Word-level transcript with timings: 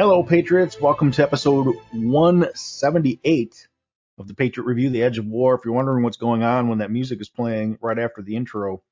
Hello, 0.00 0.22
Patriots. 0.22 0.80
Welcome 0.80 1.10
to 1.10 1.22
episode 1.22 1.76
178 1.92 3.68
of 4.16 4.28
the 4.28 4.32
Patriot 4.32 4.64
Review, 4.64 4.88
The 4.88 5.02
Edge 5.02 5.18
of 5.18 5.26
War. 5.26 5.54
If 5.54 5.60
you're 5.62 5.74
wondering 5.74 6.02
what's 6.02 6.16
going 6.16 6.42
on 6.42 6.68
when 6.68 6.78
that 6.78 6.90
music 6.90 7.20
is 7.20 7.28
playing 7.28 7.76
right 7.82 7.98
after 7.98 8.22
the 8.22 8.34
intro, 8.34 8.82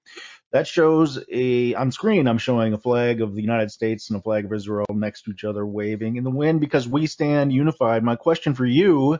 that 0.53 0.67
shows 0.67 1.19
a 1.33 1.73
on 1.73 1.93
screen. 1.93 2.29
I'm 2.29 2.37
showing 2.37 2.75
a 2.75 2.79
flag 2.79 3.23
of 3.23 3.35
the 3.35 3.41
United 3.41 3.71
States 3.71 4.11
and 4.11 4.19
a 4.19 4.23
flag 4.23 4.45
of 4.45 4.53
Israel 4.53 4.85
next 4.91 5.23
to 5.23 5.31
each 5.31 5.45
other, 5.45 5.65
waving 5.65 6.17
in 6.17 6.25
the 6.25 6.31
wind 6.31 6.61
because 6.61 6.87
we 6.87 7.07
stand 7.07 7.55
unified. 7.55 8.05
My 8.05 8.17
question 8.17 8.53
for 8.53 8.67
you 8.67 9.19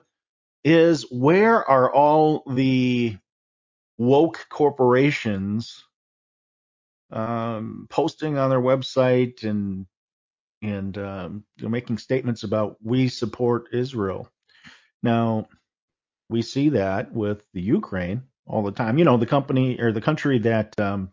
is: 0.65 1.11
Where 1.11 1.65
are 1.65 1.91
all 1.91 2.43
the 2.53 3.17
woke 3.97 4.45
corporations 4.51 5.83
um, 7.11 7.87
posting 7.89 8.37
on 8.37 8.51
their 8.51 8.61
website 8.61 9.43
and 9.43 9.87
and 10.63 10.97
um, 10.99 11.45
making 11.61 11.99
statements 11.99 12.43
about 12.43 12.77
we 12.83 13.09
support 13.09 13.69
Israel. 13.73 14.31
Now, 15.03 15.49
we 16.29 16.43
see 16.43 16.71
that 16.71 17.13
with 17.13 17.43
the 17.55 17.63
Ukraine 17.63 18.23
all 18.47 18.63
the 18.63 18.73
time. 18.73 18.99
You 18.99 19.05
know, 19.05 19.17
the 19.17 19.27
company 19.27 19.79
or 19.81 19.93
the 19.93 20.01
country 20.01 20.39
that 20.41 20.79
um, 20.81 21.13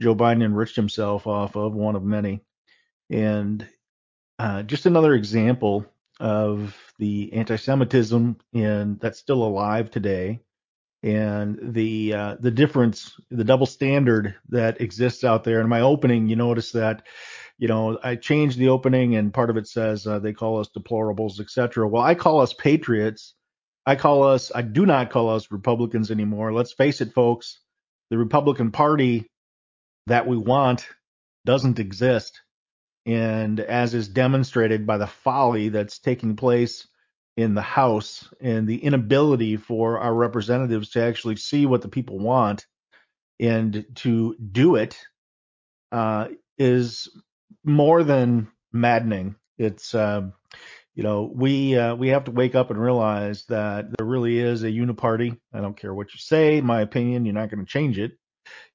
Joe 0.00 0.14
Biden 0.14 0.42
enriched 0.44 0.76
himself 0.76 1.26
off 1.26 1.56
of, 1.56 1.74
one 1.74 1.96
of 1.96 2.02
many. 2.02 2.40
And 3.10 3.66
uh, 4.38 4.62
just 4.62 4.86
another 4.86 5.14
example 5.14 5.86
of 6.20 6.76
the 6.98 7.32
anti-Semitism 7.32 8.36
and 8.52 9.00
that's 9.00 9.18
still 9.18 9.42
alive 9.42 9.90
today, 9.90 10.40
and 11.02 11.58
the 11.74 12.14
uh, 12.14 12.36
the 12.40 12.50
difference, 12.50 13.14
the 13.30 13.44
double 13.44 13.66
standard 13.66 14.36
that 14.48 14.80
exists 14.80 15.24
out 15.24 15.44
there. 15.44 15.60
In 15.60 15.68
my 15.68 15.80
opening, 15.80 16.28
you 16.28 16.36
notice 16.36 16.72
that 16.72 17.02
you 17.58 17.68
know, 17.68 17.98
I 18.02 18.16
changed 18.16 18.58
the 18.58 18.68
opening 18.68 19.16
and 19.16 19.32
part 19.32 19.50
of 19.50 19.56
it 19.56 19.68
says 19.68 20.06
uh, 20.06 20.18
they 20.18 20.32
call 20.32 20.58
us 20.58 20.68
deplorables, 20.76 21.40
etc. 21.40 21.86
Well, 21.88 22.02
I 22.02 22.14
call 22.14 22.40
us 22.40 22.52
patriots. 22.52 23.34
I 23.86 23.96
call 23.96 24.24
us, 24.24 24.50
I 24.54 24.62
do 24.62 24.86
not 24.86 25.10
call 25.10 25.28
us 25.30 25.50
Republicans 25.50 26.10
anymore. 26.10 26.52
Let's 26.52 26.72
face 26.72 27.00
it, 27.00 27.12
folks. 27.12 27.60
The 28.10 28.18
Republican 28.18 28.70
Party 28.70 29.26
that 30.06 30.26
we 30.26 30.36
want 30.36 30.88
doesn't 31.44 31.78
exist. 31.78 32.40
And 33.06 33.60
as 33.60 33.94
is 33.94 34.08
demonstrated 34.08 34.86
by 34.86 34.98
the 34.98 35.06
folly 35.06 35.68
that's 35.68 35.98
taking 35.98 36.36
place 36.36 36.88
in 37.36 37.54
the 37.54 37.62
House 37.62 38.28
and 38.40 38.66
the 38.66 38.82
inability 38.82 39.56
for 39.56 39.98
our 39.98 40.14
representatives 40.14 40.90
to 40.90 41.02
actually 41.02 41.36
see 41.36 41.66
what 41.66 41.82
the 41.82 41.88
people 41.88 42.18
want 42.18 42.66
and 43.38 43.84
to 43.96 44.36
do 44.36 44.76
it, 44.76 44.98
uh, 45.92 46.28
is 46.58 47.08
more 47.64 48.02
than 48.04 48.48
maddening. 48.72 49.36
It's 49.58 49.94
um, 49.94 50.32
you 50.94 51.02
know 51.02 51.30
we 51.34 51.76
uh, 51.76 51.94
we 51.94 52.08
have 52.08 52.24
to 52.24 52.30
wake 52.30 52.54
up 52.54 52.70
and 52.70 52.80
realize 52.80 53.44
that 53.46 53.86
there 53.96 54.06
really 54.06 54.38
is 54.38 54.62
a 54.62 54.68
uniparty. 54.70 55.38
I 55.52 55.60
don't 55.60 55.76
care 55.76 55.94
what 55.94 56.12
you 56.12 56.18
say. 56.18 56.60
My 56.60 56.80
opinion, 56.82 57.24
you're 57.24 57.34
not 57.34 57.50
going 57.50 57.64
to 57.64 57.70
change 57.70 57.98
it. 57.98 58.12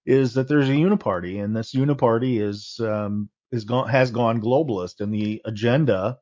Is 0.05 0.33
that 0.35 0.47
there's 0.47 0.69
a 0.69 0.73
uniparty, 0.73 1.43
and 1.43 1.55
this 1.55 1.73
uniparty 1.75 2.41
is 2.41 2.79
um, 2.79 3.29
is 3.51 3.65
gone 3.65 3.89
has 3.89 4.11
gone 4.11 4.41
globalist, 4.41 5.01
and 5.01 5.13
the 5.13 5.41
agenda 5.45 6.17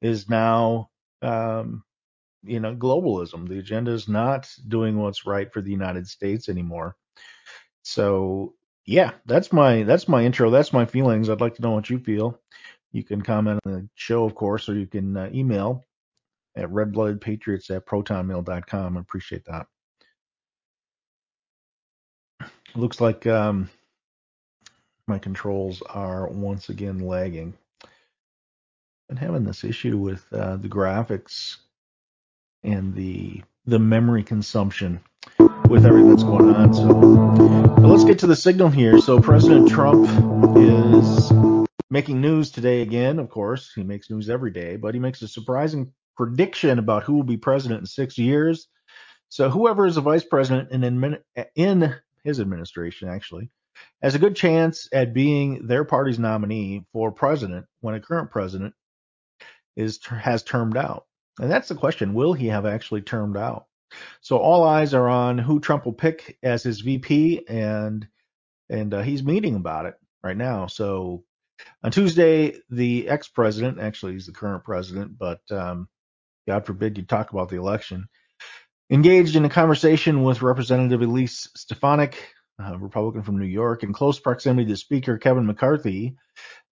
is 0.00 0.28
now 0.28 0.90
um, 1.22 1.84
you 2.42 2.60
know 2.60 2.74
globalism. 2.74 3.48
The 3.48 3.58
agenda 3.58 3.92
is 3.92 4.08
not 4.08 4.48
doing 4.66 4.98
what's 4.98 5.26
right 5.26 5.52
for 5.52 5.60
the 5.60 5.70
United 5.70 6.08
States 6.08 6.48
anymore. 6.48 6.96
So 7.82 8.54
yeah, 8.88 9.10
that's 9.26 9.52
my 9.52 9.82
that's 9.82 10.08
my 10.08 10.24
intro. 10.24 10.48
That's 10.48 10.72
my 10.72 10.86
feelings. 10.86 11.28
I'd 11.28 11.42
like 11.42 11.56
to 11.56 11.62
know 11.62 11.72
what 11.72 11.90
you 11.90 11.98
feel. 11.98 12.40
You 12.90 13.04
can 13.04 13.20
comment 13.20 13.60
on 13.66 13.72
the 13.72 13.88
show, 13.96 14.24
of 14.24 14.34
course, 14.34 14.66
or 14.66 14.78
you 14.78 14.86
can 14.86 15.14
uh, 15.14 15.28
email 15.30 15.84
at 16.56 16.70
redbloodpatriots 16.70 17.70
at 17.70 17.84
protonmail.com. 17.84 18.96
I 18.96 19.00
appreciate 19.00 19.44
that. 19.44 19.66
Looks 22.74 22.98
like 22.98 23.26
um, 23.26 23.68
my 25.06 25.18
controls 25.18 25.82
are 25.82 26.26
once 26.26 26.70
again 26.70 27.00
lagging. 27.00 27.52
I'm 29.10 29.18
having 29.18 29.44
this 29.44 29.64
issue 29.64 29.98
with 29.98 30.24
uh, 30.32 30.56
the 30.56 30.68
graphics 30.68 31.58
and 32.62 32.94
the 32.94 33.42
the 33.66 33.78
memory 33.78 34.22
consumption 34.22 35.00
with 35.68 35.84
everything 35.84 36.08
that's 36.08 36.24
going 36.24 36.54
on. 36.54 36.72
So 36.72 37.47
get 38.08 38.20
to 38.20 38.26
the 38.26 38.34
signal 38.34 38.70
here. 38.70 38.98
So 38.98 39.20
President 39.20 39.68
Trump 39.68 40.08
is 40.56 41.30
making 41.90 42.22
news 42.22 42.50
today 42.50 42.80
again. 42.80 43.18
Of 43.18 43.28
course, 43.28 43.70
he 43.74 43.82
makes 43.82 44.08
news 44.08 44.30
every 44.30 44.50
day, 44.50 44.76
but 44.76 44.94
he 44.94 45.00
makes 45.00 45.20
a 45.20 45.28
surprising 45.28 45.92
prediction 46.16 46.78
about 46.78 47.02
who 47.02 47.12
will 47.12 47.22
be 47.22 47.36
president 47.36 47.80
in 47.80 47.86
six 47.86 48.16
years. 48.16 48.66
So 49.28 49.50
whoever 49.50 49.84
is 49.84 49.96
the 49.96 50.00
vice 50.00 50.24
president 50.24 50.70
in, 50.72 51.18
in 51.54 51.94
his 52.24 52.40
administration, 52.40 53.10
actually, 53.10 53.50
has 54.00 54.14
a 54.14 54.18
good 54.18 54.36
chance 54.36 54.88
at 54.90 55.12
being 55.12 55.66
their 55.66 55.84
party's 55.84 56.18
nominee 56.18 56.86
for 56.94 57.12
president 57.12 57.66
when 57.80 57.94
a 57.94 58.00
current 58.00 58.30
president 58.30 58.72
is 59.76 60.00
has 60.06 60.42
termed 60.42 60.78
out. 60.78 61.04
And 61.40 61.50
that's 61.50 61.68
the 61.68 61.74
question: 61.74 62.14
Will 62.14 62.32
he 62.32 62.46
have 62.46 62.64
actually 62.64 63.02
termed 63.02 63.36
out? 63.36 63.66
So 64.20 64.38
all 64.38 64.64
eyes 64.64 64.94
are 64.94 65.08
on 65.08 65.38
who 65.38 65.60
Trump 65.60 65.84
will 65.84 65.92
pick 65.92 66.38
as 66.42 66.62
his 66.62 66.80
VP, 66.80 67.46
and 67.48 68.06
and 68.70 68.94
uh, 68.94 69.02
he's 69.02 69.22
meeting 69.22 69.54
about 69.54 69.86
it 69.86 69.94
right 70.22 70.36
now. 70.36 70.66
So 70.66 71.24
on 71.82 71.90
Tuesday, 71.90 72.60
the 72.70 73.08
ex-president, 73.08 73.80
actually 73.80 74.12
he's 74.12 74.26
the 74.26 74.32
current 74.32 74.64
president, 74.64 75.18
but 75.18 75.40
um, 75.50 75.88
God 76.46 76.66
forbid 76.66 76.98
you 76.98 77.04
talk 77.04 77.32
about 77.32 77.48
the 77.48 77.56
election, 77.56 78.08
engaged 78.90 79.36
in 79.36 79.44
a 79.44 79.50
conversation 79.50 80.22
with 80.22 80.42
Representative 80.42 81.02
Elise 81.02 81.48
Stefanik, 81.56 82.16
a 82.58 82.76
Republican 82.76 83.22
from 83.22 83.38
New 83.38 83.46
York, 83.46 83.82
in 83.82 83.92
close 83.92 84.18
proximity 84.18 84.68
to 84.68 84.76
Speaker 84.76 85.18
Kevin 85.18 85.46
McCarthy. 85.46 86.16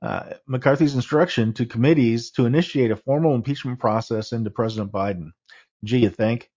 Uh, 0.01 0.33
McCarthy's 0.47 0.95
instruction 0.95 1.53
to 1.53 1.65
committees 1.65 2.31
to 2.31 2.45
initiate 2.45 2.91
a 2.91 2.95
formal 2.95 3.35
impeachment 3.35 3.79
process 3.79 4.31
into 4.31 4.49
President 4.49 4.91
Biden. 4.91 5.29
Gee, 5.83 5.99
you 5.99 6.09
think? 6.09 6.50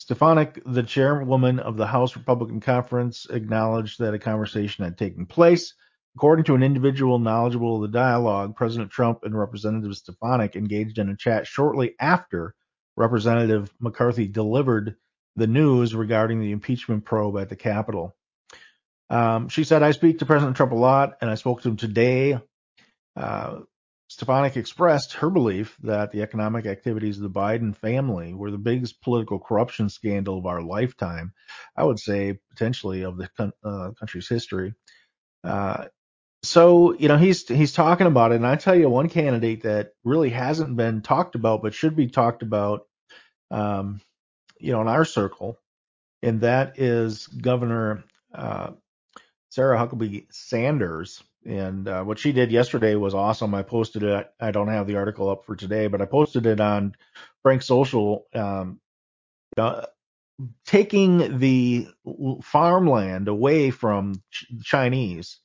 Stefanik, 0.00 0.62
the 0.64 0.82
chairwoman 0.82 1.58
of 1.58 1.76
the 1.76 1.86
House 1.86 2.16
Republican 2.16 2.60
Conference, 2.60 3.26
acknowledged 3.28 3.98
that 3.98 4.14
a 4.14 4.18
conversation 4.18 4.82
had 4.82 4.96
taken 4.96 5.26
place. 5.26 5.74
According 6.16 6.46
to 6.46 6.54
an 6.54 6.62
individual 6.62 7.18
knowledgeable 7.18 7.76
of 7.76 7.82
the 7.82 7.98
dialogue, 7.98 8.56
President 8.56 8.90
Trump 8.90 9.20
and 9.24 9.38
Representative 9.38 9.94
Stefanik 9.94 10.56
engaged 10.56 10.98
in 10.98 11.10
a 11.10 11.16
chat 11.16 11.46
shortly 11.46 11.96
after 12.00 12.54
Representative 12.96 13.70
McCarthy 13.78 14.26
delivered 14.26 14.96
the 15.36 15.46
news 15.46 15.94
regarding 15.94 16.40
the 16.40 16.52
impeachment 16.52 17.04
probe 17.04 17.36
at 17.36 17.50
the 17.50 17.56
Capitol. 17.56 18.16
Um, 19.10 19.50
she 19.50 19.64
said, 19.64 19.82
I 19.82 19.90
speak 19.90 20.20
to 20.20 20.26
President 20.26 20.56
Trump 20.56 20.72
a 20.72 20.76
lot, 20.76 21.18
and 21.20 21.30
I 21.30 21.34
spoke 21.34 21.60
to 21.62 21.68
him 21.68 21.76
today. 21.76 22.38
Uh, 23.14 23.60
Stefanik 24.10 24.56
expressed 24.56 25.12
her 25.12 25.30
belief 25.30 25.76
that 25.84 26.10
the 26.10 26.22
economic 26.22 26.66
activities 26.66 27.16
of 27.18 27.22
the 27.22 27.30
Biden 27.30 27.76
family 27.76 28.34
were 28.34 28.50
the 28.50 28.58
biggest 28.58 29.00
political 29.02 29.38
corruption 29.38 29.88
scandal 29.88 30.36
of 30.36 30.46
our 30.46 30.60
lifetime. 30.60 31.32
I 31.76 31.84
would 31.84 32.00
say 32.00 32.40
potentially 32.50 33.02
of 33.02 33.16
the 33.16 33.30
uh, 33.62 33.92
country's 33.96 34.28
history. 34.28 34.74
Uh, 35.44 35.86
so 36.42 36.92
you 36.94 37.06
know 37.06 37.18
he's 37.18 37.46
he's 37.46 37.72
talking 37.72 38.08
about 38.08 38.32
it, 38.32 38.36
and 38.36 38.46
I 38.48 38.56
tell 38.56 38.74
you 38.74 38.90
one 38.90 39.08
candidate 39.08 39.62
that 39.62 39.92
really 40.02 40.30
hasn't 40.30 40.76
been 40.76 41.02
talked 41.02 41.36
about 41.36 41.62
but 41.62 41.72
should 41.72 41.94
be 41.94 42.08
talked 42.08 42.42
about, 42.42 42.88
um, 43.52 44.00
you 44.58 44.72
know, 44.72 44.80
in 44.80 44.88
our 44.88 45.04
circle, 45.04 45.56
and 46.20 46.40
that 46.40 46.80
is 46.80 47.28
Governor 47.28 48.02
uh, 48.34 48.72
Sarah 49.50 49.78
Huckabee 49.78 50.26
Sanders. 50.32 51.22
And 51.44 51.88
uh, 51.88 52.02
what 52.04 52.18
she 52.18 52.32
did 52.32 52.52
yesterday 52.52 52.94
was 52.94 53.14
awesome. 53.14 53.54
I 53.54 53.62
posted 53.62 54.02
it. 54.02 54.30
I 54.40 54.50
don't 54.50 54.68
have 54.68 54.86
the 54.86 54.96
article 54.96 55.30
up 55.30 55.44
for 55.44 55.56
today, 55.56 55.86
but 55.86 56.02
I 56.02 56.06
posted 56.06 56.46
it 56.46 56.60
on 56.60 56.94
Frank 57.42 57.62
Social. 57.62 58.26
Um, 58.34 58.80
uh, 59.56 59.86
taking 60.66 61.38
the 61.38 61.88
farmland 62.42 63.28
away 63.28 63.70
from 63.70 64.22
ch- 64.30 64.46
Chinese 64.62 65.38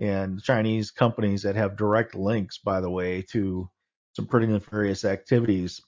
and 0.00 0.42
Chinese 0.42 0.90
companies 0.90 1.42
that 1.42 1.56
have 1.56 1.76
direct 1.76 2.14
links, 2.14 2.58
by 2.58 2.80
the 2.80 2.90
way, 2.90 3.22
to 3.32 3.70
some 4.14 4.26
pretty 4.26 4.46
nefarious 4.46 5.04
activities. 5.04 5.80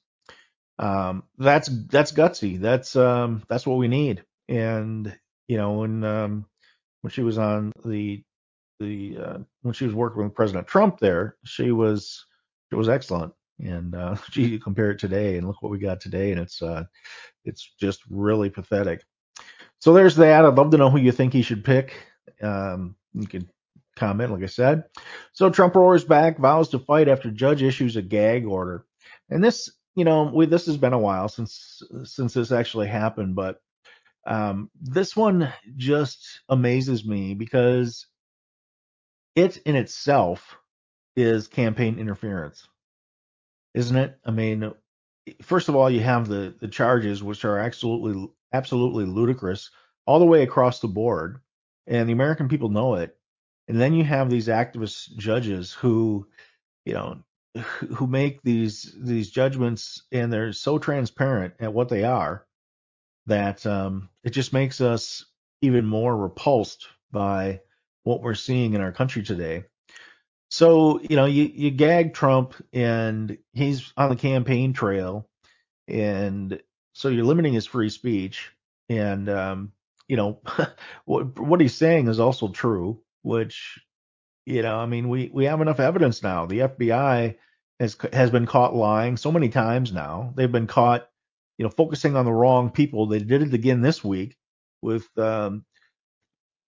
Um, 0.78 1.24
that's 1.36 1.68
that's 1.88 2.12
gutsy. 2.12 2.60
That's 2.60 2.96
um, 2.96 3.42
that's 3.48 3.66
what 3.66 3.78
we 3.78 3.88
need. 3.88 4.24
And 4.48 5.16
you 5.48 5.56
know, 5.56 5.72
when 5.80 6.04
um, 6.04 6.46
when 7.02 7.10
she 7.10 7.22
was 7.22 7.38
on 7.38 7.72
the 7.84 8.22
the 8.80 9.18
uh, 9.18 9.38
when 9.62 9.74
she 9.74 9.84
was 9.84 9.94
working 9.94 10.22
with 10.22 10.34
President 10.34 10.66
Trump, 10.66 10.98
there 10.98 11.36
she 11.44 11.72
was 11.72 12.24
it 12.70 12.76
was 12.76 12.88
excellent. 12.88 13.32
And 13.60 13.94
uh, 13.94 14.16
gee, 14.30 14.58
compare 14.58 14.90
it 14.90 14.98
today, 14.98 15.36
and 15.36 15.46
look 15.46 15.62
what 15.62 15.72
we 15.72 15.78
got 15.78 16.00
today, 16.00 16.30
and 16.30 16.40
it's 16.40 16.62
uh, 16.62 16.84
it's 17.44 17.72
just 17.80 18.02
really 18.08 18.50
pathetic. 18.50 19.02
So 19.80 19.92
there's 19.92 20.16
that. 20.16 20.44
I'd 20.44 20.54
love 20.54 20.70
to 20.70 20.76
know 20.76 20.90
who 20.90 20.98
you 20.98 21.12
think 21.12 21.32
he 21.32 21.42
should 21.42 21.64
pick. 21.64 21.94
Um, 22.42 22.96
you 23.14 23.26
can 23.26 23.48
comment, 23.96 24.32
like 24.32 24.42
I 24.42 24.46
said. 24.46 24.84
So 25.32 25.50
Trump 25.50 25.74
roars 25.74 26.04
back, 26.04 26.38
vows 26.38 26.68
to 26.70 26.78
fight 26.78 27.08
after 27.08 27.30
judge 27.30 27.62
issues 27.62 27.96
a 27.96 28.02
gag 28.02 28.46
order. 28.46 28.84
And 29.28 29.42
this, 29.42 29.70
you 29.94 30.04
know, 30.04 30.30
we, 30.32 30.46
this 30.46 30.66
has 30.66 30.76
been 30.76 30.92
a 30.92 30.98
while 30.98 31.28
since 31.28 31.82
since 32.04 32.34
this 32.34 32.52
actually 32.52 32.86
happened, 32.88 33.34
but 33.34 33.60
um, 34.28 34.70
this 34.78 35.16
one 35.16 35.52
just 35.76 36.42
amazes 36.50 37.04
me 37.04 37.32
because 37.34 38.06
it 39.34 39.56
in 39.64 39.74
itself 39.74 40.58
is 41.16 41.48
campaign 41.48 41.98
interference, 41.98 42.68
isn't 43.72 43.96
it? 43.96 44.18
I 44.26 44.30
mean, 44.30 44.70
first 45.40 45.70
of 45.70 45.76
all, 45.76 45.88
you 45.90 46.00
have 46.00 46.28
the 46.28 46.54
the 46.60 46.68
charges, 46.68 47.22
which 47.22 47.46
are 47.46 47.58
absolutely 47.58 48.28
absolutely 48.52 49.06
ludicrous, 49.06 49.70
all 50.06 50.18
the 50.18 50.26
way 50.26 50.42
across 50.42 50.80
the 50.80 50.88
board, 50.88 51.40
and 51.86 52.06
the 52.06 52.12
American 52.12 52.48
people 52.48 52.68
know 52.68 52.96
it. 52.96 53.16
And 53.66 53.80
then 53.80 53.94
you 53.94 54.04
have 54.04 54.28
these 54.28 54.48
activist 54.48 55.16
judges 55.16 55.72
who, 55.72 56.28
you 56.84 56.92
know, 56.92 57.22
who 57.94 58.06
make 58.06 58.42
these 58.42 58.94
these 59.00 59.30
judgments, 59.30 60.02
and 60.12 60.30
they're 60.30 60.52
so 60.52 60.78
transparent 60.78 61.54
at 61.60 61.72
what 61.72 61.88
they 61.88 62.04
are 62.04 62.44
that 63.28 63.64
um, 63.66 64.08
it 64.24 64.30
just 64.30 64.52
makes 64.52 64.80
us 64.80 65.24
even 65.62 65.86
more 65.86 66.16
repulsed 66.16 66.88
by 67.10 67.60
what 68.02 68.22
we're 68.22 68.34
seeing 68.34 68.74
in 68.74 68.80
our 68.80 68.92
country 68.92 69.22
today. 69.22 69.64
So, 70.50 71.00
you 71.00 71.16
know, 71.16 71.26
you, 71.26 71.44
you 71.44 71.70
gag 71.70 72.14
Trump 72.14 72.54
and 72.72 73.36
he's 73.52 73.92
on 73.96 74.08
the 74.08 74.16
campaign 74.16 74.72
trail. 74.72 75.28
And 75.86 76.60
so 76.94 77.08
you're 77.08 77.24
limiting 77.24 77.52
his 77.52 77.66
free 77.66 77.90
speech. 77.90 78.50
And, 78.88 79.28
um, 79.28 79.72
you 80.06 80.16
know, 80.16 80.40
what, 81.04 81.38
what 81.38 81.60
he's 81.60 81.74
saying 81.74 82.08
is 82.08 82.18
also 82.18 82.48
true, 82.48 83.02
which, 83.22 83.78
you 84.46 84.62
know, 84.62 84.76
I 84.78 84.86
mean, 84.86 85.10
we, 85.10 85.30
we 85.32 85.44
have 85.44 85.60
enough 85.60 85.80
evidence 85.80 86.22
now. 86.22 86.46
The 86.46 86.60
FBI 86.60 87.36
has, 87.78 87.96
has 88.12 88.30
been 88.30 88.46
caught 88.46 88.74
lying 88.74 89.18
so 89.18 89.30
many 89.30 89.50
times 89.50 89.92
now. 89.92 90.32
They've 90.34 90.50
been 90.50 90.66
caught, 90.66 91.10
you 91.58 91.64
know, 91.64 91.70
focusing 91.70 92.16
on 92.16 92.24
the 92.24 92.32
wrong 92.32 92.70
people. 92.70 93.06
They 93.06 93.18
did 93.18 93.42
it 93.42 93.54
again 93.54 93.82
this 93.82 94.02
week 94.02 94.36
with, 94.80 95.06
um, 95.18 95.64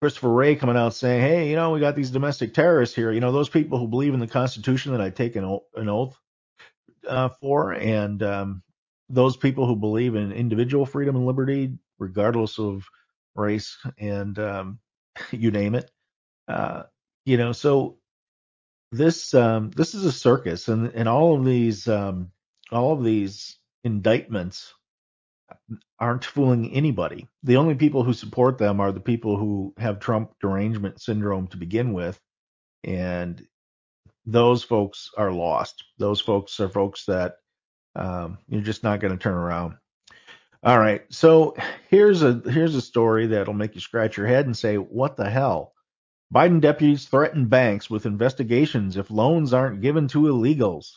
Christopher 0.00 0.31
Wray 0.31 0.56
coming 0.56 0.76
out 0.76 0.94
saying, 0.94 1.20
"Hey, 1.20 1.50
you 1.50 1.56
know, 1.56 1.72
we 1.72 1.81
got 1.81 1.94
these 1.94 2.10
domestic 2.10 2.54
terrorists 2.54 2.96
here. 2.96 3.12
You 3.12 3.20
know, 3.20 3.32
those 3.32 3.50
people 3.50 3.78
who 3.78 3.87
believe 3.87 4.14
in 4.14 4.20
the 4.20 4.26
Constitution 4.26 4.92
that 4.92 5.00
I 5.00 5.10
take 5.10 5.37
an, 5.37 5.44
an 5.75 5.88
oath 5.90 6.19
uh, 7.06 7.28
for, 7.40 7.72
and 7.72 8.22
um, 8.22 8.62
those 9.10 9.37
people 9.37 9.66
who 9.66 9.76
believe 9.76 10.14
in 10.14 10.32
individual 10.32 10.87
freedom 10.87 11.16
and 11.16 11.26
liberty, 11.26 11.78
regardless 11.98 12.58
of 12.58 12.87
race 13.34 13.76
and 13.98 14.38
um, 14.38 14.78
you 15.31 15.50
name 15.50 15.75
it. 15.75 15.90
Uh, 16.48 16.84
you 17.26 17.37
know, 17.37 17.52
so 17.52 17.98
this 18.92 19.34
um, 19.34 19.70
this 19.70 19.94
is 19.94 20.04
a 20.04 20.12
circus, 20.12 20.69
and 20.69 20.92
and 20.94 21.08
all 21.08 21.37
of 21.37 21.44
these 21.44 21.87
um, 21.88 22.31
all 22.72 22.92
of 22.92 23.04
these 23.04 23.58
indictments 23.84 24.72
aren't 25.99 26.25
fooling 26.25 26.73
anybody. 26.73 27.29
The 27.43 27.56
only 27.56 27.75
people 27.75 28.05
who 28.05 28.12
support 28.12 28.58
them 28.58 28.81
are 28.81 28.93
the 28.93 29.00
people 29.00 29.37
who 29.37 29.75
have 29.79 30.00
Trump 30.00 30.32
derangement 30.41 31.00
syndrome 31.00 31.49
to 31.49 31.56
begin 31.56 31.93
with. 31.93 32.20
And 32.85 33.43
those 34.26 34.62
folks 34.62 35.11
are 35.17 35.32
lost. 35.32 35.85
Those 35.99 36.20
folks 36.20 36.58
are 36.61 36.69
folks 36.69 37.06
that 37.06 37.37
um, 37.97 38.38
you're 38.49 38.62
just 38.62 38.82
not 38.82 39.00
going 39.00 39.12
to 39.12 39.23
turn 39.23 39.35
around. 39.35 39.75
All 40.62 40.79
right, 40.79 41.02
so 41.08 41.56
here's 41.88 42.23
a 42.23 42.43
here's 42.44 42.75
a 42.75 42.82
story 42.82 43.29
that'll 43.29 43.55
make 43.55 43.75
you 43.75 43.81
scratch 43.81 44.19
your 44.19 44.26
head 44.26 44.44
and 44.44 44.56
say, 44.56 44.76
"What 44.76 45.17
the 45.17 45.31
hell?" 45.31 45.73
Biden 46.32 46.61
deputies 46.61 47.06
threaten 47.06 47.47
banks 47.47 47.88
with 47.88 48.05
investigations 48.05 48.99
if 48.99 49.11
loans 49.11 49.55
aren't 49.55 49.81
given 49.81 50.06
to 50.08 50.20
illegals. 50.20 50.93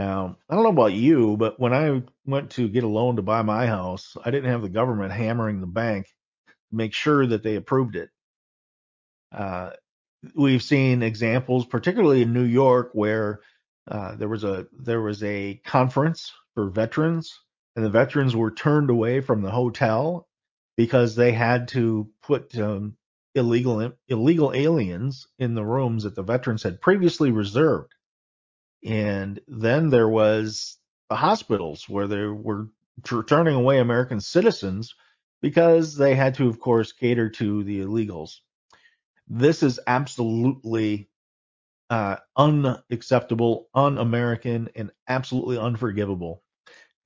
Now, 0.00 0.38
I 0.48 0.54
don't 0.54 0.64
know 0.64 0.70
about 0.70 0.94
you, 0.94 1.36
but 1.36 1.60
when 1.60 1.74
I 1.74 2.02
went 2.24 2.52
to 2.52 2.70
get 2.70 2.84
a 2.84 2.88
loan 2.88 3.16
to 3.16 3.22
buy 3.22 3.42
my 3.42 3.66
house, 3.66 4.16
I 4.24 4.30
didn't 4.30 4.50
have 4.50 4.62
the 4.62 4.70
government 4.70 5.12
hammering 5.12 5.60
the 5.60 5.66
bank 5.66 6.06
to 6.48 6.54
make 6.74 6.94
sure 6.94 7.26
that 7.26 7.42
they 7.42 7.56
approved 7.56 7.96
it. 7.96 8.08
Uh, 9.30 9.72
we've 10.34 10.62
seen 10.62 11.02
examples, 11.02 11.66
particularly 11.66 12.22
in 12.22 12.32
New 12.32 12.44
York, 12.44 12.92
where 12.94 13.40
uh, 13.90 14.14
there 14.14 14.30
was 14.30 14.42
a 14.42 14.68
there 14.72 15.02
was 15.02 15.22
a 15.22 15.60
conference 15.66 16.32
for 16.54 16.70
veterans, 16.70 17.38
and 17.76 17.84
the 17.84 17.90
veterans 17.90 18.34
were 18.34 18.52
turned 18.52 18.88
away 18.88 19.20
from 19.20 19.42
the 19.42 19.50
hotel 19.50 20.26
because 20.78 21.14
they 21.14 21.32
had 21.32 21.68
to 21.68 22.08
put 22.22 22.56
um, 22.56 22.96
illegal 23.34 23.92
illegal 24.08 24.50
aliens 24.54 25.28
in 25.38 25.54
the 25.54 25.64
rooms 25.64 26.04
that 26.04 26.14
the 26.14 26.22
veterans 26.22 26.62
had 26.62 26.80
previously 26.80 27.30
reserved. 27.30 27.92
And 28.84 29.40
then 29.46 29.90
there 29.90 30.08
was 30.08 30.78
the 31.08 31.16
hospitals 31.16 31.88
where 31.88 32.06
they 32.06 32.24
were 32.24 32.68
turning 33.04 33.54
away 33.54 33.78
American 33.78 34.20
citizens 34.20 34.94
because 35.42 35.96
they 35.96 36.14
had 36.14 36.34
to, 36.34 36.48
of 36.48 36.60
course, 36.60 36.92
cater 36.92 37.28
to 37.30 37.64
the 37.64 37.80
illegals. 37.80 38.36
This 39.28 39.62
is 39.62 39.80
absolutely 39.86 41.08
uh, 41.88 42.16
unacceptable, 42.36 43.68
un-American, 43.74 44.68
and 44.74 44.90
absolutely 45.08 45.58
unforgivable. 45.58 46.42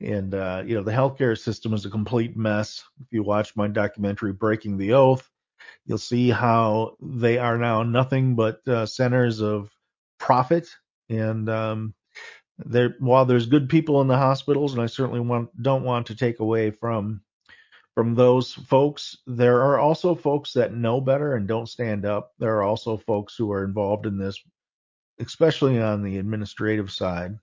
And 0.00 0.34
uh, 0.34 0.62
you 0.66 0.74
know, 0.74 0.82
the 0.82 0.92
healthcare 0.92 1.38
system 1.38 1.72
is 1.72 1.86
a 1.86 1.90
complete 1.90 2.36
mess. 2.36 2.82
If 3.00 3.06
you 3.10 3.22
watch 3.22 3.56
my 3.56 3.68
documentary 3.68 4.32
"Breaking 4.32 4.76
the 4.76 4.92
Oath," 4.92 5.30
you'll 5.86 5.98
see 5.98 6.28
how 6.30 6.96
they 7.00 7.38
are 7.38 7.56
now 7.56 7.82
nothing 7.82 8.34
but 8.34 8.66
uh, 8.68 8.86
centers 8.86 9.40
of 9.40 9.70
profit 10.18 10.68
and 11.08 11.48
um, 11.48 11.94
there, 12.58 12.94
while 12.98 13.24
there's 13.24 13.46
good 13.46 13.68
people 13.68 14.00
in 14.00 14.08
the 14.08 14.16
hospitals, 14.16 14.72
and 14.72 14.82
I 14.82 14.86
certainly 14.86 15.20
want, 15.20 15.50
don't 15.60 15.84
want 15.84 16.06
to 16.08 16.16
take 16.16 16.40
away 16.40 16.70
from 16.70 17.22
from 17.94 18.16
those 18.16 18.52
folks, 18.52 19.16
there 19.24 19.62
are 19.62 19.78
also 19.78 20.16
folks 20.16 20.54
that 20.54 20.74
know 20.74 21.00
better 21.00 21.36
and 21.36 21.46
don't 21.46 21.68
stand 21.68 22.04
up. 22.04 22.32
There 22.40 22.56
are 22.56 22.64
also 22.64 22.96
folks 22.96 23.36
who 23.36 23.52
are 23.52 23.64
involved 23.64 24.06
in 24.06 24.18
this, 24.18 24.42
especially 25.20 25.80
on 25.80 26.02
the 26.02 26.18
administrative 26.18 26.90
side. 26.90 27.38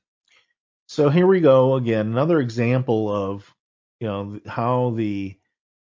So 0.87 1.07
here 1.07 1.25
we 1.25 1.39
go 1.39 1.75
again, 1.75 2.07
another 2.07 2.41
example 2.41 3.09
of 3.09 3.49
you 4.01 4.07
know 4.07 4.39
how 4.45 4.89
the 4.89 5.37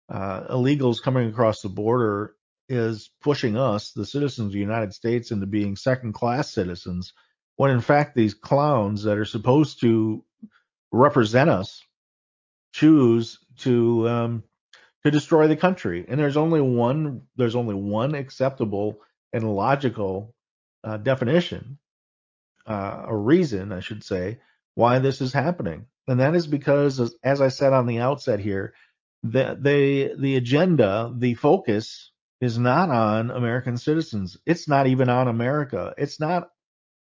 uh, 0.08 0.54
illegals 0.54 1.02
coming 1.02 1.30
across 1.30 1.62
the 1.62 1.70
border 1.70 2.36
is 2.68 3.10
pushing 3.22 3.58
us, 3.58 3.92
the 3.92 4.06
citizens 4.06 4.48
of 4.48 4.54
the 4.54 4.60
United 4.60 4.94
States, 4.94 5.32
into 5.32 5.48
being 5.48 5.76
second 5.76 6.14
class 6.14 6.54
citizens 6.54 7.14
when 7.60 7.72
in 7.72 7.82
fact 7.82 8.16
these 8.16 8.34
clowns 8.34 9.04
that 9.04 9.18
are 9.18 9.26
supposed 9.26 9.82
to 9.82 10.24
represent 10.94 11.50
us 11.50 11.84
choose 12.72 13.40
to 13.58 14.08
um, 14.08 14.44
to 15.04 15.12
destroy 15.12 15.48
the 15.50 15.58
country. 15.58 16.06
And 16.08 16.18
there's 16.18 16.38
only 16.38 16.62
one 16.62 17.24
there's 17.36 17.58
only 17.58 17.76
one 17.76 18.16
acceptable 18.16 19.02
and 19.34 19.44
logical 19.56 20.34
uh, 20.86 20.98
definition 20.98 21.78
uh, 22.66 23.04
a 23.08 23.16
reason, 23.16 23.74
I 23.74 23.82
should 23.82 24.04
say, 24.06 24.40
why 24.76 25.00
this 25.00 25.20
is 25.20 25.34
happening, 25.34 25.88
and 26.08 26.22
that 26.22 26.36
is 26.36 26.48
because, 26.48 27.02
as, 27.02 27.14
as 27.24 27.42
I 27.42 27.50
said 27.50 27.74
on 27.74 27.88
the 27.88 28.00
outset 28.00 28.40
here, 28.40 28.74
the 29.24 29.58
the 29.60 30.14
the 30.18 30.36
agenda, 30.38 31.14
the 31.18 31.34
focus 31.34 32.12
is 32.40 32.58
not 32.58 32.90
on 32.90 33.32
American 33.32 33.78
citizens. 33.78 34.38
It's 34.46 34.70
not 34.70 34.88
even 34.88 35.10
on 35.10 35.28
America. 35.28 35.94
It's 35.98 36.22
not 36.22 36.52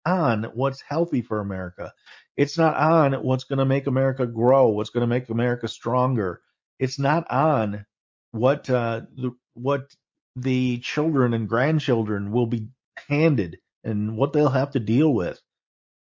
on 0.06 0.44
what's 0.54 0.82
healthy 0.82 1.22
for 1.22 1.40
America. 1.40 1.94
It's 2.38 2.58
not 2.58 2.76
on 2.76 3.14
what's 3.24 3.46
going 3.46 3.60
to 3.60 3.66
make 3.66 3.88
America 3.88 4.26
grow, 4.26 4.68
what's 4.70 4.90
going 4.90 5.02
to 5.02 5.08
make 5.08 5.30
America 5.30 5.68
stronger. 5.68 6.42
It's 6.80 7.00
not 7.00 7.30
on 7.32 7.86
what 8.32 8.70
uh, 8.70 9.02
the, 9.16 9.32
what 9.54 9.96
the 10.36 10.80
children 10.80 11.34
and 11.34 11.48
grandchildren 11.48 12.32
will 12.32 12.48
be 12.48 12.68
handed 13.08 13.60
and 13.84 14.18
what 14.18 14.34
they'll 14.34 14.50
have 14.50 14.72
to 14.72 14.80
deal 14.80 15.14
with. 15.14 15.42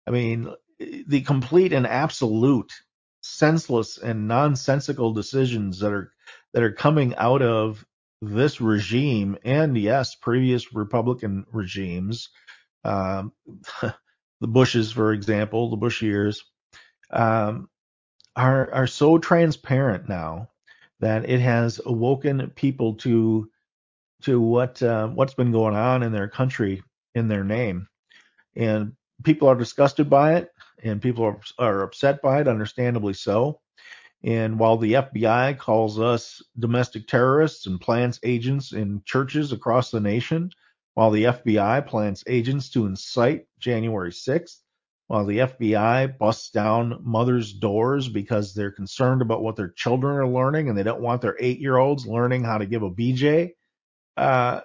I 0.07 0.11
mean, 0.11 0.53
the 1.07 1.21
complete 1.23 1.73
and 1.73 1.87
absolute 1.87 2.73
senseless 3.23 3.97
and 3.97 4.29
nonsensical 4.29 5.13
decisions 5.13 5.79
that 5.81 5.93
are 5.93 6.13
that 6.53 6.63
are 6.63 6.73
coming 6.73 7.15
out 7.17 7.43
of 7.43 7.85
this 8.21 8.61
regime 8.61 9.37
and 9.45 9.77
yes, 9.77 10.15
previous 10.15 10.75
Republican 10.75 11.47
regimes, 11.53 12.31
um, 12.85 13.33
the 13.83 14.49
Bushes, 14.49 14.93
for 14.93 15.13
example, 15.13 15.71
the 15.71 15.77
Bush 15.77 16.03
years, 16.03 16.45
um, 17.11 17.69
are 18.37 18.73
are 18.73 18.87
so 18.87 19.19
transparent 19.19 20.09
now 20.09 20.51
that 21.01 21.29
it 21.29 21.41
has 21.41 21.81
awoken 21.85 22.51
people 22.51 22.95
to 22.95 23.49
to 24.23 24.41
what 24.41 24.83
uh, 24.83 25.09
what's 25.09 25.35
been 25.35 25.53
going 25.53 25.75
on 25.77 26.03
in 26.03 26.13
their 26.13 26.29
country 26.29 26.83
in 27.15 27.29
their 27.29 27.45
name, 27.45 27.89
and 28.57 28.93
people 29.23 29.49
are 29.49 29.57
disgusted 29.57 30.11
by 30.11 30.35
it, 30.35 30.51
and 30.83 31.03
people 31.03 31.25
are, 31.25 31.41
are 31.59 31.83
upset 31.83 32.23
by 32.23 32.41
it, 32.41 32.49
understandably 32.49 33.15
so. 33.15 33.61
And 34.23 34.59
while 34.59 34.79
the 34.79 34.95
FBI 34.95 35.59
calls 35.59 36.01
us 36.01 36.43
domestic 36.59 37.07
terrorists 37.07 37.67
and 37.67 37.79
plants 37.79 38.19
agents 38.23 38.73
in 38.73 39.03
churches 39.05 39.53
across 39.53 39.91
the 39.91 40.01
nation, 40.01 40.51
while 40.95 41.11
the 41.11 41.25
FBI 41.25 41.87
plants 41.87 42.25
agents 42.27 42.71
to 42.71 42.87
incite 42.87 43.47
January 43.59 44.11
6th, 44.11 44.57
while 45.07 45.27
the 45.27 45.39
FBI 45.39 46.19
busts 46.19 46.51
down 46.51 47.01
mothers' 47.03 47.53
doors 47.53 48.09
because 48.09 48.55
they're 48.55 48.71
concerned 48.71 49.21
about 49.21 49.43
what 49.43 49.57
their 49.57 49.71
children 49.71 50.17
are 50.17 50.27
learning 50.27 50.69
and 50.69 50.79
they 50.79 50.83
don't 50.83 51.03
want 51.03 51.21
their 51.21 51.37
eight 51.39 51.61
year 51.61 51.77
olds 51.77 52.07
learning 52.07 52.45
how 52.45 52.59
to 52.59 52.67
give 52.67 52.83
a 52.83 52.91
BJ, 52.91 53.51
uh, 54.17 54.61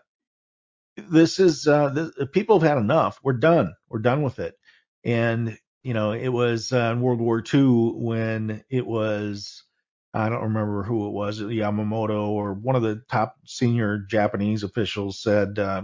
this 0.96 1.40
is 1.40 1.68
uh, 1.68 2.10
people 2.32 2.60
have 2.60 2.70
had 2.70 2.78
enough. 2.78 3.20
We're 3.24 3.34
done. 3.34 3.74
We're 3.90 4.00
done 4.00 4.22
with 4.22 4.40
it. 4.40 4.56
And 5.04 5.58
you 5.84 5.94
know, 5.94 6.12
it 6.12 6.28
was 6.30 6.74
uh, 6.74 6.92
in 6.94 7.02
World 7.02 7.22
War 7.22 7.44
II 7.54 7.94
when 7.96 8.64
it 8.70 8.86
was 8.86 9.64
I 10.14 10.30
don't 10.30 10.44
remember 10.44 10.84
who 10.84 11.08
it 11.08 11.12
was, 11.12 11.40
Yamamoto 11.40 12.30
or 12.30 12.54
one 12.54 12.76
of 12.76 12.82
the 12.82 13.04
top 13.10 13.38
senior 13.46 14.00
Japanese 14.00 14.64
officials 14.64 15.20
said 15.20 15.60
uh, 15.60 15.84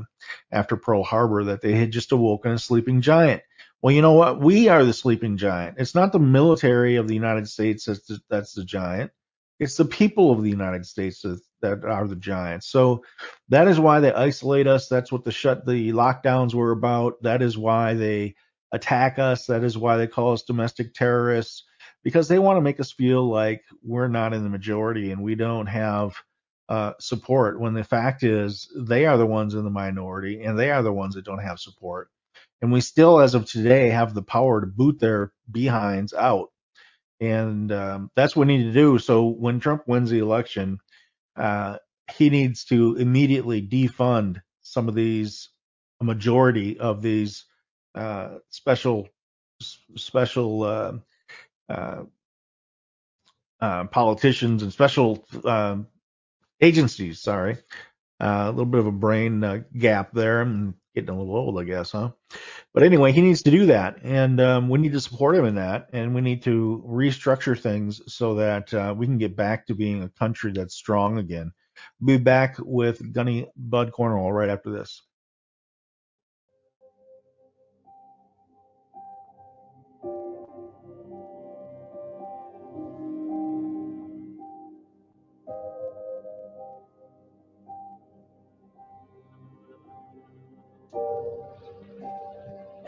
after 0.52 0.78
Pearl 0.78 1.04
Harbor 1.04 1.44
that 1.46 1.62
they 1.62 1.74
had 1.74 1.92
just 1.92 2.12
awoken 2.12 2.54
a 2.54 2.60
sleeping 2.60 3.02
giant. 3.02 3.44
Well, 3.82 3.94
you 3.94 4.02
know 4.02 4.14
what? 4.14 4.42
We 4.42 4.68
are 4.68 4.84
the 4.84 4.94
sleeping 4.94 5.38
giant. 5.38 5.76
It's 5.78 5.94
not 5.94 6.12
the 6.12 6.20
military 6.20 6.96
of 6.96 7.08
the 7.08 7.14
United 7.14 7.48
States 7.48 7.86
that's 7.86 8.08
the, 8.08 8.20
that's 8.30 8.54
the 8.54 8.64
giant. 8.64 9.12
It's 9.60 9.78
the 9.78 9.86
people 9.86 10.32
of 10.32 10.42
the 10.42 10.50
United 10.50 10.88
States 10.88 11.22
that, 11.22 11.40
that 11.62 11.86
are 11.86 12.08
the 12.08 12.16
giants. 12.16 12.68
So 12.68 13.04
that 13.50 13.68
is 13.68 13.80
why 13.80 14.00
they 14.00 14.12
isolate 14.12 14.66
us. 14.66 14.88
That's 14.88 15.12
what 15.12 15.24
the 15.24 15.32
shut 15.32 15.68
the 15.68 15.92
lockdowns 15.92 16.56
were 16.56 16.72
about. 16.72 17.22
That 17.22 17.44
is 17.44 17.58
why 17.58 17.94
they 17.94 18.36
attack 18.72 19.20
us. 19.20 19.46
That 19.46 19.64
is 19.64 19.78
why 19.78 19.98
they 19.98 20.08
call 20.08 20.34
us 20.34 20.42
domestic 20.42 20.96
terrorists 20.96 21.64
because 22.06 22.30
they 22.30 22.40
want 22.40 22.58
to 22.58 22.62
make 22.62 22.80
us 22.80 22.94
feel 22.94 23.28
like 23.30 23.64
we're 23.84 24.08
not 24.08 24.34
in 24.34 24.44
the 24.44 24.50
majority 24.50 25.12
and 25.12 25.22
we 25.22 25.36
don't 25.36 25.68
have 25.68 26.16
uh, 26.70 26.94
support. 27.02 27.60
When 27.60 27.74
the 27.74 27.84
fact 27.84 28.24
is, 28.24 28.72
they 28.78 29.06
are 29.06 29.18
the 29.18 29.26
ones 29.26 29.56
in 29.56 29.66
the 29.66 29.70
minority 29.70 30.44
and 30.44 30.58
they 30.58 30.72
are 30.72 30.84
the 30.84 30.94
ones 30.94 31.16
that 31.16 31.26
don't 31.26 31.44
have 31.44 31.60
support. 31.60 32.10
And 32.62 32.72
we 32.72 32.80
still, 32.80 33.20
as 33.20 33.36
of 33.36 33.46
today, 33.46 33.90
have 33.90 34.14
the 34.14 34.24
power 34.24 34.62
to 34.62 34.68
boot 34.68 35.00
their 35.00 35.34
behinds 35.52 36.14
out 36.14 36.52
and 37.20 37.72
um, 37.72 38.12
that's 38.16 38.36
what 38.36 38.48
we 38.48 38.58
need 38.58 38.64
to 38.64 38.74
do. 38.74 39.00
So 39.00 39.28
when 39.28 39.60
Trump 39.60 39.84
wins 39.88 40.10
the 40.10 40.20
election, 40.20 40.80
uh, 41.36 41.78
he 42.12 42.30
needs 42.30 42.66
to 42.66 42.96
immediately 42.96 43.62
defund 43.66 44.42
some 44.62 44.88
of 44.88 44.96
these, 44.96 45.50
a 46.02 46.04
majority 46.04 46.80
of 46.80 47.02
these 47.02 47.46
uh, 47.96 48.36
special 48.50 49.08
special 49.96 50.64
uh, 50.64 50.94
politicians 53.92 54.64
and 54.64 54.72
special 54.74 55.26
um, 55.44 55.88
agencies. 56.62 57.22
Sorry, 57.22 57.58
uh, 58.20 58.46
a 58.48 58.52
little 58.52 58.66
bit 58.66 58.80
of 58.80 58.88
a 58.88 58.92
brain 58.92 59.66
gap 59.78 60.14
there. 60.14 60.42
I'm 60.42 60.76
getting 60.94 61.10
a 61.10 61.18
little 61.18 61.36
old, 61.36 61.60
I 61.60 61.64
guess, 61.64 61.92
huh? 61.92 62.12
But 62.74 62.84
anyway, 62.84 63.12
he 63.12 63.22
needs 63.22 63.44
to 63.44 63.52
do 63.52 63.68
that, 63.68 63.98
and 64.04 64.40
um, 64.42 64.70
we 64.70 64.80
need 64.80 64.94
to 64.94 65.02
support 65.02 65.36
him 65.36 65.46
in 65.46 65.56
that, 65.56 65.90
and 65.94 66.16
we 66.16 66.22
need 66.22 66.44
to 66.44 66.84
restructure 66.88 67.60
things 67.60 68.02
so 68.08 68.36
that 68.36 68.74
uh, 68.74 68.94
we 68.98 69.06
can 69.06 69.18
get 69.18 69.36
back 69.36 69.68
to 69.68 69.76
being 69.76 70.04
a 70.04 70.10
country 70.10 70.52
that's 70.54 70.76
strong 70.76 71.18
again. 71.18 71.52
Be 72.04 72.18
back 72.18 72.56
with 72.60 73.14
Gunny 73.14 73.48
Bud 73.56 73.92
Cornwell 73.92 74.32
right 74.32 74.50
after 74.50 74.72
this. 74.72 75.04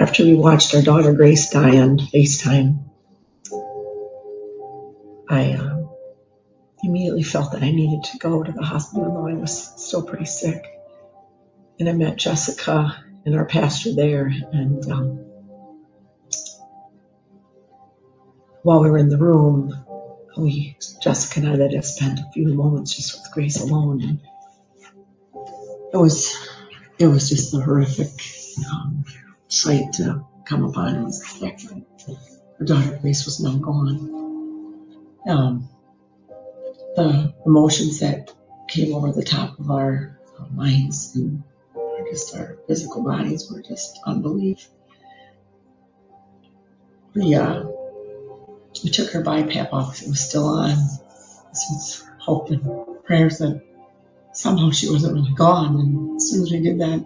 After 0.08 0.24
we 0.24 0.36
watched 0.36 0.74
our 0.74 0.82
daughter 0.82 1.12
Grace 1.12 1.50
die 1.50 1.80
on 1.80 1.98
FaceTime, 1.98 2.82
I 5.30 5.52
uh, 5.52 5.86
immediately 6.82 7.24
felt 7.24 7.52
that 7.52 7.62
I 7.62 7.72
needed 7.72 8.06
to 8.06 8.18
go 8.18 8.42
to 8.42 8.54
the 8.54 8.64
hospital, 8.64 9.14
though 9.14 9.28
I 9.28 9.34
was 9.34 9.84
still 9.86 10.02
pretty 10.02 10.24
sick. 10.24 10.64
And 11.78 11.90
I 11.90 11.92
met 11.92 12.16
Jessica 12.16 13.04
and 13.26 13.36
our 13.36 13.44
pastor 13.44 13.94
there. 13.94 14.28
And 14.54 14.90
um, 14.90 15.08
while 18.64 18.80
we 18.80 18.90
were 18.90 18.98
in 18.98 19.10
the 19.10 19.18
room, 19.18 19.76
we, 20.38 20.78
Jessica 21.04 21.42
and 21.42 21.50
I, 21.50 21.58
that 21.58 21.74
had 21.74 21.84
spent 21.84 22.20
a 22.20 22.32
few 22.32 22.48
moments 22.54 22.96
just 22.96 23.14
with 23.14 23.30
Grace 23.34 23.60
alone. 23.60 24.02
And 24.02 24.22
it 25.94 25.98
was, 25.98 26.34
it 26.98 27.08
was 27.08 27.28
just 27.28 27.54
a 27.54 27.58
horrific 27.58 28.14
um, 28.72 29.04
sight 29.48 29.94
to 29.94 30.26
come 30.46 30.64
upon 30.64 31.04
was 31.04 31.22
that 31.40 31.62
her 32.58 32.66
daughter 32.66 32.98
Grace 33.02 33.26
was 33.26 33.40
now 33.40 33.56
gone. 33.56 35.18
Um, 35.28 35.70
the 36.96 37.34
emotions 37.46 38.00
that 38.00 38.34
came 38.68 38.94
over 38.94 39.12
the 39.12 39.24
top 39.24 39.60
of 39.60 39.70
our, 39.70 40.20
our 40.40 40.50
minds 40.50 41.16
and 41.16 41.44
just 42.10 42.36
our 42.36 42.58
physical 42.68 43.04
bodies 43.04 43.52
were 43.52 43.62
just 43.62 44.00
unbelief. 44.06 44.68
We 47.14 47.36
uh, 47.36 47.64
we 48.84 48.90
took 48.90 49.12
her 49.12 49.24
BiPAP 49.24 49.70
off 49.74 50.02
it 50.02 50.08
was 50.08 50.20
still 50.20 50.46
on. 50.46 50.70
This 51.50 51.66
was 51.70 52.04
hope 52.20 52.50
and 52.50 53.04
prayers 53.04 53.40
that 53.40 53.62
somehow 54.34 54.72
she 54.72 54.90
wasn't 54.90 55.16
really 55.16 55.34
gone. 55.34 55.80
And 55.80 56.18
as 56.18 56.30
soon 56.30 56.44
as 56.44 56.52
we 56.52 56.62
did 56.62 56.80
that, 56.80 57.06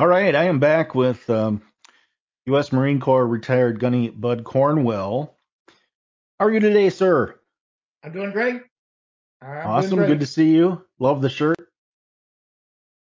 All 0.00 0.06
right, 0.06 0.32
I 0.32 0.44
am 0.44 0.60
back 0.60 0.94
with 0.94 1.28
um, 1.28 1.60
U.S. 2.46 2.70
Marine 2.70 3.00
Corps 3.00 3.26
retired 3.26 3.80
gunny 3.80 4.10
Bud 4.10 4.44
Cornwell. 4.44 5.34
How 6.38 6.46
are 6.46 6.52
you 6.52 6.60
today, 6.60 6.88
sir? 6.90 7.34
I'm 8.04 8.12
doing 8.12 8.30
great. 8.30 8.62
I'm 9.42 9.66
awesome. 9.66 9.90
Doing 9.90 10.00
great. 10.02 10.08
Good 10.10 10.20
to 10.20 10.26
see 10.26 10.50
you. 10.50 10.84
Love 11.00 11.20
the 11.20 11.28
shirt. 11.28 11.56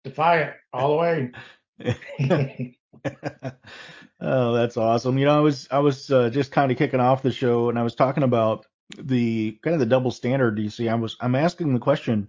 Defiant 0.03 0.55
all 0.73 0.89
the 0.89 1.31
way. 1.79 2.75
oh, 4.19 4.53
that's 4.53 4.75
awesome. 4.75 5.17
You 5.17 5.23
know, 5.23 5.37
I 5.37 5.39
was 5.39 5.69
I 5.71 5.79
was 5.79 6.11
uh, 6.11 6.29
just 6.31 6.51
kind 6.51 6.69
of 6.69 6.77
kicking 6.77 6.99
off 6.99 7.23
the 7.23 7.31
show, 7.31 7.69
and 7.69 7.79
I 7.79 7.83
was 7.83 7.95
talking 7.95 8.23
about 8.23 8.65
the 8.97 9.57
kind 9.63 9.73
of 9.73 9.79
the 9.79 9.85
double 9.85 10.11
standard. 10.11 10.59
You 10.59 10.69
see, 10.69 10.89
I 10.89 10.95
was 10.95 11.15
I'm 11.21 11.35
asking 11.35 11.73
the 11.73 11.79
question 11.79 12.27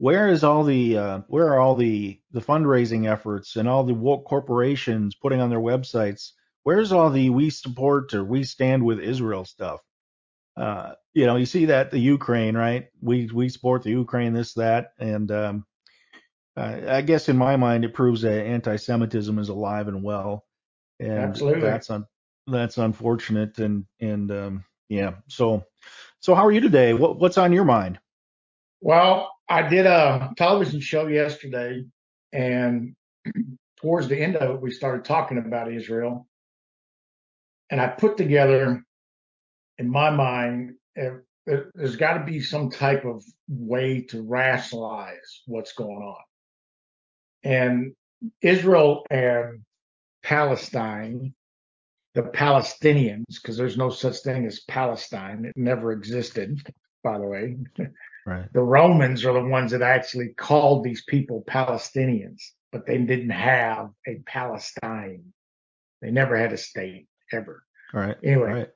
where 0.00 0.28
is 0.28 0.44
all 0.44 0.64
the 0.64 0.96
uh, 0.96 1.18
where 1.28 1.48
are 1.48 1.60
all 1.60 1.74
the 1.74 2.18
the 2.32 2.40
fundraising 2.40 3.06
efforts 3.06 3.56
and 3.56 3.68
all 3.68 3.84
the 3.84 3.92
woke 3.92 4.24
corporations 4.24 5.14
putting 5.14 5.42
on 5.42 5.50
their 5.50 5.60
websites? 5.60 6.30
Where's 6.62 6.90
all 6.90 7.10
the 7.10 7.28
we 7.28 7.50
support 7.50 8.14
or 8.14 8.24
we 8.24 8.44
stand 8.44 8.82
with 8.82 8.98
Israel 8.98 9.44
stuff? 9.44 9.80
Uh, 10.56 10.94
you 11.12 11.26
know, 11.26 11.36
you 11.36 11.44
see 11.44 11.66
that 11.66 11.90
the 11.90 11.98
Ukraine, 11.98 12.56
right? 12.56 12.88
We 13.02 13.26
we 13.26 13.50
support 13.50 13.82
the 13.82 13.90
Ukraine, 13.90 14.32
this 14.32 14.54
that, 14.54 14.94
and 14.98 15.30
um, 15.30 15.66
I 16.56 17.02
guess 17.02 17.28
in 17.28 17.36
my 17.36 17.56
mind 17.56 17.84
it 17.84 17.92
proves 17.92 18.22
that 18.22 18.46
anti-Semitism 18.46 19.38
is 19.38 19.50
alive 19.50 19.88
and 19.88 20.02
well, 20.02 20.46
and 20.98 21.18
Absolutely. 21.18 21.60
that's 21.60 21.90
un- 21.90 22.06
that's 22.46 22.78
unfortunate, 22.78 23.58
and 23.58 23.84
and 24.00 24.30
um, 24.32 24.64
yeah. 24.88 25.16
So 25.28 25.64
so 26.20 26.34
how 26.34 26.46
are 26.46 26.52
you 26.52 26.60
today? 26.60 26.94
What 26.94 27.20
what's 27.20 27.36
on 27.36 27.52
your 27.52 27.64
mind? 27.64 27.98
Well, 28.80 29.30
I 29.50 29.62
did 29.62 29.84
a 29.84 30.32
television 30.36 30.80
show 30.80 31.08
yesterday, 31.08 31.84
and 32.32 32.94
towards 33.80 34.06
the 34.06 34.16
end 34.16 34.36
of 34.36 34.54
it, 34.54 34.62
we 34.62 34.70
started 34.70 35.04
talking 35.04 35.38
about 35.38 35.72
Israel. 35.72 36.28
And 37.68 37.80
I 37.80 37.88
put 37.88 38.16
together, 38.16 38.84
in 39.78 39.90
my 39.90 40.10
mind, 40.10 40.74
there's 40.94 41.96
got 41.96 42.14
to 42.14 42.24
be 42.24 42.40
some 42.40 42.70
type 42.70 43.04
of 43.04 43.24
way 43.48 44.02
to 44.02 44.22
rationalize 44.22 45.42
what's 45.46 45.72
going 45.72 46.02
on. 46.02 46.22
And 47.42 47.92
Israel 48.42 49.04
and 49.10 49.62
Palestine, 50.22 51.34
the 52.14 52.22
Palestinians, 52.22 53.40
because 53.42 53.56
there's 53.56 53.76
no 53.76 53.90
such 53.90 54.18
thing 54.18 54.46
as 54.46 54.60
Palestine, 54.68 55.44
it 55.44 55.56
never 55.56 55.90
existed, 55.90 56.60
by 57.02 57.18
the 57.18 57.26
way. 57.26 57.56
Right. 58.26 58.52
The 58.52 58.62
Romans 58.62 59.24
are 59.24 59.32
the 59.32 59.48
ones 59.48 59.72
that 59.72 59.82
actually 59.82 60.28
called 60.28 60.84
these 60.84 61.02
people 61.04 61.44
Palestinians, 61.48 62.42
but 62.70 62.86
they 62.86 62.98
didn't 62.98 63.30
have 63.30 63.90
a 64.06 64.16
Palestine. 64.26 65.32
They 66.02 66.10
never 66.10 66.36
had 66.36 66.52
a 66.52 66.58
state 66.58 67.08
ever. 67.32 67.64
All 67.94 68.00
right. 68.00 68.16
Anyway, 68.22 68.52
right. 68.52 68.68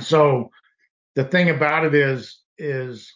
so 0.00 0.50
the 1.14 1.24
thing 1.24 1.50
about 1.50 1.84
it 1.84 1.94
is, 1.94 2.38
is 2.58 3.12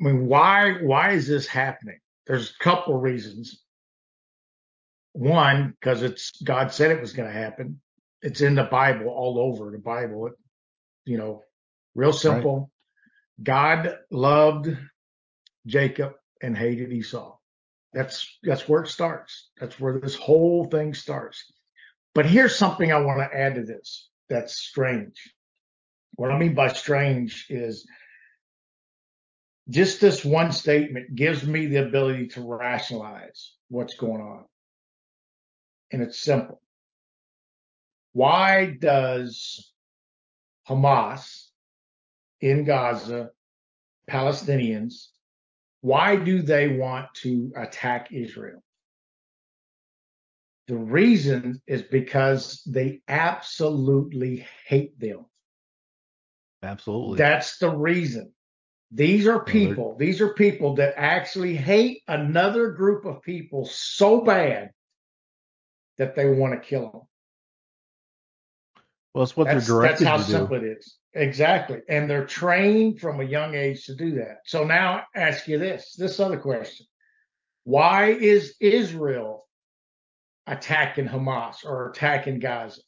I 0.00 0.04
mean, 0.04 0.26
why 0.26 0.74
why 0.82 1.12
is 1.12 1.26
this 1.26 1.46
happening? 1.46 1.98
There's 2.26 2.50
a 2.50 2.62
couple 2.62 2.96
of 2.96 3.02
reasons. 3.02 3.62
One, 5.12 5.74
because 5.80 6.02
it's 6.02 6.40
God 6.42 6.72
said 6.72 6.90
it 6.90 7.00
was 7.00 7.12
going 7.12 7.32
to 7.32 7.36
happen. 7.38 7.80
It's 8.22 8.40
in 8.40 8.54
the 8.54 8.64
Bible, 8.64 9.08
all 9.08 9.38
over 9.38 9.70
the 9.70 9.78
Bible. 9.78 10.28
It, 10.28 10.34
You 11.04 11.18
know, 11.18 11.42
real 11.94 12.12
simple. 12.12 12.58
Right. 12.58 12.68
God 13.42 13.96
loved 14.10 14.76
Jacob 15.66 16.14
and 16.42 16.56
hated 16.56 16.92
Esau. 16.92 17.36
That's 17.92 18.38
that's 18.42 18.68
where 18.68 18.82
it 18.82 18.88
starts. 18.88 19.50
That's 19.58 19.78
where 19.78 19.98
this 19.98 20.14
whole 20.14 20.64
thing 20.66 20.94
starts. 20.94 21.44
But 22.14 22.26
here's 22.26 22.56
something 22.56 22.92
I 22.92 23.00
want 23.00 23.20
to 23.20 23.36
add 23.36 23.54
to 23.54 23.62
this 23.62 24.08
that's 24.28 24.56
strange. 24.56 25.16
What 26.16 26.30
I 26.30 26.38
mean 26.38 26.54
by 26.54 26.68
strange 26.68 27.46
is 27.48 27.86
just 29.70 30.00
this 30.00 30.24
one 30.24 30.52
statement 30.52 31.14
gives 31.14 31.46
me 31.46 31.66
the 31.66 31.86
ability 31.86 32.28
to 32.28 32.42
rationalize 32.42 33.52
what's 33.68 33.94
going 33.94 34.20
on. 34.20 34.44
And 35.92 36.02
it's 36.02 36.18
simple. 36.18 36.60
Why 38.12 38.76
does 38.78 39.72
Hamas 40.68 41.37
in 42.40 42.64
Gaza, 42.64 43.30
Palestinians, 44.10 45.08
why 45.80 46.16
do 46.16 46.42
they 46.42 46.68
want 46.68 47.06
to 47.22 47.52
attack 47.56 48.12
Israel? 48.12 48.62
The 50.66 50.76
reason 50.76 51.62
is 51.66 51.82
because 51.82 52.62
they 52.66 53.00
absolutely 53.08 54.46
hate 54.66 54.98
them. 54.98 55.24
Absolutely. 56.62 57.16
That's 57.18 57.58
the 57.58 57.70
reason. 57.70 58.32
These 58.90 59.26
are 59.26 59.44
people, 59.44 59.96
these 59.98 60.20
are 60.20 60.32
people 60.32 60.74
that 60.76 60.94
actually 60.96 61.54
hate 61.54 62.02
another 62.08 62.70
group 62.70 63.04
of 63.04 63.22
people 63.22 63.66
so 63.66 64.22
bad 64.22 64.70
that 65.98 66.16
they 66.16 66.28
want 66.28 66.54
to 66.54 66.68
kill 66.68 66.90
them. 66.90 67.02
Well, 69.14 69.24
it's 69.24 69.36
what 69.36 69.44
that's, 69.44 69.66
they're 69.66 69.76
directed 69.76 70.06
That's 70.06 70.10
how 70.10 70.16
to 70.16 70.22
simple 70.22 70.58
do. 70.58 70.66
it 70.66 70.78
is. 70.78 70.96
Exactly. 71.14 71.80
And 71.88 72.08
they're 72.08 72.26
trained 72.26 73.00
from 73.00 73.20
a 73.20 73.24
young 73.24 73.54
age 73.54 73.86
to 73.86 73.94
do 73.94 74.16
that. 74.16 74.38
So 74.44 74.64
now 74.64 75.04
I 75.14 75.20
ask 75.20 75.48
you 75.48 75.58
this, 75.58 75.94
this 75.96 76.20
other 76.20 76.38
question. 76.38 76.86
Why 77.64 78.10
is 78.10 78.54
Israel 78.60 79.46
attacking 80.46 81.08
Hamas 81.08 81.64
or 81.64 81.90
attacking 81.90 82.40
Gaza? 82.40 82.80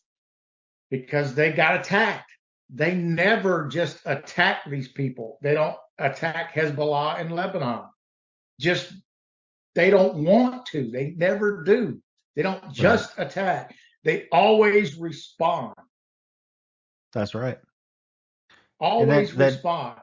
Because 0.90 1.34
they 1.34 1.52
got 1.52 1.80
attacked. 1.80 2.30
They 2.72 2.94
never 2.94 3.68
just 3.68 3.98
attack 4.06 4.62
these 4.68 4.88
people. 4.88 5.38
They 5.42 5.54
don't 5.54 5.76
attack 5.98 6.54
Hezbollah 6.54 7.20
in 7.20 7.30
Lebanon. 7.30 7.84
Just 8.60 8.92
they 9.74 9.90
don't 9.90 10.24
want 10.24 10.66
to. 10.66 10.90
They 10.90 11.14
never 11.16 11.62
do. 11.62 12.00
They 12.36 12.42
don't 12.42 12.72
just 12.72 13.16
right. 13.18 13.26
attack. 13.26 13.74
They 14.04 14.28
always 14.32 14.96
respond. 14.96 15.74
That's 17.12 17.34
right. 17.34 17.58
Always 18.80 19.30
that, 19.32 19.38
that, 19.38 19.44
respond. 19.46 19.98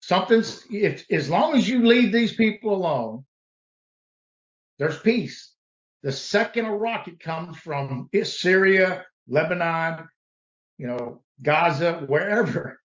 Something's 0.00 0.64
if 0.70 1.04
as 1.10 1.30
long 1.30 1.56
as 1.56 1.68
you 1.68 1.86
leave 1.86 2.12
these 2.12 2.34
people 2.34 2.74
alone, 2.74 3.24
there's 4.78 4.98
peace. 4.98 5.52
The 6.02 6.12
second 6.12 6.66
a 6.66 6.72
rocket 6.74 7.20
comes 7.20 7.56
from 7.58 8.08
Syria, 8.24 9.04
Lebanon, 9.28 10.08
you 10.78 10.88
know, 10.88 11.22
Gaza, 11.42 12.04
wherever, 12.08 12.80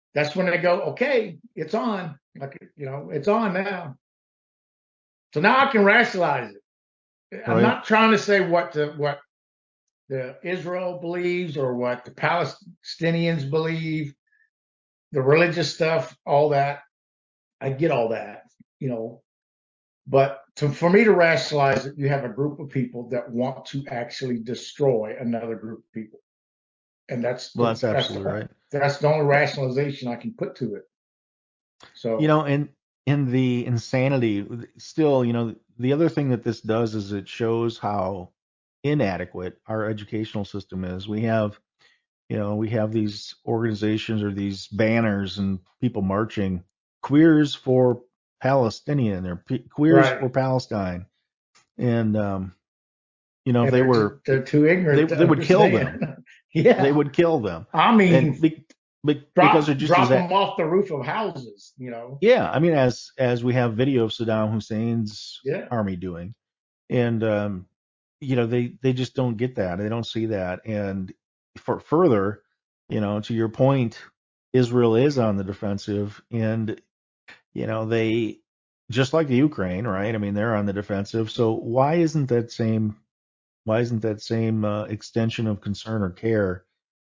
that's 0.14 0.36
when 0.36 0.46
they 0.46 0.58
go, 0.58 0.80
okay, 0.92 1.38
it's 1.54 1.74
on. 1.74 2.18
Like, 2.38 2.58
you 2.76 2.86
know, 2.86 3.10
it's 3.12 3.28
on 3.28 3.54
now. 3.54 3.96
So 5.34 5.40
now 5.40 5.66
I 5.66 5.70
can 5.72 5.84
rationalize 5.84 6.52
it. 6.54 7.42
I'm 7.46 7.54
Right. 7.56 7.62
not 7.62 7.84
trying 7.84 8.12
to 8.12 8.18
say 8.18 8.40
what 8.40 8.72
the 8.72 8.88
what 8.96 9.20
the 10.08 10.36
Israel 10.42 10.98
believes 11.00 11.56
or 11.56 11.74
what 11.74 12.04
the 12.04 12.12
Palestinians 12.12 13.48
believe, 13.50 14.14
the 15.12 15.22
religious 15.22 15.74
stuff, 15.74 16.16
all 16.26 16.50
that. 16.50 16.80
I 17.60 17.70
get 17.70 17.90
all 17.90 18.10
that, 18.10 18.42
you 18.78 18.88
know. 18.88 19.22
But 20.06 20.42
to, 20.56 20.68
for 20.68 20.88
me 20.88 21.04
to 21.04 21.12
rationalize 21.12 21.86
it, 21.86 21.94
you 21.96 22.08
have 22.08 22.24
a 22.24 22.28
group 22.28 22.60
of 22.60 22.68
people 22.68 23.08
that 23.10 23.30
want 23.30 23.66
to 23.66 23.84
actually 23.88 24.38
destroy 24.38 25.16
another 25.18 25.56
group 25.56 25.80
of 25.80 25.92
people. 25.92 26.20
And 27.08 27.24
that's 27.24 27.54
Well, 27.54 27.68
that's 27.68 27.80
the, 27.80 27.88
absolutely 27.88 28.24
the, 28.24 28.38
right. 28.38 28.48
That's 28.70 28.98
the 28.98 29.08
only 29.08 29.26
rationalization 29.26 30.08
I 30.08 30.16
can 30.16 30.34
put 30.34 30.56
to 30.56 30.76
it. 30.76 30.84
So 31.94 32.20
You 32.20 32.28
know, 32.28 32.42
and 32.42 32.68
in 33.06 33.30
the 33.30 33.66
insanity, 33.66 34.46
still, 34.78 35.24
you 35.24 35.32
know, 35.32 35.54
the 35.78 35.92
other 35.92 36.08
thing 36.08 36.30
that 36.30 36.42
this 36.42 36.60
does 36.60 36.94
is 36.94 37.12
it 37.12 37.28
shows 37.28 37.78
how 37.78 38.30
inadequate 38.82 39.58
our 39.66 39.88
educational 39.88 40.44
system 40.44 40.84
is. 40.84 41.08
We 41.08 41.22
have, 41.22 41.58
you 42.28 42.36
know, 42.36 42.56
we 42.56 42.70
have 42.70 42.92
these 42.92 43.34
organizations 43.46 44.22
or 44.22 44.32
these 44.32 44.66
banners 44.68 45.38
and 45.38 45.60
people 45.80 46.02
marching, 46.02 46.64
queers 47.02 47.54
for 47.54 48.02
Palestinian 48.42 49.26
or 49.26 49.36
P- 49.36 49.60
queers 49.70 50.06
Right. 50.06 50.20
for 50.20 50.28
Palestine. 50.28 51.06
and 51.78 52.16
um, 52.16 52.54
you 53.44 53.52
know, 53.52 53.64
if 53.64 53.70
they 53.70 53.82
were, 53.82 54.08
too, 54.10 54.20
they're 54.26 54.42
too 54.42 54.66
ignorant. 54.66 55.08
they- 55.08 55.14
to 55.14 55.20
they 55.20 55.24
would 55.24 55.42
kill 55.42 55.70
them. 55.70 56.24
yeah, 56.54 56.82
they 56.82 56.90
would 56.92 57.12
kill 57.12 57.38
them, 57.40 57.66
I 57.72 57.94
mean, 57.94 58.40
be, 58.40 58.64
be- 59.04 59.14
drop, 59.36 59.52
because 59.52 59.66
they're 59.66 59.74
just 59.76 59.92
drop 59.92 60.08
them 60.08 60.32
off 60.32 60.56
the 60.56 60.64
roof 60.66 60.90
of 60.90 61.04
houses. 61.06 61.72
You 61.78 61.90
know. 61.90 62.18
Yeah, 62.20 62.50
I 62.50 62.58
mean, 62.58 62.72
as 62.72 63.12
as 63.18 63.44
we 63.44 63.54
have 63.54 63.74
video 63.74 64.04
of 64.04 64.10
Saddam 64.10 64.50
Hussein's 64.52 65.40
Yeah. 65.44 65.68
army 65.70 65.94
doing, 65.96 66.34
and 66.90 67.22
um, 67.22 67.66
you 68.20 68.34
know, 68.34 68.46
they 68.46 68.72
they 68.82 68.92
just 68.92 69.14
don't 69.14 69.36
get 69.36 69.54
that. 69.56 69.78
They 69.78 69.88
don't 69.88 70.06
see 70.06 70.26
that. 70.26 70.66
And 70.66 71.12
for 71.60 71.80
further, 71.80 72.42
you 72.88 73.00
know, 73.00 73.20
to 73.20 73.34
your 73.34 73.50
point, 73.50 73.98
Israel 74.52 74.96
is 74.96 75.18
on 75.18 75.36
the 75.36 75.44
defensive, 75.44 76.22
and 76.32 76.80
you 77.54 77.66
know, 77.66 77.86
they 77.86 78.40
just 78.90 79.12
like 79.14 79.28
the 79.28 79.36
Ukraine, 79.36 79.86
right? 79.86 80.14
I 80.14 80.18
mean, 80.18 80.34
they're 80.34 80.56
on 80.56 80.66
the 80.66 80.72
defensive. 80.74 81.30
So 81.30 81.52
why 81.54 81.96
isn't 81.96 82.28
that 82.28 82.52
same 82.52 82.96
why 83.64 83.80
isn't 83.80 84.02
that 84.02 84.22
same 84.22 84.64
uh, 84.64 84.84
extension 84.86 85.46
of 85.48 85.62
concern 85.62 86.02
or 86.02 86.10
care 86.10 86.64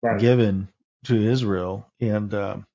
Right. 0.02 0.18
given 0.18 0.68
to 1.06 1.16
Israel. 1.16 1.86
And 2.00 2.32
um, 2.34 2.66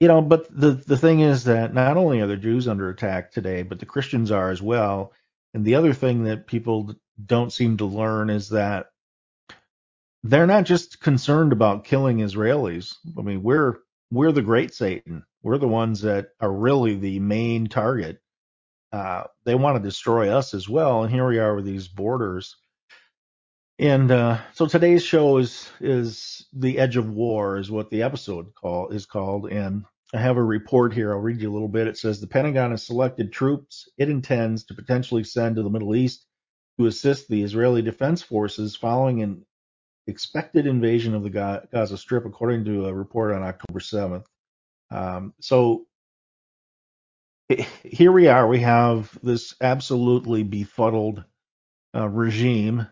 you 0.00 0.08
know, 0.08 0.22
but 0.22 0.48
the 0.50 0.72
the 0.72 0.96
thing 0.98 1.20
is 1.20 1.44
that 1.44 1.74
not 1.74 1.96
only 1.96 2.20
are 2.20 2.26
the 2.26 2.36
Jews 2.36 2.68
under 2.68 2.90
attack 2.90 3.32
today, 3.32 3.62
but 3.62 3.80
the 3.80 3.86
Christians 3.86 4.30
are 4.30 4.50
as 4.50 4.62
well. 4.62 5.12
And 5.54 5.64
the 5.64 5.76
other 5.76 5.94
thing 5.94 6.24
that 6.24 6.46
people 6.46 6.94
don't 7.24 7.52
seem 7.52 7.78
to 7.78 7.86
learn 7.86 8.30
is 8.30 8.50
that 8.50 8.88
they're 10.30 10.46
not 10.46 10.64
just 10.64 11.00
concerned 11.00 11.52
about 11.52 11.84
killing 11.84 12.18
Israelis. 12.18 12.94
I 13.18 13.22
mean, 13.22 13.42
we're 13.42 13.78
we're 14.10 14.32
the 14.32 14.42
great 14.42 14.74
Satan. 14.74 15.24
We're 15.42 15.58
the 15.58 15.68
ones 15.68 16.02
that 16.02 16.28
are 16.40 16.52
really 16.52 16.96
the 16.96 17.18
main 17.20 17.68
target. 17.68 18.20
Uh, 18.92 19.24
they 19.44 19.54
want 19.54 19.76
to 19.76 19.88
destroy 19.88 20.30
us 20.30 20.54
as 20.54 20.68
well, 20.68 21.02
and 21.02 21.12
here 21.12 21.26
we 21.26 21.38
are 21.38 21.54
with 21.54 21.64
these 21.64 21.88
borders. 21.88 22.56
And 23.78 24.10
uh, 24.10 24.38
so 24.54 24.66
today's 24.66 25.02
show 25.02 25.36
is 25.38 25.70
is 25.80 26.46
the 26.52 26.78
edge 26.78 26.96
of 26.96 27.10
war 27.10 27.58
is 27.58 27.70
what 27.70 27.90
the 27.90 28.02
episode 28.02 28.54
call 28.54 28.88
is 28.88 29.04
called. 29.06 29.52
And 29.52 29.84
I 30.14 30.18
have 30.20 30.38
a 30.38 30.42
report 30.42 30.94
here. 30.94 31.12
I'll 31.12 31.20
read 31.20 31.42
you 31.42 31.50
a 31.50 31.52
little 31.52 31.68
bit. 31.68 31.86
It 31.86 31.98
says 31.98 32.20
the 32.20 32.26
Pentagon 32.26 32.70
has 32.70 32.86
selected 32.86 33.32
troops 33.32 33.88
it 33.98 34.08
intends 34.08 34.64
to 34.66 34.74
potentially 34.74 35.24
send 35.24 35.56
to 35.56 35.62
the 35.62 35.70
Middle 35.70 35.94
East 35.94 36.24
to 36.78 36.86
assist 36.86 37.28
the 37.28 37.42
Israeli 37.42 37.82
Defense 37.82 38.22
Forces 38.22 38.76
following 38.76 39.22
an 39.22 39.44
expected 40.06 40.66
invasion 40.66 41.14
of 41.14 41.22
the 41.22 41.30
Gaza 41.72 41.98
Strip, 41.98 42.26
according 42.26 42.64
to 42.66 42.86
a 42.86 42.94
report 42.94 43.32
on 43.32 43.42
October 43.42 43.80
7th. 43.80 44.24
Um, 44.90 45.34
so 45.40 45.86
here 47.84 48.12
we 48.12 48.28
are. 48.28 48.46
We 48.46 48.60
have 48.60 49.16
this 49.22 49.54
absolutely 49.60 50.42
befuddled 50.42 51.24
uh, 51.94 52.08
regime 52.08 52.86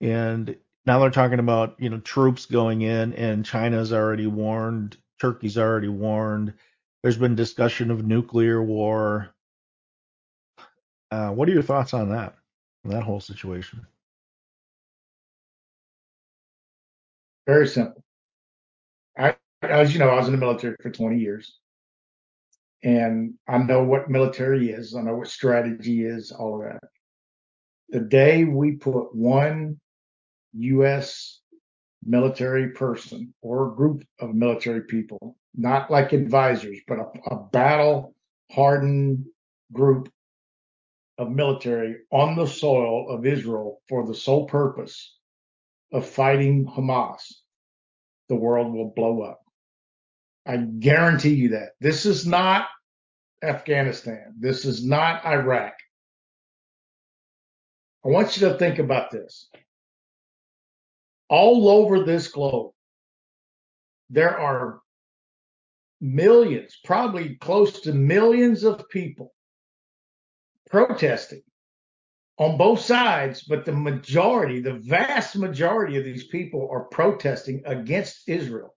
and 0.00 0.56
now 0.86 0.98
they're 0.98 1.10
talking 1.10 1.38
about 1.38 1.76
you 1.78 1.90
know 1.90 1.98
troops 1.98 2.46
going 2.46 2.82
in 2.82 3.12
and 3.14 3.44
china's 3.44 3.92
already 3.92 4.26
warned 4.26 4.96
turkey's 5.20 5.58
already 5.58 5.88
warned 5.88 6.54
there's 7.02 7.18
been 7.18 7.34
discussion 7.34 7.90
of 7.90 8.06
nuclear 8.06 8.62
war 8.62 9.30
uh, 11.10 11.30
what 11.30 11.48
are 11.48 11.52
your 11.52 11.62
thoughts 11.62 11.94
on 11.94 12.10
that 12.10 12.36
on 12.84 12.92
that 12.92 13.02
whole 13.02 13.20
situation 13.20 13.86
Very 17.48 17.66
simple. 17.66 18.04
I, 19.16 19.34
as 19.62 19.94
you 19.94 20.00
know, 20.00 20.10
I 20.10 20.16
was 20.16 20.26
in 20.26 20.32
the 20.32 20.38
military 20.38 20.76
for 20.82 20.90
20 20.90 21.18
years, 21.18 21.58
and 22.84 23.32
I 23.48 23.56
know 23.56 23.82
what 23.82 24.10
military 24.10 24.68
is. 24.68 24.94
I 24.94 25.00
know 25.00 25.16
what 25.16 25.28
strategy 25.28 26.04
is. 26.04 26.30
All 26.30 26.58
that. 26.58 26.80
The 27.88 28.00
day 28.00 28.44
we 28.44 28.72
put 28.72 29.14
one 29.14 29.80
U.S. 30.58 31.40
military 32.04 32.72
person 32.72 33.32
or 33.40 33.74
group 33.74 34.04
of 34.20 34.34
military 34.34 34.82
people, 34.82 35.38
not 35.56 35.90
like 35.90 36.12
advisors, 36.12 36.80
but 36.86 36.98
a, 36.98 37.06
a 37.34 37.44
battle 37.50 38.14
hardened 38.52 39.24
group 39.72 40.12
of 41.16 41.30
military 41.30 41.96
on 42.12 42.36
the 42.36 42.46
soil 42.46 43.08
of 43.08 43.24
Israel 43.24 43.80
for 43.88 44.06
the 44.06 44.14
sole 44.14 44.46
purpose 44.46 45.17
of 45.92 46.08
fighting 46.08 46.66
Hamas, 46.66 47.22
the 48.28 48.36
world 48.36 48.72
will 48.72 48.92
blow 48.94 49.22
up. 49.22 49.40
I 50.46 50.56
guarantee 50.56 51.34
you 51.34 51.50
that. 51.50 51.70
This 51.80 52.06
is 52.06 52.26
not 52.26 52.66
Afghanistan. 53.42 54.34
This 54.38 54.64
is 54.64 54.84
not 54.84 55.24
Iraq. 55.24 55.74
I 58.04 58.08
want 58.08 58.36
you 58.36 58.48
to 58.48 58.58
think 58.58 58.78
about 58.78 59.10
this. 59.10 59.48
All 61.28 61.68
over 61.68 62.04
this 62.04 62.28
globe, 62.28 62.72
there 64.08 64.38
are 64.38 64.80
millions, 66.00 66.78
probably 66.84 67.34
close 67.36 67.80
to 67.82 67.92
millions 67.92 68.64
of 68.64 68.88
people 68.88 69.34
protesting 70.70 71.42
on 72.38 72.56
both 72.56 72.80
sides, 72.80 73.42
but 73.42 73.64
the 73.64 73.72
majority, 73.72 74.60
the 74.60 74.74
vast 74.74 75.36
majority 75.36 75.96
of 75.96 76.04
these 76.04 76.26
people 76.28 76.68
are 76.70 76.84
protesting 76.84 77.62
against 77.66 78.28
Israel 78.28 78.74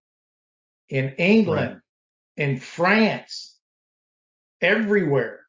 in 0.90 1.14
England, 1.18 1.80
in 2.38 2.60
France, 2.60 3.56
everywhere. 4.62 5.46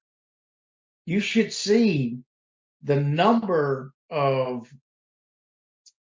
You 1.07 1.21
should 1.21 1.53
see 1.53 2.19
the 2.83 3.01
number 3.01 3.93
of 4.11 4.71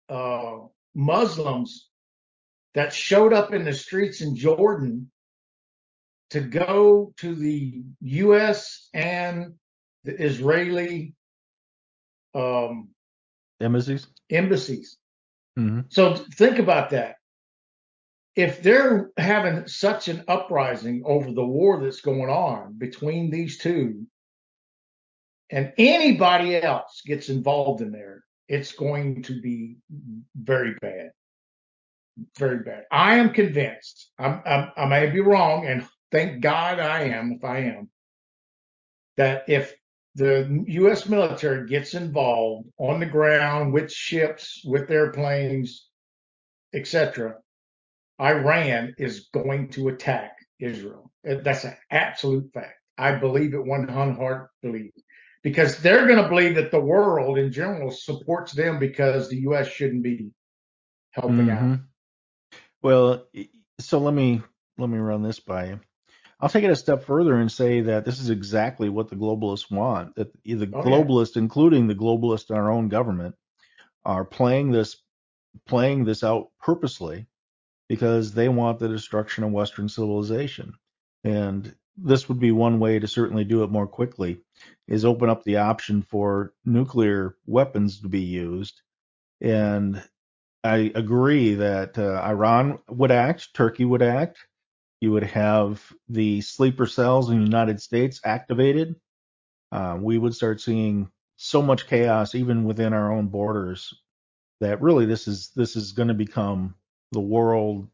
uh, 0.10 0.58
Muslims 0.94 1.88
that 2.74 2.94
showed 2.94 3.32
up 3.32 3.54
in 3.54 3.64
the 3.64 3.74
streets 3.74 4.20
in 4.20 4.36
Jordan 4.36 5.10
to 6.32 6.42
go 6.42 7.14
to 7.18 7.34
the 7.34 7.84
U.S. 8.02 8.90
and 8.94 9.54
the 10.04 10.22
Israeli 10.22 11.16
um, 12.36 12.90
embassies 13.62 14.08
embassies. 14.30 14.98
hmm 15.56 15.82
So 15.90 16.16
think 16.16 16.60
about 16.60 16.92
that. 16.92 17.16
If 18.36 18.62
they're 18.62 19.12
having 19.18 19.68
such 19.68 20.10
an 20.10 20.26
uprising 20.28 21.04
over 21.06 21.32
the 21.32 21.46
war 21.46 21.82
that's 21.82 22.02
going 22.02 22.30
on 22.30 22.78
between 22.78 23.30
these 23.30 23.58
two, 23.58 24.06
and 25.50 25.72
anybody 25.78 26.56
else 26.56 27.02
gets 27.06 27.30
involved 27.30 27.82
in 27.82 27.92
there, 27.92 28.24
it's 28.50 28.74
going 28.74 29.24
to 29.24 29.42
be 29.42 29.78
very 30.36 30.76
bad. 30.82 31.12
Very 32.38 32.60
bad. 32.60 32.84
I 32.92 33.16
am 33.16 33.32
convinced. 33.32 34.12
I'm, 34.20 34.42
I'm, 34.46 34.72
I 34.76 34.86
may 34.86 35.10
be 35.10 35.22
wrong, 35.22 35.66
and 35.66 35.86
thank 36.12 36.42
God 36.42 36.80
I 36.80 37.04
am 37.04 37.34
if 37.34 37.44
I 37.44 37.60
am, 37.60 37.90
that 39.18 39.46
if 39.48 39.74
the 40.16 40.64
U.S. 40.68 41.08
military 41.08 41.68
gets 41.68 41.94
involved 41.94 42.70
on 42.78 43.00
the 43.00 43.06
ground 43.06 43.74
with 43.74 43.92
ships, 43.92 44.62
with 44.66 44.90
airplanes, 44.90 45.90
etc., 46.74 47.36
Iran 48.20 48.96
is 48.98 49.28
going 49.34 49.70
to 49.72 49.90
attack 49.90 50.38
Israel. 50.60 51.12
That's 51.24 51.66
an 51.66 51.76
absolute 51.92 52.50
fact. 52.54 52.80
I 52.98 53.16
believe 53.16 53.54
it 53.54 53.64
one 53.64 53.88
heart 53.90 54.50
believe 54.62 54.94
because 55.44 55.78
they're 55.80 56.08
going 56.08 56.24
to 56.24 56.30
believe 56.30 56.56
that 56.56 56.72
the 56.72 56.80
world 56.80 57.38
in 57.38 57.52
general 57.52 57.92
supports 57.92 58.54
them 58.54 58.80
because 58.80 59.30
the 59.30 59.42
U.S. 59.42 59.68
shouldn't 59.68 60.02
be 60.04 60.32
helping 61.12 61.50
out. 61.50 61.62
Mhm. 61.62 61.84
Well, 62.82 63.28
so 63.80 64.00
let 64.00 64.14
me 64.14 64.42
let 64.78 64.90
me 64.90 64.98
run 64.98 65.24
this 65.24 65.42
by 65.42 65.68
you. 65.68 65.80
I'll 66.40 66.50
take 66.50 66.64
it 66.64 66.70
a 66.70 66.76
step 66.76 67.04
further 67.04 67.36
and 67.36 67.52
say 67.52 67.82
that 67.82 68.04
this 68.06 68.20
is 68.20 68.30
exactly 68.30 68.90
what 68.90 69.10
the 69.10 69.16
globalists 69.16 69.72
want. 69.72 70.16
That 70.16 70.32
the 70.44 70.54
Oh, 70.54 70.58
yeah. 70.58 70.68
globalists, 70.68 71.38
including 71.38 71.88
the 71.88 71.96
globalists 71.96 72.50
in 72.50 72.56
our 72.58 72.70
own 72.70 72.90
government, 72.90 73.36
are 74.04 74.26
playing 74.26 74.72
this 74.72 74.98
playing 75.66 76.04
this 76.04 76.24
out 76.24 76.50
purposely 76.62 77.26
because 77.88 78.34
they 78.34 78.50
want 78.50 78.80
the 78.80 78.90
destruction 78.90 79.44
of 79.44 79.52
Western 79.52 79.88
civilization. 79.88 80.74
And 81.24 81.74
this 81.98 82.28
would 82.28 82.40
be 82.40 82.52
one 82.52 82.80
way 82.80 83.00
to 83.00 83.08
certainly 83.08 83.46
do 83.46 83.64
it 83.64 83.72
more 83.72 83.88
quickly, 83.88 84.42
is 84.88 85.06
open 85.06 85.30
up 85.30 85.44
the 85.44 85.58
option 85.58 86.02
for 86.02 86.54
nuclear 86.66 87.38
weapons 87.46 88.02
to 88.02 88.10
be 88.10 88.22
used. 88.22 88.82
And 89.40 90.04
I 90.64 90.92
agree 90.94 91.56
that 91.56 91.98
uh, 91.98 92.22
Iran 92.26 92.80
would 92.90 93.12
act, 93.12 93.54
Turkey 93.54 93.86
would 93.86 94.02
act. 94.02 94.46
You 95.02 95.12
would 95.12 95.24
have 95.24 95.94
the 96.10 96.42
sleeper 96.42 96.86
cells 96.86 97.30
in 97.30 97.40
the 97.40 97.46
United 97.46 97.82
States 97.82 98.22
activated. 98.24 98.96
Uh, 99.72 99.98
we 100.00 100.18
would 100.18 100.34
start 100.34 100.62
seeing 100.62 101.10
so 101.38 101.62
much 101.62 101.88
chaos 101.88 102.34
even 102.34 102.64
within 102.64 102.94
our 102.94 103.12
own 103.12 103.28
borders 103.28 103.94
that 104.62 104.82
really 104.82 105.06
this 105.06 105.28
is 105.28 105.50
this 105.56 105.76
is 105.76 105.92
going 105.92 106.08
to 106.08 106.14
become 106.14 106.76
the 107.12 107.20
world, 107.20 107.88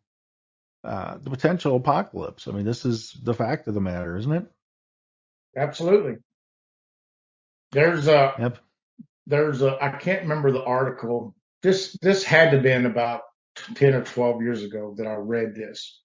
uh, 0.83 1.17
the 1.17 1.29
potential 1.29 1.75
apocalypse. 1.75 2.47
I 2.47 2.51
mean, 2.51 2.65
this 2.65 2.85
is 2.85 3.17
the 3.23 3.33
fact 3.33 3.67
of 3.67 3.73
the 3.73 3.81
matter, 3.81 4.15
isn't 4.17 4.31
it? 4.31 4.45
Absolutely. 5.57 6.17
There's 7.71 8.07
a 8.07 8.33
Yep. 8.39 8.57
there's 9.25 9.61
a 9.61 9.77
I 9.83 9.89
can't 9.89 10.21
remember 10.23 10.51
the 10.51 10.63
article. 10.63 11.35
This 11.63 11.97
this 12.01 12.23
had 12.23 12.51
to 12.51 12.57
have 12.57 12.63
been 12.63 12.85
about 12.85 13.21
ten 13.75 13.93
or 13.95 14.03
twelve 14.03 14.41
years 14.41 14.63
ago 14.63 14.93
that 14.97 15.07
I 15.07 15.15
read 15.15 15.55
this 15.55 16.01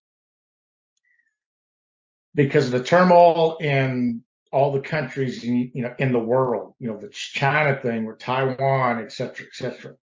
because 2.37 2.67
of 2.67 2.73
the 2.73 2.85
turmoil 2.85 3.57
in 3.59 4.23
all 4.53 4.73
the 4.73 4.81
countries 4.81 5.43
in, 5.43 5.73
you 5.75 5.83
know 5.83 5.95
in 5.99 6.13
the 6.13 6.21
world, 6.21 6.75
you 6.79 6.89
know 6.89 6.99
the 6.99 7.09
China 7.09 7.81
thing 7.83 8.05
with 8.05 8.19
Taiwan, 8.21 9.01
et 9.03 9.11
cetera, 9.11 9.47
et 9.47 9.55
cetera, 9.55 9.95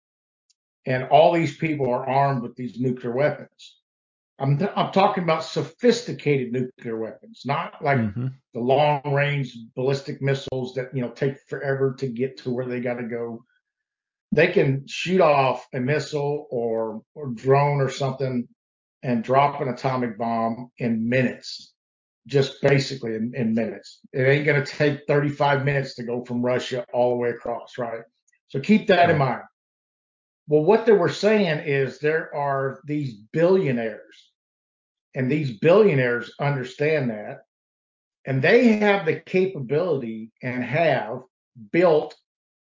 and 0.85 1.05
all 1.05 1.31
these 1.31 1.55
people 1.55 1.89
are 1.89 2.09
armed 2.09 2.41
with 2.41 2.55
these 2.55 2.79
nuclear 2.79 3.13
weapons. 3.13 3.77
I'm 4.39 4.59
I'm 4.75 4.91
talking 4.91 5.23
about 5.23 5.45
sophisticated 5.45 6.51
nuclear 6.51 6.97
weapons, 6.99 7.43
not 7.45 7.81
like 7.81 7.99
hmm 7.99 8.27
the 8.53 8.59
long 8.59 9.01
range 9.13 9.57
ballistic 9.75 10.21
missiles 10.21 10.75
that 10.75 10.95
you 10.95 11.01
know 11.01 11.09
take 11.09 11.37
forever 11.47 11.95
to 11.99 12.07
get 12.07 12.37
to 12.39 12.51
where 12.51 12.67
they 12.67 12.81
got 12.81 12.95
to 12.95 13.07
go. 13.07 13.45
They 14.31 14.47
can 14.47 14.87
shoot 14.87 15.21
off 15.21 15.67
a 15.73 15.79
missile 15.79 16.47
or 16.49 17.03
or 17.15 17.29
drone 17.29 17.81
or 17.81 17.89
something 17.89 18.47
and 19.03 19.23
drop 19.23 19.61
an 19.61 19.69
atomic 19.69 20.17
bomb 20.17 20.71
in 20.77 21.09
minutes, 21.09 21.72
just 22.27 22.61
basically 22.61 23.15
in, 23.15 23.33
in 23.35 23.53
minutes. 23.53 23.99
It 24.13 24.21
ain't 24.23 24.45
going 24.45 24.63
to 24.63 24.71
take 24.71 25.01
35 25.07 25.65
minutes 25.65 25.95
to 25.95 26.03
go 26.03 26.23
from 26.23 26.41
Russia 26.41 26.85
all 26.93 27.11
the 27.11 27.17
way 27.17 27.29
across, 27.29 27.77
right? 27.77 28.01
So 28.47 28.59
keep 28.59 28.87
that 28.87 29.09
in 29.09 29.17
mind. 29.17 29.41
Well, 30.47 30.63
what 30.63 30.85
they 30.85 30.91
were 30.93 31.09
saying 31.09 31.59
is 31.65 31.99
there 31.99 32.33
are 32.35 32.79
these 32.85 33.13
billionaires, 33.31 34.31
and 35.15 35.31
these 35.31 35.57
billionaires 35.59 36.33
understand 36.39 37.09
that, 37.11 37.45
and 38.25 38.41
they 38.41 38.77
have 38.77 39.05
the 39.05 39.19
capability 39.21 40.31
and 40.41 40.63
have 40.63 41.21
built 41.71 42.15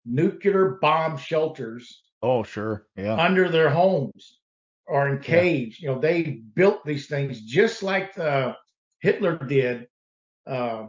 nuclear 0.04 0.78
bomb 0.80 1.16
shelters 1.18 2.02
Oh, 2.22 2.42
sure. 2.42 2.86
Yeah. 2.96 3.16
under 3.16 3.48
their 3.48 3.68
homes 3.70 4.38
or 4.86 5.08
in 5.08 5.14
Yeah. 5.16 5.20
caves. 5.20 5.80
You 5.80 5.88
know, 5.88 5.98
they 5.98 6.22
built 6.54 6.84
these 6.84 7.06
things 7.08 7.40
just 7.42 7.82
like 7.82 8.16
uh, 8.18 8.54
Hitler 9.00 9.36
did 9.38 9.86
uh, 10.46 10.86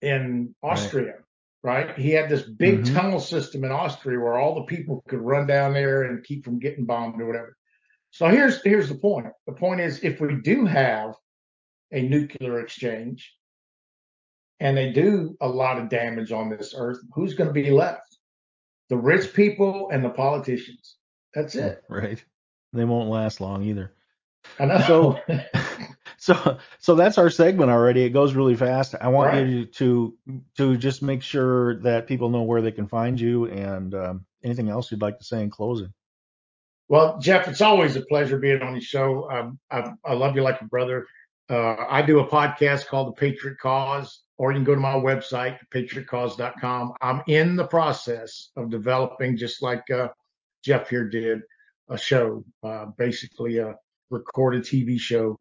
in 0.00 0.54
Austria, 0.62 1.14
right? 1.62 1.96
He 1.98 2.10
had 2.10 2.28
this 2.28 2.42
big 2.42 2.80
Mhm. 2.82 2.94
tunnel 2.94 3.20
system 3.20 3.64
in 3.64 3.72
Austria 3.72 4.18
where 4.20 4.38
all 4.38 4.54
the 4.54 4.62
people 4.66 5.02
could 5.08 5.20
run 5.20 5.46
down 5.46 5.72
there 5.74 6.04
and 6.04 6.22
keep 6.24 6.44
from 6.44 6.58
getting 6.58 6.84
bombed 6.86 7.20
or 7.20 7.26
whatever. 7.26 7.56
So 8.10 8.28
here's 8.28 8.62
here's 8.62 8.88
the 8.88 8.94
point. 8.94 9.26
The 9.46 9.52
point 9.52 9.80
is, 9.80 10.02
if 10.04 10.20
we 10.20 10.36
do 10.40 10.64
have 10.64 11.14
a 11.92 12.02
nuclear 12.02 12.60
exchange 12.60 13.34
and 14.60 14.76
they 14.76 14.92
do 14.92 15.36
a 15.40 15.48
lot 15.48 15.78
of 15.78 15.88
damage 15.88 16.32
on 16.32 16.48
this 16.50 16.74
earth, 16.76 16.98
who's 17.14 17.34
going 17.34 17.48
to 17.48 17.54
be 17.54 17.70
left? 17.70 18.16
The 18.88 18.96
rich 18.96 19.34
people 19.34 19.90
and 19.90 20.02
the 20.04 20.10
politicians. 20.10 20.96
That's 21.34 21.54
it. 21.54 21.82
Right. 21.88 22.24
They 22.72 22.84
won't 22.84 23.10
last 23.10 23.40
long 23.40 23.62
either. 23.64 23.92
I 24.58 24.64
know. 24.66 24.78
So- 24.86 25.20
So, 26.20 26.58
so 26.80 26.96
that's 26.96 27.16
our 27.16 27.30
segment 27.30 27.70
already. 27.70 28.02
It 28.02 28.10
goes 28.10 28.34
really 28.34 28.56
fast. 28.56 28.96
I 29.00 29.06
want 29.08 29.32
Right. 29.32 29.46
you 29.46 29.64
to 29.66 30.18
to 30.56 30.76
just 30.76 31.00
make 31.00 31.22
sure 31.22 31.76
that 31.82 32.08
people 32.08 32.28
know 32.28 32.42
where 32.42 32.60
they 32.60 32.72
can 32.72 32.88
find 32.88 33.20
you 33.20 33.46
and 33.46 33.94
um, 33.94 34.26
anything 34.42 34.68
else 34.68 34.90
you'd 34.90 35.00
like 35.00 35.18
to 35.18 35.24
say 35.24 35.42
in 35.42 35.48
closing. 35.50 35.92
Well, 36.88 37.18
Jeff, 37.20 37.46
it's 37.46 37.60
always 37.60 37.94
a 37.96 38.00
pleasure 38.00 38.38
being 38.38 38.62
on 38.62 38.72
your 38.72 38.80
show. 38.80 39.30
Um, 39.30 39.58
I, 39.70 39.92
I 40.04 40.14
love 40.14 40.34
you 40.34 40.42
like 40.42 40.60
a 40.60 40.64
brother. 40.64 41.06
Uh, 41.48 41.76
I 41.88 42.02
do 42.02 42.18
a 42.18 42.26
podcast 42.26 42.86
called 42.86 43.08
The 43.08 43.20
Patriot 43.20 43.58
Cause, 43.60 44.22
or 44.38 44.50
you 44.50 44.56
can 44.58 44.64
go 44.64 44.74
to 44.74 44.80
my 44.80 44.94
website, 44.94 45.58
patriotcause.com. 45.72 46.94
I'm 47.00 47.22
in 47.28 47.56
the 47.56 47.66
process 47.66 48.50
of 48.56 48.70
developing, 48.70 49.36
just 49.36 49.62
like 49.62 49.88
uh, 49.90 50.08
Jeff 50.64 50.88
here 50.88 51.08
did, 51.08 51.40
a 51.90 51.96
show, 51.98 52.44
uh, 52.64 52.86
basically 52.96 53.58
a 53.58 53.74
recorded 54.10 54.62
TV 54.62 54.98
show, 54.98 55.38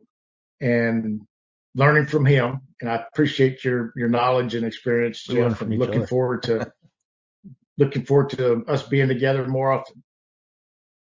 and 0.62 1.22
learning 1.76 2.08
from 2.08 2.26
him. 2.26 2.62
And 2.82 2.90
I 2.90 2.96
appreciate 2.96 3.64
your 3.64 3.94
your 3.96 4.10
knowledge 4.10 4.56
and 4.56 4.66
experience, 4.66 5.24
Jeff. 5.24 5.58
from 5.58 5.72
And 5.72 5.80
looking 5.80 6.00
other. 6.00 6.08
forward 6.08 6.44
to 6.44 6.72
looking 7.78 8.06
forward 8.06 8.32
to 8.32 8.64
us 8.68 8.84
being 8.84 9.08
together 9.08 9.46
more 9.48 9.72
often. 9.72 10.04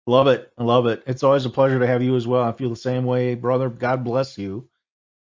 Love 0.07 0.27
it. 0.27 0.51
I 0.57 0.63
love 0.63 0.85
it. 0.85 1.03
It's 1.07 1.23
always 1.23 1.45
a 1.45 1.49
pleasure 1.49 1.79
to 1.79 1.87
have 1.87 2.03
you 2.03 2.15
as 2.15 2.27
well. 2.27 2.43
I 2.43 2.51
feel 2.51 2.69
the 2.69 2.75
same 2.75 3.05
way, 3.05 3.33
brother. 3.33 3.69
God 3.69 4.03
bless 4.03 4.37
you. 4.37 4.69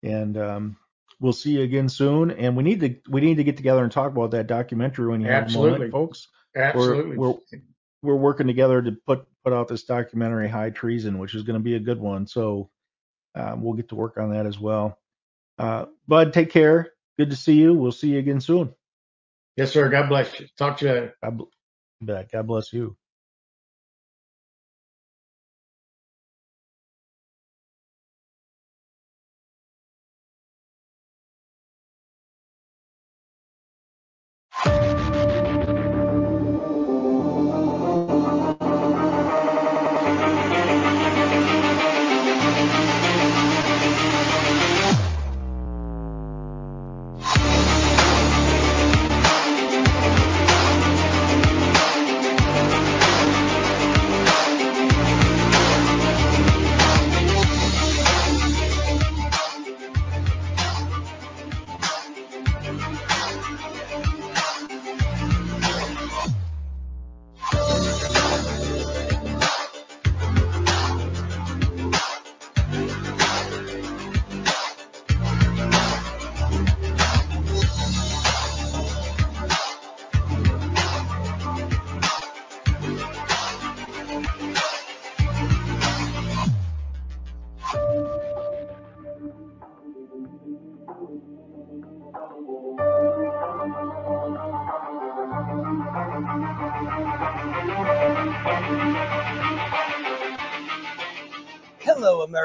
And 0.04 0.37
um, 0.37 0.76
we'll 1.18 1.33
see 1.33 1.52
you 1.52 1.62
again 1.62 1.88
soon. 1.88 2.31
And 2.31 2.57
we 2.57 2.62
need 2.62 2.81
to 2.81 2.96
we 3.09 3.20
need 3.20 3.38
to 3.38 3.44
get 3.44 3.57
together 3.57 3.83
and 3.83 3.90
talk 3.90 4.12
about 4.12 4.31
that 4.33 4.46
documentary 4.46 5.09
when 5.09 5.20
you 5.20 5.28
have 5.28 5.50
a 5.50 5.59
moment, 5.59 5.92
folks. 5.92 6.28
Absolutely. 6.54 7.16
we're 7.16 7.35
we're 8.02 8.14
working 8.14 8.46
together 8.46 8.81
to 8.81 8.92
put 8.92 9.26
put 9.44 9.52
out 9.52 9.68
this 9.68 9.85
documentary, 9.85 10.48
High 10.48 10.70
Treason, 10.70 11.18
which 11.18 11.35
is 11.35 11.42
going 11.42 11.59
to 11.59 11.64
be 11.64 11.74
a 11.74 11.81
good 11.81 11.98
one. 11.98 12.26
So 12.26 12.70
um, 13.35 13.62
we'll 13.62 13.75
get 13.75 13.88
to 13.91 13.95
work 13.95 14.19
on 14.19 14.31
that 14.33 14.47
as 14.47 14.59
well. 14.59 14.99
Uh, 15.59 15.87
Bud, 16.07 16.33
take 16.33 16.51
care. 16.51 16.93
Good 17.19 17.31
to 17.31 17.37
see 17.37 17.55
you. 17.55 17.75
We'll 17.75 17.93
see 17.93 18.11
you 18.11 18.19
again 18.19 18.41
soon. 18.41 18.73
Yes, 19.57 19.73
sir. 19.73 19.88
God 19.88 20.09
bless 20.09 20.38
you. 20.38 20.47
Talk 20.57 20.79
to 20.79 20.87
you 20.87 20.93
later. 20.93 21.14
God. 21.23 22.29
God 22.33 22.47
bless 22.47 22.73
you. 22.73 22.97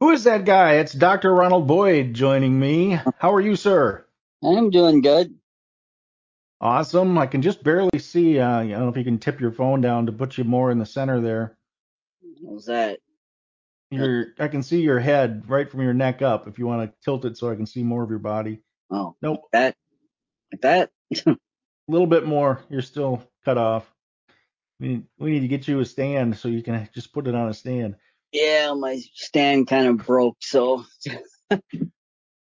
Who 0.00 0.10
is 0.10 0.24
that 0.24 0.44
guy? 0.44 0.74
It's 0.74 0.92
Dr. 0.92 1.32
Ronald 1.34 1.66
Boyd 1.66 2.12
joining 2.14 2.58
me. 2.58 2.98
How 3.18 3.32
are 3.34 3.40
you, 3.40 3.56
sir? 3.56 4.04
I'm 4.44 4.70
doing 4.70 5.00
good. 5.00 5.34
Awesome. 6.60 7.16
I 7.18 7.26
can 7.26 7.42
just 7.42 7.62
barely 7.64 7.98
see. 7.98 8.38
Uh, 8.38 8.60
I 8.60 8.68
don't 8.68 8.80
know 8.80 8.88
if 8.88 8.96
you 8.96 9.04
can 9.04 9.18
tip 9.18 9.40
your 9.40 9.52
phone 9.52 9.80
down 9.80 10.06
to 10.06 10.12
put 10.12 10.36
you 10.36 10.44
more 10.44 10.70
in 10.70 10.78
the 10.78 10.86
center 10.86 11.20
there. 11.20 11.56
How's 12.46 12.66
that? 12.66 13.00
Your, 13.90 14.26
I 14.38 14.48
can 14.48 14.62
see 14.62 14.80
your 14.80 14.98
head 14.98 15.44
right 15.48 15.70
from 15.70 15.80
your 15.80 15.94
neck 15.94 16.20
up. 16.20 16.48
If 16.48 16.58
you 16.58 16.66
want 16.66 16.90
to 16.90 16.96
tilt 17.04 17.24
it 17.24 17.38
so 17.38 17.50
I 17.50 17.54
can 17.56 17.66
see 17.66 17.82
more 17.82 18.02
of 18.02 18.10
your 18.10 18.18
body. 18.18 18.60
Oh, 18.90 19.16
Nope. 19.22 19.42
like 19.44 19.52
that, 19.52 19.76
like 20.52 20.60
that. 20.62 20.90
A 21.26 21.36
little 21.92 22.06
bit 22.06 22.26
more. 22.26 22.62
You're 22.68 22.82
still 22.82 23.22
cut 23.44 23.58
off. 23.58 23.90
We 24.80 24.88
need, 24.88 25.04
we 25.18 25.30
need 25.30 25.40
to 25.40 25.48
get 25.48 25.68
you 25.68 25.80
a 25.80 25.84
stand 25.86 26.36
so 26.36 26.48
you 26.48 26.62
can 26.62 26.88
just 26.92 27.12
put 27.12 27.26
it 27.28 27.34
on 27.34 27.48
a 27.48 27.54
stand. 27.54 27.94
Yeah, 28.32 28.74
my 28.74 29.00
stand 29.14 29.68
kind 29.68 29.88
of 29.88 30.06
broke, 30.06 30.38
so 30.40 30.84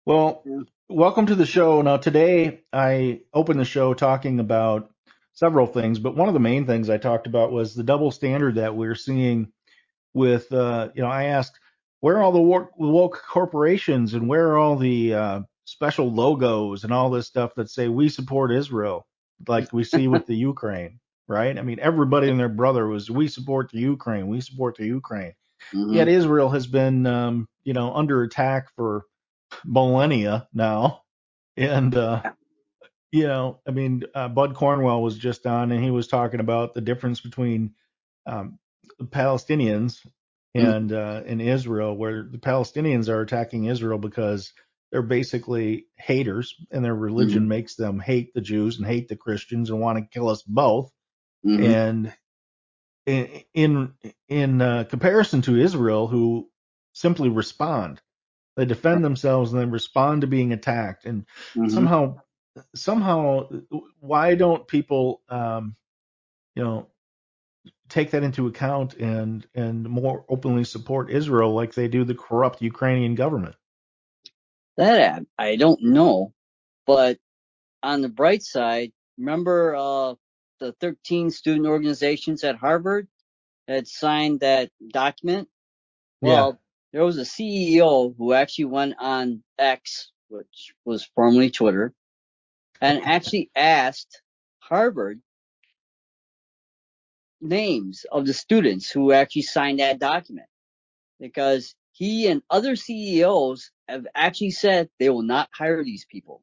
Well, 0.06 0.46
Yeah. 0.46 0.62
welcome 0.90 1.28
to 1.28 1.36
the 1.38 1.48
show. 1.48 1.82
Now, 1.82 1.98
today 1.98 2.64
I 2.74 3.22
opened 3.34 3.62
the 3.62 3.66
show 3.66 3.96
talking 3.96 4.42
about 4.42 4.92
several 5.34 5.68
things, 5.68 6.02
but 6.02 6.18
one 6.18 6.28
of 6.28 6.36
the 6.36 6.42
main 6.42 6.68
things 6.68 6.92
I 6.92 6.98
talked 7.00 7.30
about 7.30 7.54
was 7.54 7.76
the 7.76 7.86
double 7.86 8.12
standard 8.12 8.58
that 8.58 8.76
we're 8.76 8.98
seeing 8.98 9.54
with, 10.14 10.52
uh, 10.54 10.90
you 10.96 11.04
know, 11.04 11.10
I 11.10 11.26
asked, 11.26 11.60
where 12.02 12.18
are 12.18 12.24
all 12.24 12.34
the 12.34 12.42
woke, 12.42 12.72
woke 12.78 13.24
corporations 13.30 14.14
and 14.16 14.30
where 14.30 14.50
are 14.50 14.58
all 14.60 14.78
the 14.78 15.14
uh, 15.16 15.42
special 15.66 16.12
logos 16.14 16.84
and 16.84 16.94
all 16.94 17.10
this 17.12 17.28
stuff 17.28 17.56
that 17.56 17.70
say 17.70 17.90
we 17.90 18.10
support 18.10 18.52
Israel, 18.52 19.08
like 19.48 19.74
we 19.74 19.84
see 19.86 20.08
with 20.08 20.28
the 20.28 20.36
Ukraine, 20.38 21.00
right? 21.28 21.58
I 21.58 21.64
mean, 21.64 21.80
everybody 21.82 22.30
and 22.30 22.40
their 22.40 22.50
brother 22.50 22.88
was, 22.88 23.12
we 23.12 23.28
support 23.30 23.72
the 23.72 23.80
Ukraine, 23.80 24.28
we 24.28 24.42
support 24.42 24.78
the 24.78 24.88
Ukraine. 24.88 25.34
Mhm. 25.74 25.94
Yet 25.96 26.08
Israel 26.08 26.50
has 26.50 26.68
been, 26.68 27.06
um, 27.06 27.48
you 27.64 27.74
know, 27.74 27.94
under 27.94 28.24
attack 28.24 28.70
for 28.76 29.06
millennia 29.66 30.48
now, 30.54 31.04
and 31.58 31.96
uh, 31.96 32.24
you 33.12 33.28
know, 33.28 33.60
I 33.68 33.72
mean, 33.72 34.04
uh, 34.16 34.28
Bud 34.30 34.56
Cornwell 34.56 35.02
was 35.02 35.18
just 35.18 35.46
on, 35.46 35.72
and 35.72 35.84
he 35.84 35.92
was 35.92 36.08
talking 36.08 36.40
about 36.40 36.74
the 36.74 36.82
difference 36.82 37.22
between 37.22 37.76
um, 38.26 38.60
the 39.00 39.06
Palestinians 39.06 40.00
and 40.56 40.92
uh, 40.92 41.22
in 41.26 41.42
Israel, 41.42 41.96
where 41.96 42.24
the 42.24 42.38
Palestinians 42.40 43.10
are 43.10 43.22
attacking 43.22 43.66
Israel 43.66 44.00
because 44.00 44.54
they're 44.92 45.02
basically 45.02 45.86
haters, 45.98 46.56
and 46.72 46.84
their 46.86 46.96
religion 46.96 47.48
makes 47.48 47.76
them 47.76 48.00
hate 48.00 48.34
the 48.34 48.42
Jews 48.42 48.78
and 48.78 48.88
hate 48.88 49.08
the 49.08 49.16
Christians 49.16 49.70
and 49.70 49.80
want 49.80 49.98
to 50.00 50.06
kill 50.14 50.30
us 50.30 50.44
both. 50.44 50.92
Mhm. 51.46 51.64
and 51.66 52.14
in 53.06 53.44
in 53.54 53.94
in 54.30 54.62
uh, 54.62 54.86
comparison 54.86 55.42
to 55.44 55.60
Israel, 55.60 56.08
who 56.08 56.50
simply 56.94 57.30
respond, 57.30 58.02
they 58.58 58.66
defend 58.66 59.04
themselves 59.06 59.54
and 59.54 59.62
then 59.62 59.72
respond 59.72 60.22
to 60.22 60.28
being 60.28 60.54
attacked. 60.54 61.06
And 61.06 61.26
Mhm. 61.56 61.70
somehow, 61.70 62.22
somehow, 62.76 63.50
why 64.00 64.36
don't 64.36 64.68
people, 64.68 65.22
um, 65.30 65.76
you 66.56 66.64
know, 66.64 66.88
take 67.90 68.12
that 68.12 68.24
into 68.24 68.48
account 68.48 68.96
and 68.96 69.48
and 69.56 69.90
more 69.90 70.26
openly 70.30 70.64
support 70.66 71.12
Israel 71.12 71.54
like 71.54 71.74
they 71.76 71.88
do 71.90 72.04
the 72.06 72.16
corrupt 72.16 72.62
Ukrainian 72.62 73.16
government? 73.16 73.56
That 74.78 75.24
I 75.40 75.52
I 75.52 75.56
don't 75.58 75.82
know, 75.84 76.34
but 76.88 77.20
on 77.84 78.02
the 78.02 78.10
bright 78.10 78.44
side, 78.44 78.92
remember 79.18 79.76
uh, 79.76 80.16
the 80.64 80.72
13 80.80 81.30
student 81.30 81.66
organizations 81.66 82.44
at 82.46 82.56
Harvard 82.56 83.08
had 83.68 83.86
signed 83.88 84.40
that 84.40 84.72
document? 84.92 85.50
Well, 86.22 86.60
there 86.94 87.04
was 87.04 87.18
a 87.18 87.24
CEO 87.24 88.16
who 88.18 88.32
actually 88.32 88.66
went 88.66 88.96
on 88.98 89.44
X, 89.60 90.12
which 90.30 90.74
was 90.86 91.04
formerly 91.16 91.52
Twitter, 91.52 91.94
and 92.80 93.02
actually 93.06 93.52
asked 93.56 94.22
Harvard 94.60 95.20
names 97.42 98.06
of 98.10 98.26
the 98.26 98.34
students 98.34 98.90
who 98.90 99.12
actually 99.12 99.42
signed 99.42 99.80
that 99.80 100.00
document 100.00 100.48
because 101.20 101.76
he 101.92 102.28
and 102.28 102.42
other 102.50 102.78
CEOs 102.78 103.70
have 103.90 104.08
actually 104.16 104.52
said 104.52 104.90
they 104.98 105.10
will 105.10 105.24
not 105.24 105.50
hire 105.54 105.84
these 105.84 106.06
people. 106.06 106.42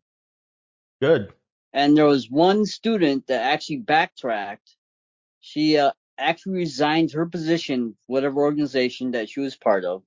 Good. 1.01 1.33
And 1.73 1.97
there 1.97 2.07
was 2.07 2.31
one 2.31 2.67
student 2.67 3.29
that 3.29 3.43
actually 3.43 3.79
backtracked. 3.79 4.77
She 5.41 5.79
uh, 5.79 5.93
actually 6.19 6.57
resigned 6.57 7.13
her 7.13 7.27
position, 7.27 7.97
whatever 8.07 8.43
organization 8.43 9.13
that 9.13 9.31
she 9.31 9.41
was 9.41 9.57
part 9.57 9.85
of, 9.85 10.03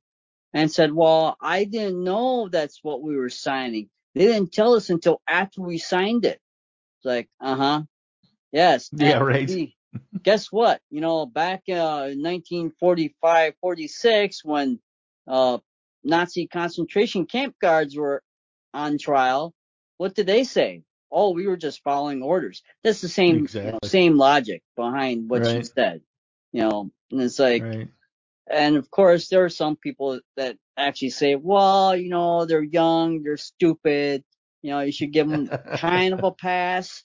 and 0.54 0.72
said, 0.72 0.94
Well, 0.94 1.38
I 1.42 1.66
didn't 1.66 2.04
know 2.04 2.50
that's 2.50 2.80
what 2.84 3.04
we 3.04 3.18
were 3.18 3.30
signing. 3.30 3.90
They 4.16 4.26
didn't 4.26 4.54
tell 4.54 4.76
us 4.76 4.90
until 4.90 5.22
after 5.28 5.62
we 5.62 5.78
signed 5.80 6.26
it. 6.26 6.40
It's 7.00 7.06
like, 7.06 7.30
uh 7.42 7.56
huh. 7.56 7.82
Yes. 8.54 8.92
Yeah, 8.94 9.20
right. 9.20 9.50
we- 9.50 9.76
guess 10.24 10.52
what? 10.52 10.82
You 10.92 11.02
know, 11.02 11.28
back 11.28 11.64
uh, 11.70 12.10
in 12.12 12.24
1945, 12.24 13.56
46, 13.62 14.46
when 14.46 14.80
uh, 15.28 15.60
Nazi 16.06 16.48
concentration 16.48 17.28
camp 17.28 17.56
guards 17.62 17.98
were 17.98 18.24
on 18.74 19.00
trial, 19.00 19.54
what 19.98 20.16
did 20.16 20.28
they 20.28 20.46
say? 20.46 20.84
Oh, 21.14 21.32
we 21.32 21.48
were 21.48 21.58
just 21.58 21.84
following 21.84 22.24
orders. 22.24 22.64
That's 22.84 23.02
the 23.02 23.10
same, 23.10 23.48
you 23.54 23.72
know, 23.74 23.80
same 23.86 24.18
logic 24.18 24.64
behind 24.76 25.30
what 25.30 25.46
she 25.46 25.58
Right. 25.58 25.68
said. 25.68 26.02
You 26.54 26.62
know, 26.64 26.92
and 27.12 27.22
it's 27.22 27.40
like, 27.40 27.62
Right. 27.64 27.88
and 28.48 28.78
of 28.78 28.90
course, 28.92 29.30
there 29.30 29.46
are 29.46 29.50
some 29.50 29.76
people 29.78 30.20
that 30.38 30.58
actually 30.78 31.12
say, 31.12 31.36
well, 31.36 31.96
you 31.96 32.10
know, 32.10 32.46
they're 32.46 32.64
young, 32.64 33.24
they're 33.24 33.38
stupid. 33.38 34.24
You 34.64 34.72
know, 34.72 34.80
you 34.82 34.92
should 34.92 35.14
give 35.14 35.30
them 35.30 35.48
kind 35.48 36.14
of 36.16 36.24
a 36.24 36.32
pass. 36.48 37.04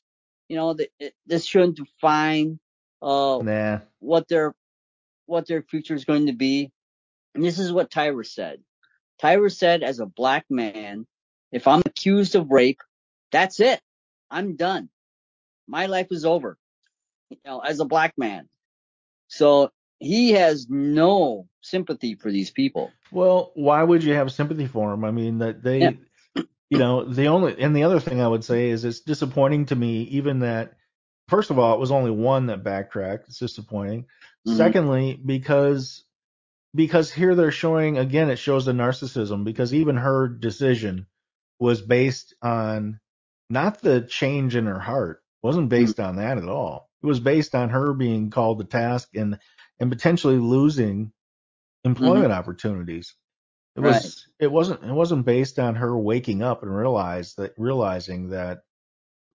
You 0.48 0.56
know, 0.56 0.74
th- 0.74 0.90
it- 0.98 1.14
this 1.26 1.44
shouldn't 1.46 1.76
define 1.76 2.58
uh, 3.02 3.40
Nah. 3.42 3.80
what 4.00 4.28
their 4.28 4.54
what 5.26 5.46
their 5.46 5.62
future 5.62 5.94
is 5.94 6.06
going 6.06 6.26
to 6.26 6.32
be. 6.32 6.72
And 7.34 7.44
this 7.44 7.58
is 7.58 7.72
what 7.72 7.90
Tyra 7.90 8.26
said. 8.26 8.62
Tyra 9.22 9.52
said, 9.54 9.82
as 9.82 10.00
a 10.00 10.06
black 10.06 10.46
man, 10.50 11.06
if 11.52 11.68
I'm 11.68 11.82
accused 11.86 12.34
of 12.36 12.50
rape, 12.50 12.80
that's 13.32 13.60
it. 13.60 13.80
I'm 14.30 14.56
done. 14.56 14.88
My 15.66 15.86
life 15.86 16.08
is 16.10 16.24
over. 16.24 16.56
You 17.30 17.38
know, 17.44 17.60
as 17.60 17.80
a 17.80 17.84
black 17.84 18.14
man. 18.16 18.48
So 19.28 19.70
he 19.98 20.32
has 20.32 20.68
no 20.70 21.46
sympathy 21.60 22.14
for 22.14 22.30
these 22.30 22.50
people. 22.50 22.90
Well, 23.10 23.52
why 23.54 23.82
would 23.82 24.02
you 24.02 24.14
have 24.14 24.32
sympathy 24.32 24.66
for 24.66 24.90
them? 24.90 25.04
I 25.04 25.10
mean, 25.10 25.38
that 25.38 25.62
they, 25.62 25.80
Yeah. 25.80 25.90
you 26.70 26.78
know, 26.78 27.04
the 27.04 27.26
only, 27.26 27.60
and 27.60 27.76
the 27.76 27.82
other 27.84 28.00
thing 28.00 28.20
I 28.20 28.28
would 28.28 28.44
say 28.44 28.70
is 28.70 28.84
it's 28.84 29.00
disappointing 29.00 29.66
to 29.66 29.76
me, 29.76 30.02
even 30.04 30.38
that, 30.40 30.74
first 31.28 31.50
of 31.50 31.58
all, 31.58 31.74
it 31.74 31.80
was 31.80 31.90
only 31.90 32.10
one 32.10 32.46
that 32.46 32.64
backtracked. 32.64 33.28
It's 33.28 33.38
disappointing. 33.38 34.06
Mhm. 34.46 34.56
Secondly, 34.56 35.20
because, 35.22 36.04
because 36.74 37.12
here 37.12 37.34
they're 37.34 37.50
showing, 37.50 37.98
again, 37.98 38.30
it 38.30 38.38
shows 38.38 38.64
the 38.64 38.72
narcissism 38.72 39.44
because 39.44 39.74
even 39.74 39.96
her 39.96 40.28
decision 40.28 41.06
was 41.58 41.82
based 41.82 42.34
on 42.40 43.00
not 43.50 43.80
the 43.80 44.02
change 44.02 44.56
in 44.56 44.66
her 44.66 44.78
heart, 44.78 45.22
it 45.42 45.46
wasn't 45.46 45.66
hmm. 45.66 45.70
based 45.70 46.00
on 46.00 46.16
that 46.16 46.38
at 46.38 46.48
all. 46.48 46.88
It 47.02 47.06
was 47.06 47.20
based 47.20 47.54
on 47.54 47.70
her 47.70 47.92
being 47.94 48.30
called 48.30 48.58
to 48.58 48.64
task 48.64 49.10
and, 49.14 49.38
and 49.78 49.90
potentially 49.90 50.38
losing 50.38 51.06
mm-hmm. 51.06 51.90
employment 51.90 52.32
opportunities. 52.32 53.14
It 53.76 53.82
was 53.82 54.26
it 54.40 54.50
wasn't 54.50 54.82
it 54.82 54.92
wasn't 54.92 55.24
based 55.24 55.60
on 55.60 55.76
her 55.76 55.96
waking 55.96 56.42
up 56.42 56.64
and 56.64 56.76
realize 56.76 57.34
that 57.34 57.54
realizing 57.56 58.30
that 58.30 58.62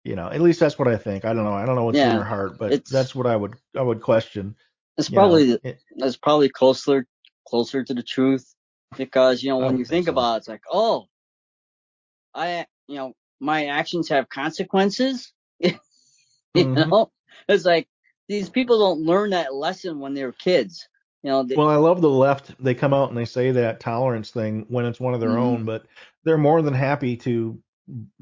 you 0.06 0.16
know 0.16 0.30
at 0.30 0.40
least 0.40 0.62
that's 0.62 0.80
what 0.80 0.88
I 0.88 0.96
think. 0.96 1.26
I 1.26 1.34
don't 1.34 1.44
know. 1.44 1.54
I 1.54 1.66
don't 1.66 1.76
know 1.76 1.84
what's 1.84 1.98
in 1.98 2.16
her 2.16 2.24
heart, 2.24 2.58
but 2.58 2.86
that's 2.86 3.14
what 3.14 3.28
I 3.28 3.36
would 3.36 3.56
I 3.76 3.82
would 3.82 4.02
question. 4.02 4.56
It's 4.98 5.10
you 5.10 5.16
know. 5.16 5.22
probably 5.22 5.52
It- 5.62 5.82
that's 5.98 6.16
probably 6.16 6.48
closer 6.48 7.06
closer 7.50 7.84
to 7.84 7.94
the 7.94 8.04
truth 8.04 8.56
because 8.96 9.44
you 9.44 9.50
know 9.50 9.58
when 9.58 9.78
you 9.78 9.84
think 9.84 9.90
think 9.90 10.06
so. 10.06 10.12
about 10.12 10.36
it, 10.36 10.38
it's 10.38 10.48
like 10.48 10.64
oh, 10.72 11.08
I 12.34 12.66
you 12.88 12.96
know 12.96 13.14
my 13.40 13.68
actions 13.68 14.10
have 14.10 14.30
consequences. 14.30 15.34
you 15.60 15.74
Mhm. 16.56 16.76
know, 16.76 17.12
it's 17.48 17.66
like 17.66 17.88
these 18.28 18.50
people 18.50 18.80
don't 18.80 19.02
learn 19.06 19.32
that 19.32 19.54
lesson 19.56 20.00
when 20.00 20.14
they're 20.14 20.32
kids. 20.34 20.88
You 21.24 21.32
know, 21.32 21.44
they, 21.44 21.56
Well, 21.56 21.70
I 21.70 21.76
love 21.78 22.02
the 22.02 22.10
left. 22.10 22.54
They 22.64 22.76
come 22.76 22.94
out 22.94 23.10
and 23.10 23.18
they 23.18 23.26
say 23.26 23.52
that 23.52 23.80
tolerance 23.80 24.32
thing 24.32 24.66
when 24.70 24.86
it's 24.86 25.00
one 25.00 25.14
of 25.14 25.20
their 25.20 25.32
Mhm. 25.32 25.38
own, 25.38 25.66
but 25.66 25.86
they're 26.24 26.38
more 26.38 26.62
than 26.62 26.74
happy 26.74 27.18
to 27.18 27.60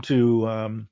to 0.03 0.47
um, 0.47 0.89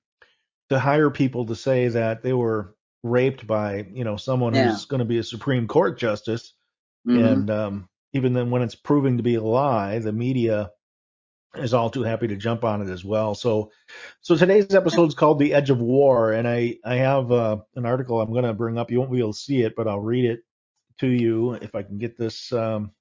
to 0.70 0.80
hire 0.80 1.10
people 1.10 1.46
to 1.48 1.56
say 1.56 1.88
that 1.90 2.24
they 2.24 2.34
were 2.34 2.76
raped 3.04 3.48
by 3.48 3.88
you 3.94 4.04
know 4.04 4.18
someone 4.18 4.54
Yeah. 4.54 4.64
who's 4.66 4.86
going 4.86 5.00
to 5.00 5.06
be 5.06 5.20
a 5.20 5.24
Supreme 5.24 5.68
Court 5.68 5.98
justice, 6.00 6.54
mhm. 7.06 7.44
and 7.44 7.50
um, 7.50 7.90
even 8.14 8.34
then 8.34 8.52
when 8.52 8.62
it's 8.62 8.76
proving 8.76 9.18
to 9.18 9.24
be 9.24 9.36
a 9.36 9.44
lie, 9.44 10.00
the 10.00 10.14
media 10.14 10.72
is 11.58 11.74
all 11.74 11.90
too 11.90 12.04
happy 12.04 12.28
to 12.28 12.36
jump 12.36 12.64
on 12.64 12.82
it 12.82 12.92
as 12.92 13.06
well. 13.06 13.36
So, 13.36 13.72
so 14.22 14.36
today's 14.36 14.74
episode 14.76 15.08
is 15.10 15.16
called 15.16 15.40
"The 15.40 15.54
Edge 15.54 15.70
of 15.70 15.80
War," 15.80 16.34
and 16.34 16.48
I 16.48 16.78
I 16.86 16.96
have 16.96 17.32
uh, 17.32 17.58
an 17.76 17.86
article 17.86 18.22
I'm 18.22 18.32
going 18.32 18.46
to 18.46 18.54
bring 18.54 18.78
up. 18.78 18.92
You 18.92 19.00
won't 19.00 19.12
be 19.12 19.20
able 19.20 19.34
to 19.34 19.40
see 19.40 19.62
it, 19.64 19.76
but 19.76 19.88
I'll 19.88 20.00
read 20.00 20.26
it 20.26 20.42
to 21.00 21.08
you 21.08 21.54
if 21.54 21.76
I 21.76 21.84
can 21.84 21.98
get 21.98 22.18
this 22.18 22.52
um, 22.54 22.92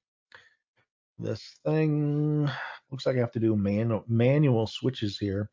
this 1.18 1.42
thing. 1.64 2.50
Looks 2.90 3.07
like 3.07 3.16
I 3.16 3.20
have 3.20 3.32
to 3.32 3.40
do 3.40 3.57
manual 3.57 4.05
manual 4.09 4.66
switches 4.66 5.18
here 5.18 5.50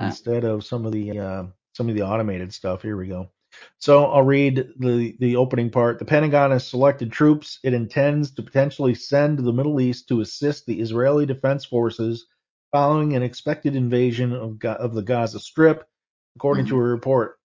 Ah. 0.00 0.06
instead 0.06 0.44
of 0.44 0.64
some 0.64 0.86
of 0.86 0.92
the 0.92 1.18
uh, 1.18 1.44
some 1.72 1.88
of 1.88 1.94
the 1.94 2.02
automated 2.02 2.52
stuff. 2.54 2.82
Here 2.82 2.96
we 2.96 3.08
go. 3.08 3.30
So 3.78 4.06
I'll 4.06 4.22
read 4.22 4.68
the 4.78 5.16
the 5.18 5.36
opening 5.36 5.70
part. 5.70 5.98
The 5.98 6.04
Pentagon 6.04 6.50
has 6.50 6.66
selected 6.66 7.12
troops 7.12 7.58
it 7.62 7.74
intends 7.74 8.32
to 8.32 8.42
potentially 8.42 8.94
send 8.94 9.38
to 9.38 9.42
the 9.42 9.52
Middle 9.52 9.80
East 9.80 10.08
to 10.08 10.20
assist 10.20 10.66
the 10.66 10.80
Israeli 10.80 11.26
Defense 11.26 11.64
Forces 11.64 12.26
following 12.72 13.14
an 13.14 13.22
expected 13.22 13.74
invasion 13.74 14.32
of, 14.32 14.62
of 14.64 14.94
the 14.94 15.02
Gaza 15.02 15.40
Strip, 15.40 15.86
according 16.36 16.66
to 16.66 16.74
mm-hmm. 16.74 16.82
a 16.82 16.88
report. 16.88 17.38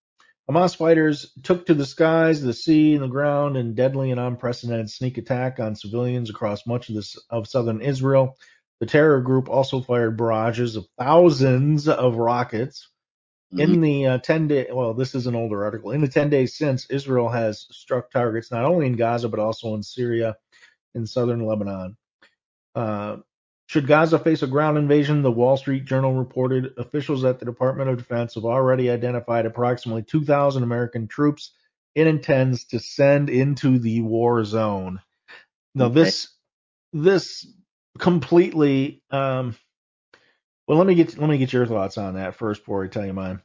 Hamas 0.50 0.76
fighters 0.76 1.32
took 1.44 1.66
to 1.66 1.74
the 1.74 1.86
skies, 1.86 2.42
the 2.42 2.54
sea, 2.54 2.96
and 2.96 3.04
the 3.04 3.08
ground 3.08 3.56
in 3.56 3.76
deadly 3.76 4.12
and 4.12 4.20
unprecedented 4.20 4.90
sneak 4.90 5.18
attack 5.18 5.60
on 5.60 5.76
civilians 5.76 6.30
across 6.30 6.68
much 6.68 6.90
of, 6.90 6.96
this, 6.96 7.18
of 7.30 7.48
southern 7.48 7.82
Israel. 7.82 8.36
The 8.82 8.86
terror 8.86 9.22
group 9.22 9.48
also 9.48 9.80
fired 9.80 10.18
barrages 10.18 10.76
of 10.76 10.86
thousands 11.00 11.88
of 11.88 12.18
rockets. 12.18 12.90
In 13.60 13.82
the 13.82 14.08
uh, 14.08 14.18
10 14.20 14.48
day, 14.48 14.68
well, 14.72 14.94
this 14.94 15.16
is 15.16 15.28
an 15.28 15.36
older 15.36 15.64
article. 15.66 15.92
In 15.92 16.02
the 16.02 16.08
10 16.08 16.30
days 16.30 16.56
since, 16.56 16.88
Israel 16.90 17.30
has 17.30 17.68
struck 17.72 18.12
targets 18.12 18.52
not 18.52 18.66
only 18.66 18.88
in 18.88 18.96
Gaza 18.96 19.30
but 19.30 19.40
also 19.40 19.76
in 19.76 19.84
Syria 19.84 20.38
and 20.96 21.10
southern 21.10 21.46
Lebanon. 21.46 21.98
Uh, 22.76 23.18
should 23.68 23.88
Gaza 23.88 24.20
face 24.20 24.44
a 24.44 24.48
ground 24.48 24.78
invasion, 24.78 25.22
the 25.22 25.32
Wall 25.32 25.58
Street 25.58 25.86
Journal 25.86 26.14
reported 26.14 26.74
officials 26.78 27.24
at 27.26 27.40
the 27.40 27.46
Department 27.46 27.90
of 27.90 27.98
Defense 27.98 28.36
have 28.36 28.46
already 28.46 28.90
identified 28.90 29.46
approximately 29.46 30.04
2,000 30.04 30.64
American 30.64 31.08
troops 31.08 31.52
it 31.96 32.08
intends 32.08 32.66
to 32.66 32.80
send 32.80 33.30
into 33.30 33.80
the 33.80 34.02
war 34.02 34.44
zone. 34.44 35.00
Now, 35.76 35.86
Okay. 35.86 35.94
this 35.96 36.30
this 36.94 37.48
completely. 38.00 39.04
Um, 39.12 39.56
well, 40.68 40.78
let 40.78 40.88
me 40.88 40.96
get 40.96 41.18
let 41.18 41.30
me 41.30 41.38
get 41.38 41.54
your 41.54 41.66
thoughts 41.66 41.98
on 41.98 42.16
that 42.16 42.36
first 42.36 42.62
before 42.62 42.84
I 42.84 42.88
tell 42.88 43.06
you 43.06 43.14
mine. 43.14 43.42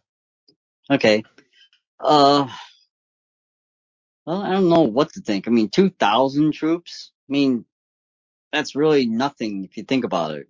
Okay. 0.90 1.24
Uh, 2.00 2.48
well, 4.24 4.42
I 4.42 4.52
don't 4.52 4.68
know 4.68 4.82
what 4.82 5.12
to 5.14 5.20
think. 5.20 5.48
I 5.48 5.50
mean, 5.50 5.68
2,000 5.68 6.52
troops? 6.52 7.12
I 7.28 7.32
mean, 7.32 7.64
that's 8.52 8.76
really 8.76 9.06
nothing 9.06 9.64
if 9.64 9.76
you 9.76 9.84
think 9.84 10.04
about 10.04 10.32
it. 10.32 10.48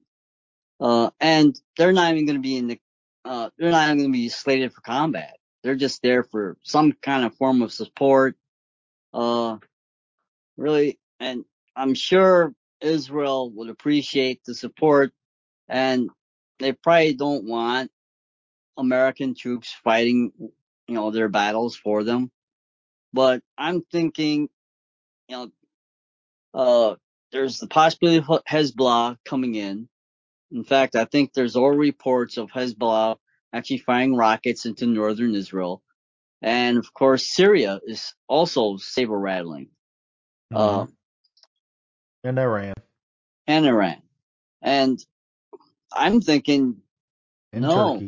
Uh, 0.80 1.10
and 1.20 1.58
they're 1.76 1.92
not 1.92 2.12
even 2.12 2.26
going 2.26 2.36
to 2.36 2.42
be 2.42 2.56
in 2.56 2.68
the, 2.68 2.80
uh, 3.24 3.50
they're 3.58 3.70
not 3.70 3.86
even 3.86 3.98
going 3.98 4.12
to 4.12 4.18
be 4.18 4.28
slated 4.28 4.72
for 4.72 4.80
combat. 4.80 5.36
They're 5.62 5.74
just 5.74 6.02
there 6.02 6.22
for 6.22 6.56
some 6.62 6.92
kind 7.02 7.24
of 7.24 7.34
form 7.36 7.62
of 7.62 7.72
support. 7.72 8.36
Uh, 9.12 9.56
really, 10.56 10.98
and 11.18 11.44
I'm 11.74 11.94
sure 11.94 12.54
Israel 12.80 13.50
would 13.52 13.68
appreciate 13.70 14.40
the 14.44 14.54
support 14.54 15.12
and 15.68 16.10
they 16.58 16.72
probably 16.72 17.14
don't 17.14 17.44
want 17.44 17.90
American 18.76 19.34
troops 19.34 19.74
fighting, 19.84 20.32
you 20.38 20.94
know, 20.94 21.10
their 21.10 21.28
battles 21.28 21.76
for 21.76 22.04
them. 22.04 22.30
But 23.12 23.42
I'm 23.56 23.82
thinking, 23.82 24.48
you 25.28 25.36
know, 25.36 25.50
uh, 26.54 26.96
there's 27.32 27.58
the 27.58 27.66
possibility 27.66 28.18
of 28.18 28.44
Hezbollah 28.44 29.18
coming 29.24 29.54
in. 29.54 29.88
In 30.50 30.64
fact, 30.64 30.96
I 30.96 31.04
think 31.04 31.32
there's 31.32 31.56
all 31.56 31.70
reports 31.70 32.36
of 32.38 32.50
Hezbollah 32.50 33.16
actually 33.52 33.78
firing 33.78 34.14
rockets 34.14 34.66
into 34.66 34.86
northern 34.86 35.34
Israel. 35.34 35.82
And 36.40 36.78
of 36.78 36.92
course, 36.94 37.26
Syria 37.26 37.80
is 37.84 38.14
also 38.28 38.76
saber 38.76 39.18
rattling. 39.18 39.70
Uh, 40.54 40.86
Mhm. 40.86 40.92
and 42.24 42.38
Iran 42.38 42.74
and 43.46 43.66
Iran. 43.66 44.02
And 44.62 45.04
I'm 45.92 46.20
thinking, 46.20 46.76
and 47.52 47.62
no, 47.62 48.00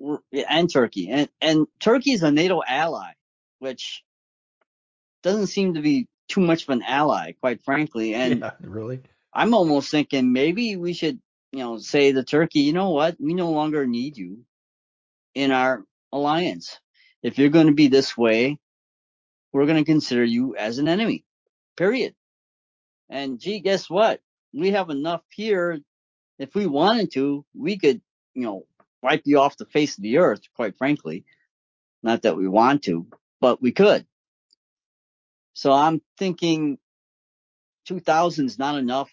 Turkey. 0.00 0.16
and 0.48 0.72
Turkey. 0.72 1.10
And, 1.10 1.28
and 1.40 1.66
Turkey 1.78 2.12
is 2.12 2.22
a 2.22 2.30
NATO 2.30 2.62
ally, 2.66 3.12
which 3.58 4.02
doesn't 5.22 5.48
seem 5.48 5.74
to 5.74 5.80
be 5.80 6.08
too 6.28 6.40
much 6.40 6.64
of 6.64 6.70
an 6.70 6.82
ally, 6.82 7.32
quite 7.40 7.62
frankly. 7.62 8.14
And 8.20 8.40
yeah, 8.40 8.52
really. 8.60 9.00
I'm 9.32 9.54
almost 9.54 9.90
thinking 9.90 10.32
maybe 10.32 10.76
we 10.76 10.92
should, 10.92 11.20
you 11.52 11.60
know, 11.60 11.78
say 11.78 12.12
to 12.12 12.24
Turkey, 12.24 12.60
you 12.60 12.72
know 12.72 12.90
what? 12.90 13.16
We 13.20 13.34
no 13.34 13.50
longer 13.50 13.86
need 13.86 14.16
you 14.16 14.44
in 15.34 15.52
our 15.52 15.84
alliance. 16.12 16.80
If 17.22 17.38
you're 17.38 17.50
going 17.50 17.68
to 17.68 17.74
be 17.74 17.88
this 17.88 18.16
way, 18.16 18.58
we're 19.52 19.66
going 19.66 19.82
to 19.82 19.90
consider 19.90 20.24
you 20.24 20.56
as 20.56 20.78
an 20.78 20.88
enemy. 20.88 21.24
Period. 21.76 22.14
And 23.08 23.38
gee, 23.38 23.60
guess 23.60 23.90
what? 23.90 24.20
We 24.52 24.70
have 24.70 24.90
enough 24.90 25.22
here. 25.30 25.80
If 26.40 26.54
we 26.54 26.66
wanted 26.66 27.12
to, 27.12 27.44
we 27.54 27.78
could, 27.78 28.00
you 28.32 28.42
know, 28.42 28.64
wipe 29.02 29.22
you 29.26 29.38
off 29.38 29.58
the 29.58 29.66
face 29.66 29.98
of 29.98 30.02
the 30.02 30.18
earth, 30.18 30.40
quite 30.56 30.78
frankly. 30.78 31.26
Not 32.02 32.22
that 32.22 32.36
we 32.36 32.48
want 32.48 32.84
to, 32.84 33.06
but 33.42 33.60
we 33.60 33.72
could. 33.72 34.06
So 35.52 35.70
I'm 35.70 36.00
thinking 36.18 36.78
2000 37.84 38.46
is 38.46 38.58
not 38.58 38.78
enough. 38.78 39.10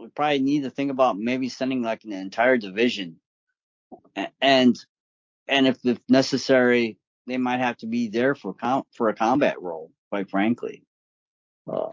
We 0.00 0.08
probably 0.08 0.40
need 0.40 0.64
to 0.64 0.70
think 0.70 0.90
about 0.90 1.16
maybe 1.16 1.48
sending 1.48 1.80
like 1.82 2.02
an 2.02 2.12
entire 2.12 2.58
division. 2.58 3.20
And, 4.40 4.76
and 5.46 5.68
if, 5.68 5.78
if 5.84 6.00
necessary, 6.08 6.98
they 7.28 7.38
might 7.38 7.60
have 7.60 7.76
to 7.78 7.86
be 7.86 8.08
there 8.08 8.34
for 8.34 8.52
com- 8.52 8.82
for 8.96 9.08
a 9.08 9.14
combat 9.14 9.62
role, 9.62 9.92
quite 10.10 10.28
frankly. 10.28 10.82
Uh, 11.72 11.90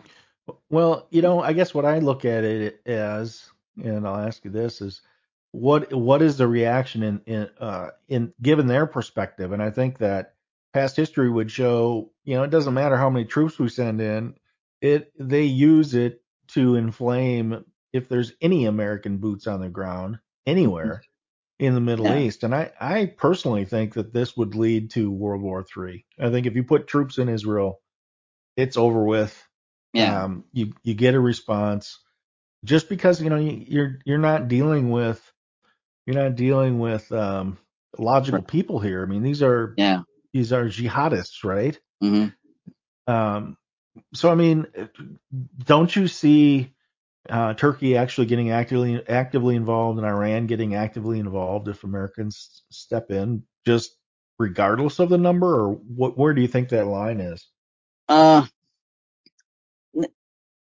Well, 0.71 1.05
you 1.11 1.21
know, 1.21 1.39
I 1.39 1.53
guess 1.53 1.71
what 1.71 1.85
I 1.85 1.99
look 1.99 2.25
at 2.25 2.43
it 2.43 2.81
as, 2.87 3.43
and 3.86 4.07
I'll 4.07 4.17
ask 4.27 4.45
you 4.45 4.51
this, 4.51 4.82
is 4.82 5.01
what 5.51 5.93
what 5.93 6.21
is 6.21 6.38
the 6.38 6.47
reaction 6.47 7.03
in 7.03 7.21
in 7.25 7.49
uh, 7.59 7.89
in 8.09 8.34
given 8.41 8.67
their 8.67 8.88
perspective? 8.88 9.51
And 9.53 9.63
I 9.63 9.71
think 9.71 9.99
that 9.99 10.36
past 10.73 10.95
history 10.97 11.30
would 11.30 11.51
show, 11.51 12.11
you 12.25 12.36
know, 12.36 12.43
it 12.43 12.51
doesn't 12.51 12.73
matter 12.73 12.97
how 12.97 13.09
many 13.09 13.25
troops 13.25 13.59
we 13.59 13.69
send 13.69 14.01
in, 14.01 14.36
it 14.82 15.11
they 15.19 15.43
use 15.43 15.95
it 15.95 16.21
to 16.49 16.75
inflame 16.75 17.65
if 17.93 18.09
there's 18.09 18.34
any 18.41 18.65
American 18.65 19.17
boots 19.17 19.47
on 19.47 19.61
the 19.61 19.69
ground 19.69 20.19
anywhere 20.47 21.05
in 21.59 21.75
the 21.75 21.82
Middle 21.82 22.05
Yeah. 22.05 22.15
East. 22.15 22.43
And 22.43 22.55
I 22.55 22.71
I 22.80 23.07
personally 23.07 23.65
think 23.65 23.95
that 23.95 24.13
this 24.13 24.38
would 24.38 24.55
lead 24.55 24.91
to 24.91 25.11
World 25.11 25.41
War 25.43 25.63
Three. 25.63 26.05
I 26.19 26.30
think 26.32 26.47
if 26.47 26.55
you 26.55 26.63
put 26.63 26.88
troops 26.88 27.17
in 27.19 27.30
Israel, 27.30 27.82
it's 28.57 28.77
over 28.77 29.03
with. 29.03 29.47
yeah. 29.93 30.23
Um, 30.25 30.45
you 30.53 30.73
you 30.84 30.93
get 30.95 31.15
a 31.15 31.19
response 31.19 31.99
just 32.66 32.89
because 32.89 33.22
you 33.22 33.30
know 33.30 33.38
you, 33.38 33.64
you're 33.68 33.99
you're 34.05 34.18
not 34.18 34.47
dealing 34.47 34.89
with 34.89 35.22
you're 36.05 36.22
not 36.22 36.36
dealing 36.36 36.80
with 36.80 37.12
um, 37.12 37.57
logical 37.97 38.41
people 38.41 38.80
here. 38.80 39.03
I 39.03 39.05
mean 39.05 39.24
these 39.24 39.41
are 39.41 39.74
yeah. 39.78 40.01
these 40.34 40.53
are 40.53 40.66
jihadists, 40.66 41.43
right? 41.43 41.80
hmm 42.01 42.28
Um, 43.07 43.57
so 44.14 44.32
I 44.32 44.36
mean, 44.36 44.68
don't 45.57 45.95
you 45.95 46.07
see 46.07 46.74
uh, 47.30 47.53
Turkey 47.53 47.97
actually 47.97 48.28
getting 48.28 48.51
actively 48.51 49.07
actively 49.07 49.55
involved 49.55 49.99
and 49.99 50.07
Iran 50.07 50.47
getting 50.47 50.76
actively 50.76 51.20
involved 51.20 51.68
if 51.68 51.84
Americans 51.84 52.64
step 52.72 53.12
in, 53.12 53.43
just 53.66 53.95
regardless 54.38 54.99
of 54.99 55.10
the 55.10 55.18
number, 55.18 55.47
or 55.47 55.74
what? 55.74 56.18
Where 56.18 56.34
do 56.34 56.41
you 56.41 56.47
think 56.47 56.70
that 56.70 56.88
line 56.88 57.20
is? 57.20 57.47
Uh, 58.07 58.45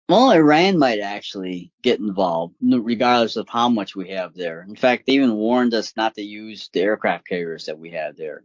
Well, 0.07 0.29
Iran 0.31 0.77
might 0.77 0.99
actually 0.99 1.71
get 1.81 1.99
involved, 1.99 2.55
regardless 2.61 3.37
of 3.37 3.49
how 3.49 3.69
much 3.69 3.95
we 3.95 4.09
have 4.09 4.35
there. 4.35 4.63
In 4.67 4.75
fact, 4.75 5.07
they 5.07 5.13
even 5.13 5.33
warned 5.33 5.73
us 5.73 5.93
not 5.97 6.13
to 6.15 6.21
use 6.21 6.69
the 6.71 6.81
aircraft 6.81 7.27
carriers 7.27 7.65
that 7.65 7.79
we 7.79 7.91
have 7.91 8.15
there. 8.15 8.43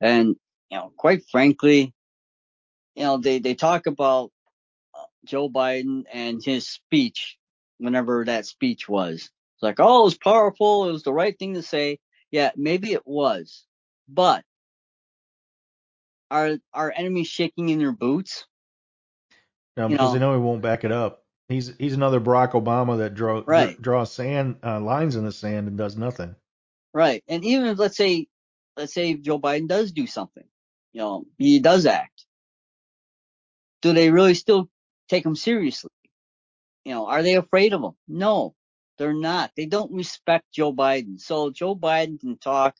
And, 0.00 0.34
you 0.68 0.78
know, 0.78 0.92
quite 0.96 1.22
frankly, 1.30 1.94
you 2.96 3.04
know, 3.04 3.18
they, 3.18 3.38
they 3.38 3.54
talk 3.54 3.86
about 3.86 4.32
uh, 4.94 5.04
Joe 5.24 5.48
Biden 5.48 6.04
and 6.12 6.42
his 6.42 6.66
speech, 6.66 7.36
whenever 7.78 8.24
that 8.24 8.46
speech 8.46 8.88
was. 8.88 9.16
It's 9.22 9.62
like, 9.62 9.78
oh, 9.78 10.00
it 10.00 10.04
was 10.04 10.18
powerful. 10.18 10.88
It 10.88 10.92
was 10.92 11.04
the 11.04 11.12
right 11.12 11.38
thing 11.38 11.54
to 11.54 11.62
say. 11.62 12.00
Yeah, 12.32 12.50
maybe 12.56 12.92
it 12.92 13.06
was. 13.06 13.64
But 14.08 14.44
are 16.32 16.58
our 16.74 16.92
enemies 16.96 17.28
shaking 17.28 17.68
in 17.68 17.78
their 17.78 17.92
boots? 17.92 18.44
No, 19.76 19.84
You 19.84 19.90
because 19.90 20.08
know- 20.08 20.12
they 20.14 20.18
know 20.20 20.34
he 20.34 20.40
won't 20.40 20.62
back 20.62 20.84
it 20.84 20.92
up. 20.92 21.24
He's 21.48 21.74
he's 21.78 21.94
another 21.94 22.20
Barack 22.20 22.52
Obama 22.52 22.98
that 22.98 23.14
draw 23.14 23.42
Right. 23.44 23.80
draws 23.80 24.12
sand 24.12 24.56
uh, 24.62 24.80
lines 24.80 25.16
in 25.16 25.24
the 25.24 25.32
sand 25.32 25.66
and 25.66 25.76
does 25.76 25.96
nothing. 25.96 26.36
Right. 26.94 27.24
And 27.28 27.44
even 27.44 27.66
if 27.66 27.78
let's 27.78 27.96
say 27.96 28.28
let's 28.76 28.94
say 28.94 29.14
Joe 29.14 29.38
Biden 29.40 29.66
does 29.66 29.90
do 29.92 30.06
something, 30.06 30.44
you 30.92 31.00
know, 31.00 31.24
he 31.38 31.58
does 31.58 31.86
act. 31.86 32.24
Do 33.82 33.92
they 33.92 34.10
really 34.10 34.34
still 34.34 34.68
take 35.08 35.24
him 35.24 35.34
seriously? 35.34 35.90
You 36.84 36.94
know, 36.94 37.06
are 37.06 37.22
they 37.22 37.34
afraid 37.34 37.72
of 37.72 37.82
him? 37.82 37.92
No, 38.08 38.54
they're 38.98 39.12
not. 39.14 39.50
They 39.56 39.66
don't 39.66 39.92
respect 39.92 40.52
Joe 40.52 40.72
Biden. 40.72 41.20
So 41.20 41.50
Joe 41.50 41.74
Biden 41.74 42.20
can 42.20 42.38
talk 42.38 42.76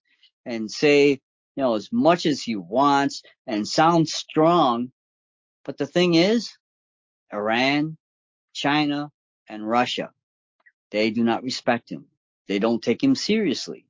and 0.47 0.71
say, 0.71 1.11
you 1.11 1.19
know, 1.63 1.75
as 1.75 1.91
much 1.93 2.25
as 2.27 2.41
he 2.43 2.57
wants 2.57 3.23
and 3.47 3.67
sound 3.67 4.09
strong. 4.09 4.93
But 5.65 5.77
the 5.79 5.87
thing 5.87 6.15
is, 6.15 6.51
Iran, 7.33 7.97
China, 8.53 9.11
and 9.49 9.69
Russia, 9.69 10.11
they 10.91 11.11
do 11.11 11.25
not 11.25 11.43
respect 11.43 11.91
him. 11.91 12.07
They 12.49 12.59
don't 12.59 12.83
take 12.83 13.03
him 13.03 13.15
seriously. 13.15 13.87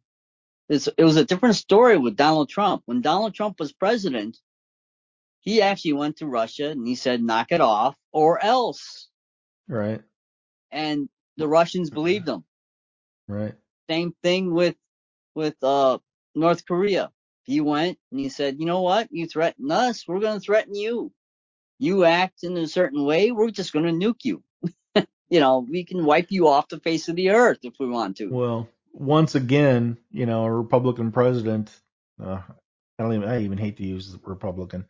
It's, 0.68 0.86
it 0.86 1.04
was 1.04 1.16
a 1.16 1.24
different 1.24 1.56
story 1.56 1.96
with 1.96 2.16
Donald 2.16 2.48
Trump. 2.48 2.82
When 2.86 3.00
Donald 3.00 3.34
Trump 3.34 3.58
was 3.58 3.72
president, 3.72 4.38
he 5.40 5.62
actually 5.62 5.94
went 5.94 6.18
to 6.18 6.26
Russia 6.26 6.70
and 6.70 6.86
he 6.86 6.94
said, 6.94 7.22
knock 7.22 7.50
it 7.50 7.60
off 7.60 7.96
or 8.12 8.42
else. 8.44 9.08
Right. 9.66 10.02
And 10.70 11.08
the 11.36 11.48
Russians 11.48 11.90
believed 11.90 12.28
him. 12.28 12.44
Right. 13.26 13.54
Same 13.88 14.14
thing 14.22 14.52
with, 14.52 14.76
with, 15.34 15.56
uh, 15.62 15.98
North 16.34 16.64
Korea. 16.64 17.10
He 17.42 17.60
went 17.60 17.98
and 18.10 18.20
he 18.20 18.28
said, 18.28 18.60
you 18.60 18.66
know 18.66 18.82
what? 18.82 19.08
You 19.10 19.26
threaten 19.26 19.70
us. 19.70 20.06
We're 20.06 20.20
going 20.20 20.38
to 20.38 20.44
threaten 20.44 20.74
you. 20.74 21.12
You 21.80 22.06
act 22.06 22.44
in 22.44 22.58
a 22.58 22.68
certain 22.68 23.04
way. 23.06 23.32
We're 23.32 23.50
just 23.52 23.74
going 23.74 23.86
to 23.86 23.92
nuke 24.06 24.24
you. 24.24 24.44
you 25.30 25.40
know, 25.40 25.66
we 25.68 25.84
can 25.84 26.04
wipe 26.06 26.30
you 26.30 26.48
off 26.48 26.68
the 26.68 26.80
face 26.80 27.08
of 27.08 27.16
the 27.16 27.30
earth 27.30 27.60
if 27.64 27.74
we 27.80 27.88
want 27.88 28.18
to. 28.18 28.26
Well, 28.30 28.68
once 28.92 29.34
again, 29.36 29.98
you 30.10 30.26
know, 30.26 30.44
a 30.44 30.52
Republican 30.52 31.12
president. 31.12 31.70
Uh, 32.22 32.42
I 32.98 33.02
don't 33.02 33.14
even. 33.14 33.28
I 33.28 33.42
even 33.44 33.58
hate 33.58 33.78
to 33.78 33.86
use 33.86 34.12
the 34.12 34.20
Republican. 34.24 34.86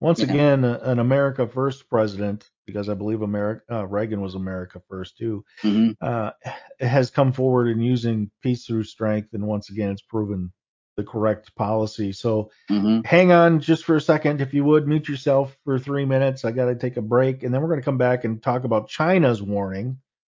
Once 0.00 0.20
Yeah. 0.20 0.24
again, 0.24 0.64
a- 0.64 0.80
an 0.82 0.98
America 0.98 1.46
First 1.48 1.88
president, 1.88 2.50
because 2.66 2.88
I 2.88 2.94
believe 2.94 3.22
America 3.22 3.64
uh, 3.72 3.86
Reagan 3.86 4.20
was 4.22 4.34
America 4.34 4.82
First 4.88 5.18
too, 5.18 5.44
hmm 5.62 5.92
uh, 6.02 6.32
has 6.80 7.10
come 7.10 7.32
forward 7.32 7.68
in 7.68 7.80
using 7.80 8.30
peace 8.42 8.66
through 8.66 8.84
strength, 8.84 9.30
and 9.34 9.46
once 9.46 9.70
again, 9.70 9.90
it's 9.92 10.02
proven 10.02 10.52
the 11.00 11.10
correct 11.10 11.54
policy. 11.54 12.12
So 12.12 12.50
hmm 12.68 13.00
hang 13.02 13.32
on 13.32 13.60
just 13.60 13.86
for 13.86 13.96
a 13.96 14.00
second, 14.00 14.42
if 14.42 14.52
you 14.52 14.62
would, 14.64 14.86
mute 14.86 15.08
yourself 15.08 15.56
for 15.64 15.78
three 15.78 16.04
minutes. 16.04 16.44
I 16.44 16.50
got 16.50 16.66
to 16.66 16.74
take 16.74 16.98
a 16.98 17.02
break, 17.02 17.42
and 17.42 17.52
then 17.52 17.62
we're 17.62 17.68
going 17.68 17.80
to 17.80 17.84
come 17.84 17.96
back 17.96 18.24
and 18.24 18.42
talk 18.42 18.64
about 18.64 18.88
China's 18.88 19.42
warning 19.42 19.98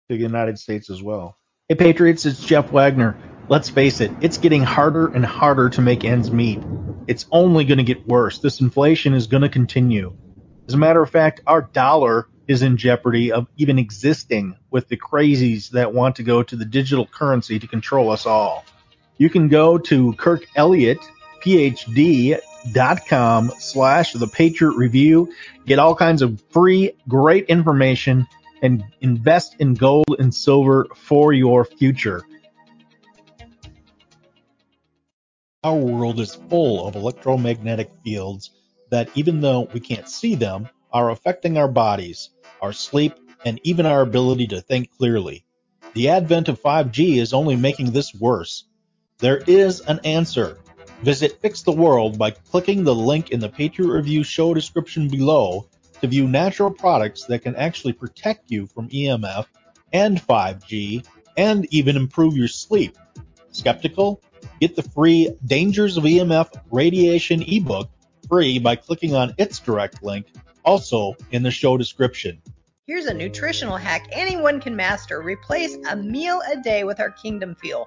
to 0.09 0.17
the 0.17 0.23
United 0.23 0.59
States 0.59 0.91
as 0.91 1.03
well. 1.03 1.39
Hey, 1.69 1.77
Patriots, 1.77 2.27
it's 2.27 2.45
Jeff 2.45 2.71
Wagner. 2.71 3.17
Let's 3.49 3.71
face 3.71 4.01
it, 4.01 4.11
it's 4.21 4.39
getting 4.39 4.63
harder 4.63 5.07
and 5.07 5.25
harder 5.25 5.71
to 5.71 5.81
make 5.81 6.05
ends 6.05 6.31
meet. 6.31 6.61
It's 7.07 7.27
only 7.33 7.65
going 7.65 7.79
to 7.79 7.85
get 7.85 8.07
worse. 8.07 8.39
This 8.39 8.61
inflation 8.61 9.15
is 9.15 9.27
going 9.27 9.43
to 9.43 9.49
continue. 9.49 10.15
As 10.69 10.75
a 10.75 10.79
matter 10.79 11.03
of 11.03 11.11
fact, 11.11 11.41
our 11.47 11.63
dollar 11.63 12.29
is 12.47 12.63
in 12.63 12.77
jeopardy 12.77 13.33
of 13.33 13.49
even 13.57 13.79
existing 13.79 14.57
with 14.71 14.89
the 14.89 14.97
crazies 14.97 15.71
that 15.71 15.95
want 15.95 16.17
to 16.17 16.23
go 16.23 16.43
to 16.43 16.57
the 16.57 16.65
digital 16.65 17.07
currency 17.07 17.59
to 17.59 17.67
control 17.67 18.11
us 18.11 18.27
all. 18.27 18.65
You 19.21 19.29
can 19.29 19.49
go 19.49 19.77
to 19.77 20.15
Kirk 20.15 20.47
Elliott, 20.57 20.99
PhD.com 21.45 22.33
slash 23.59 24.15
the 24.15 24.27
Patriot 24.27 24.71
Review, 24.79 25.31
get 25.67 25.79
all 25.79 25.95
kinds 25.95 26.23
of 26.23 26.43
free, 26.49 26.93
great 27.07 27.45
information, 27.49 28.27
and 28.63 28.83
invest 29.03 29.57
in 29.59 29.75
gold 29.75 30.17
and 30.19 30.35
silver 30.35 30.87
for 30.97 31.35
your 31.35 31.67
future. 31.67 32.23
Our 35.65 35.77
world 35.77 36.19
is 36.19 36.37
full 36.49 36.89
of 36.89 36.97
electromagnetic 36.97 37.91
fields 38.03 38.53
that, 38.89 39.11
even 39.15 39.43
though 39.43 39.69
we 39.75 39.81
can't 39.81 40.09
see 40.09 40.35
them, 40.35 40.67
are 40.95 41.11
affecting 41.11 41.59
our 41.59 41.69
bodies, 41.69 42.31
our 42.63 42.73
sleep, 42.73 43.13
and 43.45 43.61
even 43.65 43.85
our 43.85 44.01
ability 44.01 44.47
to 44.47 44.63
think 44.63 44.91
clearly. 44.97 45.45
The 45.93 46.09
advent 46.09 46.49
of 46.49 46.63
5G 46.63 47.19
is 47.19 47.35
only 47.35 47.57
making 47.57 47.91
this 47.91 48.15
worse. 48.15 48.65
There 49.21 49.43
is 49.47 49.81
an 49.81 50.01
answer. 50.05 50.59
Visit 51.03 51.41
Fix 51.43 51.63
the 51.63 51.73
World 51.73 52.19
by 52.19 52.31
clicking 52.31 52.85
the 52.85 52.95
link 52.95 53.31
in 53.31 53.41
the 53.41 53.51
Patriot 53.51 53.93
Review 53.93 54.25
show 54.25 54.55
description 54.55 55.09
below 55.09 55.67
to 56.01 56.07
view 56.07 56.27
natural 56.27 56.71
products 56.71 57.25
that 57.25 57.43
can 57.43 57.55
actually 57.57 57.93
protect 57.93 58.51
you 58.51 58.67
from 58.67 58.89
EMF 58.89 59.45
and 59.93 60.27
5G 60.27 61.07
and 61.37 61.67
even 61.71 61.97
improve 61.97 62.35
your 62.35 62.49
sleep. 62.49 62.97
Skeptical? 63.53 64.23
Get 64.59 64.75
the 64.75 64.83
free 64.83 65.31
Dangers 65.45 65.99
of 65.99 66.05
EMF 66.05 66.59
Radiation 66.71 67.43
ebook 67.43 67.91
free 68.27 68.59
by 68.59 68.77
clicking 68.77 69.15
on 69.15 69.35
its 69.37 69.59
direct 69.59 70.03
link, 70.03 70.27
also 70.65 71.15
in 71.31 71.43
the 71.43 71.51
show 71.51 71.77
description. 71.77 72.41
Here's 72.87 73.07
a 73.07 73.15
nutritional 73.15 73.77
hack 73.77 74.09
anyone 74.13 74.61
can 74.61 74.75
master. 74.75 75.21
Replace 75.21 75.77
a 75.91 75.97
meal 75.97 76.41
a 76.51 76.57
day 76.57 76.85
with 76.85 77.01
our 77.01 77.11
Kingdom 77.11 77.55
Fuel. 77.57 77.87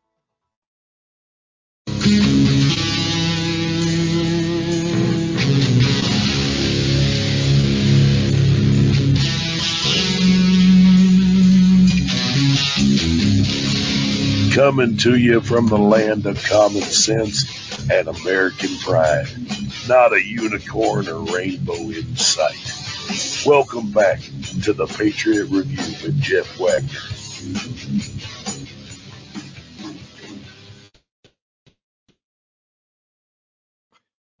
Coming 14.51 14.97
to 14.97 15.15
you 15.15 15.39
from 15.39 15.67
the 15.67 15.77
land 15.77 16.25
of 16.25 16.43
common 16.43 16.81
sense 16.81 17.89
and 17.89 18.09
American 18.09 18.69
pride. 18.79 19.27
Not 19.87 20.11
a 20.11 20.21
unicorn 20.21 21.07
or 21.07 21.23
rainbow 21.33 21.73
in 21.73 22.17
sight. 22.17 23.45
Welcome 23.45 23.91
back 23.91 24.19
to 24.63 24.73
the 24.73 24.87
Patriot 24.87 25.45
Review 25.45 25.77
with 26.03 26.19
Jeff 26.19 26.59
Wagner. 26.59 26.99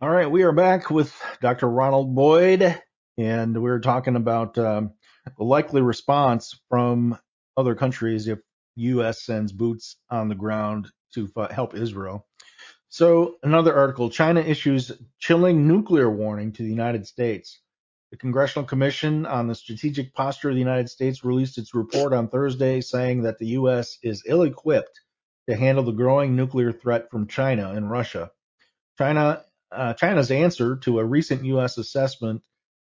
All 0.01 0.09
right, 0.09 0.29
we 0.29 0.43
are 0.43 0.51
back 0.51 0.89
with 0.89 1.15
Dr. 1.39 1.69
Ronald 1.69 2.13
Boyd, 2.13 2.81
and 3.17 3.61
we're 3.61 3.79
talking 3.79 4.17
about 4.17 4.57
um, 4.57 4.91
the 5.37 5.45
likely 5.45 5.81
response 5.81 6.59
from 6.69 7.17
other 7.55 7.75
countries 7.75 8.27
if 8.27 8.39
U.S. 8.75 9.23
sends 9.23 9.51
boots 9.51 9.97
on 10.09 10.29
the 10.29 10.35
ground 10.35 10.89
to 11.13 11.31
help 11.51 11.75
Israel. 11.75 12.27
So 12.89 13.37
another 13.43 13.73
article: 13.73 14.09
China 14.09 14.41
issues 14.41 14.91
chilling 15.19 15.67
nuclear 15.67 16.09
warning 16.09 16.53
to 16.53 16.63
the 16.63 16.69
United 16.69 17.07
States. 17.07 17.59
The 18.11 18.17
Congressional 18.17 18.67
Commission 18.67 19.25
on 19.25 19.47
the 19.47 19.55
Strategic 19.55 20.13
Posture 20.13 20.49
of 20.49 20.55
the 20.55 20.59
United 20.59 20.89
States 20.89 21.23
released 21.23 21.57
its 21.57 21.73
report 21.73 22.13
on 22.13 22.27
Thursday, 22.27 22.81
saying 22.81 23.23
that 23.23 23.39
the 23.39 23.47
U.S. 23.47 23.97
is 24.03 24.23
ill-equipped 24.25 24.99
to 25.49 25.55
handle 25.55 25.85
the 25.85 25.93
growing 25.93 26.35
nuclear 26.35 26.73
threat 26.73 27.09
from 27.09 27.27
China 27.27 27.71
and 27.71 27.89
Russia. 27.89 28.31
China, 28.97 29.43
uh, 29.71 29.93
China's 29.93 30.31
answer 30.31 30.75
to 30.77 30.99
a 30.99 31.05
recent 31.05 31.45
U.S. 31.45 31.77
assessment 31.77 32.41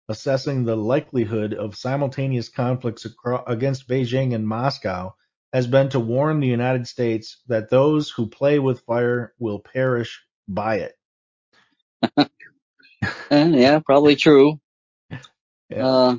assessing 0.09 0.65
the 0.65 0.75
likelihood 0.75 1.53
of 1.53 1.75
simultaneous 1.77 2.49
conflicts 2.49 3.05
acro- 3.05 3.43
against 3.47 3.87
Beijing 3.87 4.35
and 4.35 4.47
Moscow 4.47 5.15
has 5.53 5.67
been 5.67 5.89
to 5.91 6.01
warn 6.01 6.41
the 6.41 6.47
United 6.47 6.87
States 6.87 7.41
that 7.47 7.69
those 7.71 8.09
who 8.11 8.27
play 8.27 8.59
with 8.59 8.81
fire 8.81 9.33
will 9.39 9.59
perish 9.59 10.21
by 10.49 10.77
it. 10.77 10.95
Yeah, 13.31 13.79
probably 13.79 14.15
true. 14.15 14.59
Yeah. 15.69 15.85
Uh, 15.87 16.15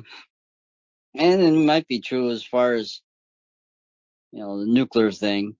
and 1.15 1.41
it 1.41 1.51
might 1.53 1.87
be 1.87 2.01
true 2.01 2.31
as 2.31 2.43
far 2.43 2.73
as 2.73 3.01
you 4.31 4.39
know 4.39 4.59
the 4.59 4.65
nuclear 4.65 5.11
thing, 5.11 5.55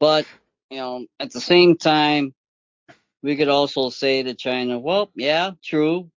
but 0.00 0.26
you 0.70 0.78
know 0.78 1.06
at 1.20 1.32
the 1.32 1.40
same 1.40 1.76
time, 1.76 2.34
we 3.22 3.36
could 3.36 3.48
also 3.48 3.90
say 3.90 4.22
to 4.22 4.34
China, 4.34 4.78
well, 4.78 5.10
yeah, 5.14 5.52
true. 5.64 6.10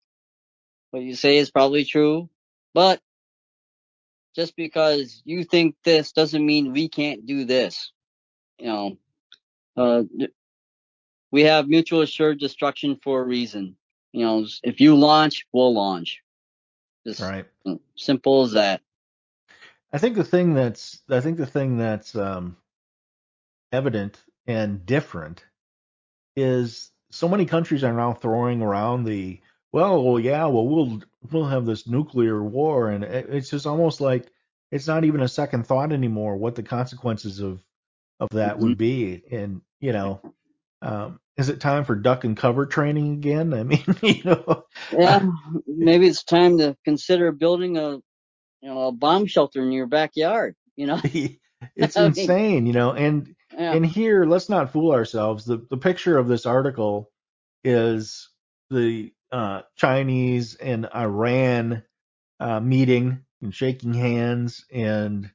What 0.92 1.02
you 1.02 1.14
say 1.16 1.38
is 1.38 1.50
probably 1.50 1.84
true, 1.84 2.30
but 2.74 3.00
just 4.34 4.56
because 4.56 5.22
you 5.24 5.44
think 5.44 5.76
this 5.84 6.12
doesn't 6.12 6.44
mean 6.44 6.72
we 6.72 6.88
can't 6.88 7.26
do 7.26 7.44
this. 7.44 7.92
You 8.58 8.66
know, 8.66 8.98
uh, 9.76 10.02
we 11.30 11.42
have 11.42 11.68
mutual 11.68 12.02
assured 12.02 12.38
destruction 12.38 12.98
for 13.02 13.20
a 13.20 13.24
reason. 13.24 13.76
You 14.12 14.24
know, 14.24 14.46
if 14.62 14.80
you 14.80 14.94
launch, 14.96 15.46
we'll 15.52 15.74
launch. 15.74 16.22
Just 17.06 17.20
Right. 17.20 17.46
simple 17.96 18.42
as 18.42 18.52
that. 18.52 18.80
I 19.92 19.98
think 19.98 20.16
the 20.16 20.24
thing 20.24 20.54
that's 20.54 21.02
I 21.08 21.20
think 21.20 21.36
the 21.36 21.46
thing 21.46 21.76
that's 21.78 22.16
um, 22.16 22.56
evident 23.72 24.22
and 24.46 24.84
different 24.86 25.44
is 26.36 26.90
so 27.10 27.28
many 27.28 27.46
countries 27.46 27.84
are 27.84 27.92
now 27.92 28.12
throwing 28.12 28.62
around 28.62 29.04
the 29.04 29.40
well, 29.74 30.04
well, 30.04 30.20
yeah, 30.20 30.46
well, 30.46 30.68
we'll 30.68 31.02
we'll 31.32 31.46
have 31.46 31.66
this 31.66 31.88
nuclear 31.88 32.40
war, 32.40 32.90
and 32.90 33.02
it- 33.02 33.26
it's 33.28 33.50
just 33.50 33.66
almost 33.66 34.00
like 34.00 34.30
it's 34.70 34.86
not 34.86 35.02
even 35.02 35.20
a 35.20 35.26
second 35.28 35.66
thought 35.66 35.90
anymore 35.90 36.36
what 36.36 36.54
the 36.54 36.62
consequences 36.62 37.40
of 37.40 37.60
of 38.20 38.28
that 38.30 38.60
would 38.60 38.78
be, 38.78 39.24
and 39.32 39.62
you 39.80 39.92
know, 39.92 40.20
um, 40.80 41.18
is 41.36 41.48
it 41.48 41.60
time 41.60 41.84
for 41.84 41.96
duck 41.96 42.22
and 42.22 42.36
cover 42.36 42.66
training 42.66 43.14
again? 43.14 43.52
I 43.52 43.62
mean, 43.64 43.84
you 44.00 44.22
know, 44.22 44.64
Yeah, 44.92 45.28
maybe 45.66 46.06
it's 46.06 46.22
time 46.22 46.56
to 46.58 46.76
consider 46.84 47.32
building 47.32 47.76
a 47.76 47.94
you 47.94 48.02
know 48.62 48.86
a 48.86 48.92
bomb 48.92 49.26
shelter 49.26 49.60
in 49.60 49.72
your 49.72 49.88
backyard. 49.88 50.54
You 50.76 50.86
know, 50.86 51.00
it's 51.76 51.96
insane, 51.96 52.66
you 52.66 52.74
know, 52.74 52.92
and 52.92 53.34
yeah, 53.52 53.72
and 53.72 53.84
here 53.84 54.24
let's 54.24 54.48
not 54.48 54.72
fool 54.72 54.92
ourselves. 54.92 55.44
The 55.44 55.66
the 55.68 55.78
picture 55.78 56.16
of 56.16 56.28
this 56.28 56.46
article 56.46 57.10
is 57.64 58.30
the 58.70 59.12
uh, 59.34 59.62
Chinese 59.76 60.56
and 60.56 60.88
Iran 60.94 61.82
uh, 62.40 62.60
meeting 62.60 63.24
and 63.42 63.54
shaking 63.54 63.94
hands, 63.94 64.64
and 64.72 65.30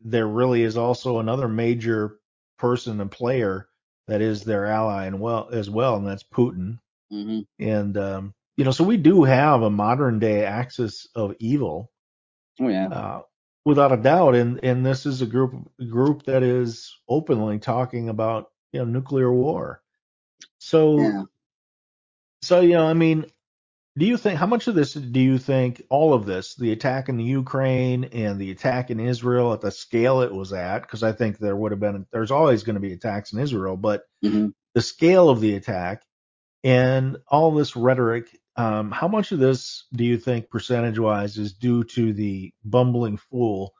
there 0.00 0.28
really 0.28 0.62
is 0.62 0.76
also 0.76 1.18
another 1.18 1.48
major 1.48 2.18
person 2.58 3.00
and 3.00 3.10
player 3.10 3.68
that 4.08 4.22
is 4.22 4.44
their 4.44 4.66
ally 4.66 5.06
and 5.06 5.20
well 5.20 5.48
as 5.52 5.70
well, 5.70 5.96
and 5.96 6.06
that's 6.06 6.24
Putin. 6.24 6.78
hmm 7.10 7.40
And 7.60 7.96
um, 7.98 8.34
you 8.56 8.64
know, 8.64 8.72
so 8.72 8.84
we 8.84 8.98
do 8.98 9.24
have 9.24 9.62
a 9.62 9.70
modern 9.70 10.20
day 10.20 10.44
axis 10.44 11.08
of 11.16 11.34
evil 11.40 11.90
oh 12.60 12.68
yeah, 12.68 12.90
uh, 12.90 13.22
without 13.64 13.92
a 13.92 13.98
doubt. 13.98 14.34
And 14.36 14.60
and 14.64 14.86
this 14.86 15.06
is 15.06 15.22
a 15.22 15.26
group 15.26 15.54
group 15.88 16.24
that 16.24 16.42
is 16.42 16.96
openly 17.08 17.58
talking 17.58 18.08
about 18.10 18.50
you 18.72 18.80
know 18.80 18.86
nuclear 18.86 19.32
war. 19.32 19.82
So 20.58 20.98
yeah. 21.00 21.22
so 22.42 22.60
you 22.60 22.74
know, 22.74 22.86
I 22.86 22.94
mean, 22.94 23.26
do 23.98 24.06
you 24.06 24.16
think 24.16 24.38
how 24.38 24.46
much 24.46 24.68
of 24.68 24.74
this 24.74 24.94
do 24.94 25.20
you 25.20 25.38
think 25.38 25.82
all 25.90 26.14
of 26.14 26.26
this, 26.26 26.54
the 26.56 26.72
attack 26.72 27.08
in 27.10 27.18
the 27.18 27.24
Ukraine 27.24 28.04
and 28.04 28.40
the 28.40 28.50
attack 28.50 28.90
in 28.90 29.00
Israel 29.00 29.52
at 29.52 29.60
the 29.60 29.70
scale 29.70 30.22
it 30.22 30.32
was 30.32 30.52
at? 30.52 30.80
Because 30.80 31.02
I 31.02 31.12
think 31.12 31.38
there 31.38 31.56
would 31.56 31.72
have 31.72 31.80
been 31.80 32.06
there's 32.12 32.30
always 32.30 32.62
going 32.62 32.74
to 32.74 32.80
be 32.80 32.92
attacks 32.94 33.32
in 33.32 33.40
Israel, 33.40 33.76
but 33.76 34.04
hmm 34.22 34.48
the 34.74 34.82
scale 34.82 35.28
of 35.30 35.40
the 35.40 35.56
attack 35.56 36.02
and 36.64 37.18
all 37.28 37.52
this 37.52 37.76
rhetoric. 37.76 38.28
Um, 38.56 38.90
how 38.90 39.08
much 39.08 39.32
of 39.32 39.38
this 39.38 39.86
do 39.94 40.04
you 40.04 40.18
think, 40.18 40.50
percentage-wise, 40.50 41.38
is 41.38 41.54
due 41.54 41.84
to 41.84 42.12
the 42.12 42.52
bumbling 42.64 43.16
fool 43.16 43.72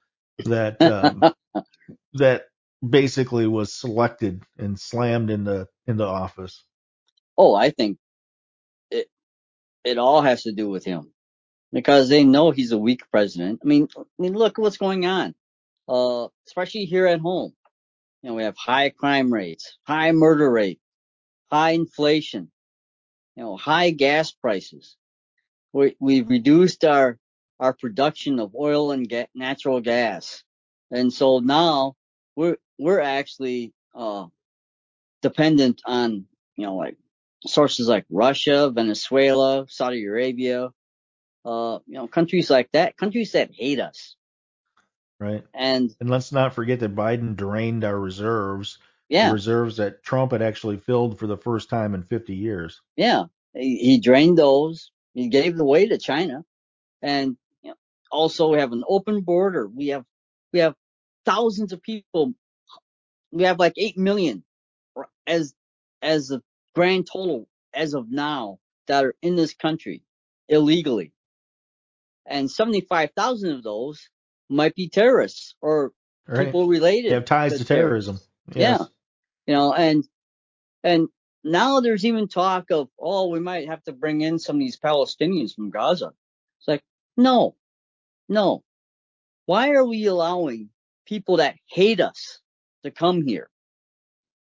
that 0.44 0.84
um, 0.86 1.26
that 2.14 2.44
basically 2.88 3.46
was 3.46 3.74
selected 3.74 4.42
and 4.58 4.78
slammed 4.78 5.30
into 5.30 5.68
into 5.86 6.04
office? 6.06 6.64
oh, 7.38 7.54
I 7.54 7.70
think 7.70 7.98
it 9.84 9.98
all 9.98 10.22
has 10.22 10.44
to 10.44 10.52
do 10.52 10.68
with 10.68 10.84
him 10.84 11.12
because 11.72 12.08
they 12.08 12.24
know 12.24 12.50
he's 12.50 12.72
a 12.72 12.78
weak 12.78 13.02
president. 13.10 13.60
I 13.64 13.66
mean, 13.66 13.88
I 13.96 14.02
mean, 14.18 14.34
look 14.34 14.58
what's 14.58 14.76
going 14.76 15.06
on, 15.06 15.34
uh, 15.88 16.28
especially 16.46 16.84
here 16.84 17.06
at 17.06 17.20
home. 17.20 17.52
You 18.22 18.30
know, 18.30 18.36
we 18.36 18.44
have 18.44 18.56
high 18.56 18.90
crime 18.90 19.32
rates, 19.32 19.78
high 19.86 20.12
murder 20.12 20.50
rate, 20.50 20.80
high 21.50 21.72
inflation, 21.72 22.50
you 23.36 23.42
know, 23.42 23.56
high 23.56 23.90
gas 23.90 24.32
prices. 24.32 24.96
We, 25.72 25.96
we've 26.00 26.28
reduced 26.28 26.84
our, 26.84 27.18
our 27.58 27.72
production 27.72 28.38
of 28.38 28.54
oil 28.54 28.92
and 28.92 29.08
ga- 29.08 29.28
natural 29.34 29.80
gas. 29.80 30.44
And 30.90 31.12
so 31.12 31.38
now 31.38 31.94
we're, 32.36 32.58
we're 32.78 33.00
actually, 33.00 33.72
uh, 33.94 34.26
dependent 35.22 35.80
on, 35.86 36.26
you 36.56 36.66
know, 36.66 36.76
like 36.76 36.96
sources 37.46 37.88
like 37.88 38.04
Russia, 38.10 38.70
Venezuela, 38.70 39.66
Saudi 39.68 40.04
Arabia, 40.04 40.70
uh, 41.44 41.78
you 41.86 41.94
know, 41.94 42.08
countries 42.08 42.50
like 42.50 42.70
that, 42.72 42.96
countries 42.96 43.32
that 43.32 43.50
hate 43.52 43.80
us. 43.80 44.16
Right. 45.20 45.44
And 45.54 45.94
And 46.00 46.10
let's 46.10 46.32
not 46.32 46.54
forget 46.54 46.80
that 46.80 46.94
Biden 46.94 47.36
drained 47.36 47.84
our 47.84 47.98
reserves, 47.98 48.78
the 49.08 49.16
yeah, 49.16 49.30
reserves 49.30 49.76
that 49.76 50.02
Trump 50.02 50.32
had 50.32 50.42
actually 50.42 50.78
filled 50.78 51.18
for 51.18 51.26
the 51.26 51.36
first 51.36 51.70
time 51.70 51.94
in 51.94 52.02
50 52.02 52.34
years. 52.34 52.80
yeah, 52.96 53.24
he, 53.54 53.76
he 53.78 54.00
drained 54.00 54.38
those. 54.38 54.90
He 55.14 55.28
gave 55.28 55.56
the 55.56 55.64
way 55.64 55.86
to 55.88 55.98
China. 55.98 56.44
And 57.02 57.36
you 57.62 57.70
know, 57.70 57.76
also 58.10 58.50
we 58.52 58.58
have 58.58 58.72
an 58.72 58.84
open 58.88 59.22
border. 59.22 59.68
We 59.68 59.88
have, 59.88 60.04
we 60.52 60.60
have 60.60 60.74
thousands 61.24 61.72
of 61.72 61.82
people. 61.82 62.34
We 63.32 63.44
have 63.44 63.58
like 63.58 63.74
8 63.76 63.98
million 63.98 64.44
as, 65.26 65.54
as 66.02 66.30
a 66.30 66.42
grand 66.74 67.06
total 67.10 67.48
as 67.74 67.94
of 67.94 68.10
now 68.10 68.58
that 68.88 69.04
are 69.04 69.14
in 69.22 69.36
this 69.36 69.54
country 69.54 70.02
illegally. 70.48 71.12
And 72.26 72.50
75,000 72.50 73.50
of 73.52 73.62
those 73.62 74.08
might 74.48 74.74
be 74.74 74.88
terrorists 74.88 75.54
or 75.60 75.92
Right. 76.28 76.46
people 76.46 76.68
related 76.68 77.10
They 77.10 77.14
have 77.16 77.24
ties 77.24 77.58
to 77.58 77.64
terrorism. 77.64 78.20
Yeah. 78.54 78.78
Yes. 78.78 78.88
you 79.48 79.54
know, 79.54 79.74
and 79.74 80.04
and 80.84 81.08
now 81.44 81.80
there's 81.80 82.04
even 82.04 82.28
talk 82.28 82.70
of 82.70 82.88
oh 82.98 83.28
we 83.28 83.40
might 83.40 83.68
have 83.68 83.82
to 83.84 83.92
bring 83.92 84.20
in 84.22 84.38
some 84.38 84.56
of 84.56 84.60
these 84.60 84.78
Palestinians 84.78 85.54
from 85.54 85.70
Gaza. 85.70 86.12
It's 86.60 86.68
like 86.68 86.82
no, 87.16 87.56
no. 88.28 88.62
Why 89.46 89.70
are 89.72 89.84
we 89.84 90.06
allowing 90.06 90.70
people 91.06 91.38
that 91.38 91.56
hate 91.66 92.00
us 92.00 92.40
to 92.84 92.90
come 92.92 93.22
here? 93.26 93.50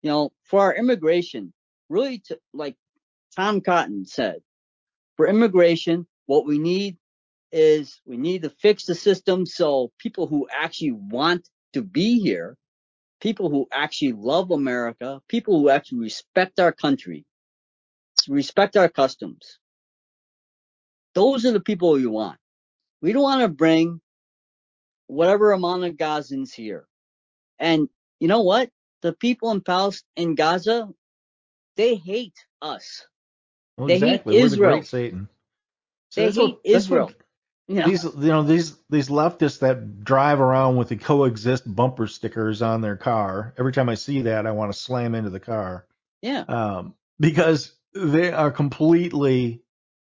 You 0.03 0.11
know, 0.11 0.33
for 0.45 0.61
our 0.61 0.74
immigration, 0.74 1.53
really 1.89 2.20
to 2.26 2.39
like 2.53 2.76
Tom 3.36 3.61
Cotton 3.61 4.05
said, 4.07 4.41
for 5.16 5.26
immigration, 5.26 6.07
what 6.26 6.47
we 6.47 6.59
need 6.59 6.97
is 7.53 8.01
we 8.07 8.16
need 8.16 8.43
to 8.43 8.51
fix 8.51 8.84
the 8.86 8.95
system 8.95 9.47
so 9.47 9.91
people 9.99 10.26
who 10.26 10.49
actually 10.53 10.93
want 10.93 11.49
to 11.72 11.82
be 11.82 12.20
here 12.20 12.57
people 13.20 13.51
who 13.51 13.66
actually 13.72 14.12
love 14.12 14.51
America, 14.51 15.20
people 15.28 15.61
who 15.61 15.70
actually 15.70 16.01
respect 16.01 16.61
our 16.61 16.72
country, 16.72 17.24
respect 18.28 18.76
our 18.76 18.89
customs. 18.89 19.59
Those 21.14 21.45
are 21.47 21.53
the 21.53 21.61
people 21.61 21.93
we 21.93 22.07
want. 22.07 22.39
We 23.01 23.12
don't 23.12 23.22
want 23.22 23.43
to 23.43 23.49
bring 23.49 24.01
whatever 25.07 25.53
amount 25.53 25.84
of 25.84 25.95
Gazans 25.95 26.53
here. 26.53 26.86
And 27.59 27.89
you 28.20 28.28
know 28.28 28.43
what? 28.43 28.70
The 29.03 29.12
people 29.12 29.51
in 29.53 29.61
Palestine, 29.61 30.07
in 30.16 30.34
Gaza, 30.34 30.89
they 31.79 31.97
hate 31.97 32.39
us. 32.62 33.07
Well, 33.79 33.89
They 33.89 34.01
hate 34.01 34.05
exactly. 34.07 34.35
We're 34.35 34.41
the 34.43 34.47
Israel. 34.47 34.72
great 34.72 34.87
Satan. 34.89 35.31
So 36.11 36.22
They 36.22 36.33
hate 36.33 36.51
what, 36.53 36.64
Israel. 36.64 37.12
know, 37.68 37.89
these 37.89 38.05
you 38.05 38.12
know 38.29 38.45
these 38.45 38.76
these 38.91 39.09
leftists 39.11 39.61
that 39.61 40.05
drive 40.05 40.41
around 40.41 40.76
with 40.76 40.91
the 40.91 40.97
coexist 40.97 41.64
bumper 41.74 42.09
stickers 42.09 42.62
on 42.62 42.83
their 42.83 42.97
car. 42.97 43.55
Every 43.59 43.72
time 43.72 43.91
I 43.91 43.97
see 43.97 44.22
that, 44.22 44.47
I 44.47 44.53
want 44.53 44.72
to 44.72 44.79
slam 44.79 45.14
into 45.16 45.31
the 45.31 45.41
car 45.41 45.87
yeah. 46.22 46.45
um, 46.49 46.95
because 47.20 47.74
they 47.95 48.33
are 48.33 48.53
completely 48.53 49.62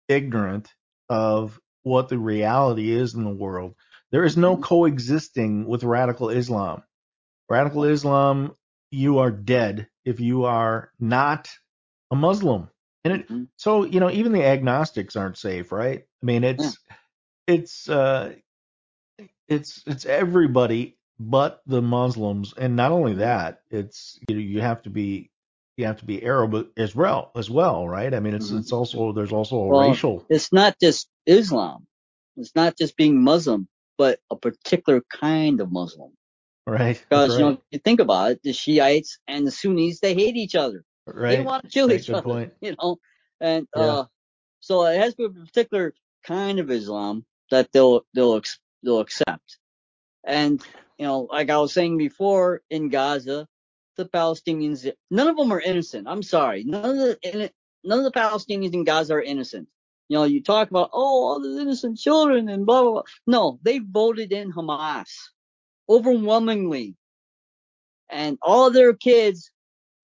ignorant 0.09 0.73
of 1.11 1.61
what 1.85 2.11
the 2.11 2.19
reality 2.19 2.93
is 2.93 3.15
in 3.15 3.25
the 3.25 3.31
world. 3.35 3.77
There 4.13 4.25
is 4.25 4.37
no 4.37 4.57
Mhm. 4.57 4.63
coexisting 4.63 5.67
with 5.67 5.85
radical 5.85 6.31
Islam. 6.31 6.83
Radical 7.51 7.85
Islam, 7.85 8.57
you 8.91 9.19
are 9.21 9.31
dead 9.33 9.89
if 10.05 10.21
you 10.21 10.45
are 10.45 10.93
not 11.01 11.51
a 12.13 12.17
Muslim. 12.17 12.71
And 13.05 13.15
it, 13.15 13.29
Mhm. 13.29 13.49
so, 13.57 13.85
you 13.85 14.01
know, 14.01 14.11
even 14.11 14.33
the 14.33 14.45
agnostics 14.45 15.17
aren't 15.17 15.39
safe, 15.39 15.73
right? 15.73 16.07
I 16.23 16.27
mean, 16.27 16.45
it's, 16.45 16.79
it's, 17.47 17.89
uh, 17.89 18.35
it's, 19.49 19.83
it's 19.87 20.07
everybody 20.07 20.97
but 21.21 21.63
the 21.67 21.83
Muslims. 21.83 22.55
And 22.59 22.77
not 22.77 22.93
only 22.93 23.15
that, 23.15 23.63
it's, 23.71 24.19
you 24.29 24.37
know, 24.37 24.41
you 24.43 24.61
have 24.63 24.83
to 24.83 24.91
be, 24.91 25.31
you 25.77 25.87
have 25.87 25.99
to 26.01 26.07
be 26.07 26.25
Arab 26.25 26.69
as 26.77 26.95
well, 26.97 27.33
as 27.37 27.51
well, 27.51 27.89
right? 27.89 28.13
I 28.15 28.21
mean, 28.21 28.35
it's, 28.35 28.51
Mhm. 28.51 28.59
it's 28.61 28.73
also, 28.73 29.13
there's 29.13 29.33
also 29.33 29.57
a 29.59 29.69
Well, 29.71 29.91
racial, 29.91 30.27
It's 30.31 30.53
not 30.53 30.77
just 30.81 31.09
Islam. 31.27 31.87
It's 32.37 32.55
not 32.57 32.77
just 32.79 32.97
being 32.97 33.23
Muslim, 33.23 33.69
but 33.99 34.21
a 34.31 34.37
particular 34.37 35.03
kind 35.11 35.61
of 35.61 35.73
Muslim. 35.73 36.13
right? 36.67 37.05
Because 37.11 37.29
That's 37.29 37.39
you 37.39 37.45
right. 37.45 37.55
know, 37.55 37.63
you 37.71 37.79
think 37.81 38.01
about 38.01 38.33
it, 38.33 38.41
the 38.45 38.53
Shiites 38.53 39.19
and 39.29 39.47
the 39.47 39.51
Sunnis, 39.53 40.01
they 40.01 40.15
hate 40.15 40.37
each 40.37 40.55
other. 40.57 40.85
They 41.07 41.13
right. 41.37 41.45
want 41.45 41.65
to 41.65 41.71
kill 41.71 41.89
Right, 41.89 42.01
each 42.01 42.11
other. 42.11 42.23
point. 42.23 42.53
You 42.61 42.77
know, 42.81 42.99
and 43.41 43.69
Yeah. 43.77 43.83
uh, 43.83 44.05
so 44.61 44.85
it 44.87 44.99
has 44.99 45.15
to 45.17 45.29
be 45.29 45.41
a 45.41 45.45
particular 45.45 45.95
kind 46.25 46.59
of 46.59 46.71
Islam 46.71 47.25
that 47.51 47.73
they'll 47.73 48.07
they'll 48.15 48.37
ex- 48.37 48.61
they'll 48.83 49.01
accept. 49.01 49.59
And 50.25 50.63
you 50.99 51.07
know, 51.07 51.23
like 51.31 51.51
I 51.51 51.59
was 51.59 51.73
saying 51.73 51.99
before, 51.99 52.63
in 52.71 52.89
Gaza, 52.89 53.49
the 53.97 54.07
Palestinians, 54.07 54.91
none 55.11 55.29
of 55.29 55.37
them 55.37 55.53
are 55.53 55.61
innocent. 55.61 56.09
I'm 56.09 56.23
sorry, 56.23 56.65
none 56.65 56.85
of 56.85 56.97
the 56.97 57.51
none 57.85 57.99
of 57.99 58.05
the 58.05 58.13
Palestinians 58.19 58.75
in 58.75 58.85
Gaza 58.85 59.15
are 59.15 59.23
innocent. 59.23 59.69
You 60.09 60.19
know, 60.19 60.25
you 60.25 60.43
talk 60.43 60.71
about 60.71 60.91
oh, 60.93 61.25
all 61.25 61.41
the 61.41 61.61
innocent 61.61 61.99
children 61.99 62.49
and 62.49 62.67
blah 62.67 62.83
blah 62.83 62.93
blah. 62.93 63.03
No, 63.27 63.59
they 63.63 63.79
voted 63.81 64.33
in 64.33 64.53
Hamas 64.53 65.11
overwhelmingly, 65.89 66.97
and 68.09 68.39
all 68.43 68.71
their 68.71 68.95
kids, 68.95 69.51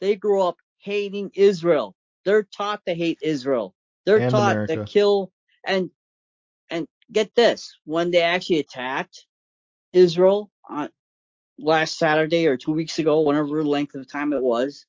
they 0.00 0.16
grew 0.16 0.42
up 0.42 0.56
hating 0.80 1.32
Israel. 1.34 1.96
They're 2.24 2.44
taught 2.44 2.82
to 2.86 2.94
hate 2.94 3.20
Israel. 3.22 3.74
They're 4.06 4.20
And 4.20 4.22
taught 4.22 4.52
America. 4.52 4.68
to 4.68 4.78
kill 4.78 5.32
and 5.66 5.90
and 6.70 6.86
get 7.12 7.34
this 7.34 7.76
when 7.84 8.10
they 8.10 8.22
actually 8.22 8.60
attacked 8.60 9.26
Israel 9.94 10.50
on 10.68 10.90
last 11.58 11.98
Saturday 11.98 12.46
or 12.48 12.56
two 12.56 12.72
weeks 12.72 12.98
ago, 12.98 13.20
whatever 13.20 13.64
length 13.64 13.94
of 13.96 14.10
time 14.10 14.32
it 14.32 14.42
was, 14.42 14.86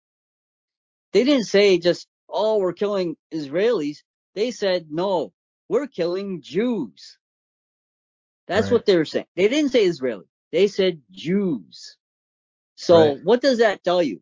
they 1.14 1.26
didn't 1.26 1.46
say 1.46 1.80
just, 1.80 2.08
oh, 2.30 2.60
we're 2.60 2.74
killing 2.74 3.18
Israelis. 3.34 4.00
They 4.36 4.52
said, 4.52 4.88
no, 4.92 5.34
we're 5.70 5.88
killing 5.88 6.42
Jews. 6.44 7.20
That's 8.48 8.70
Right. 8.70 8.72
what 8.72 8.86
they 8.86 8.98
were 8.98 9.06
saying. 9.06 9.28
They 9.36 9.48
didn't 9.50 9.72
say 9.72 9.86
Israeli. 9.86 10.26
They 10.52 10.68
said 10.68 11.02
Jews. 11.12 11.98
So 12.76 13.06
Right. 13.06 13.22
what 13.24 13.42
does 13.42 13.60
that 13.60 13.84
tell 13.84 14.04
you? 14.04 14.22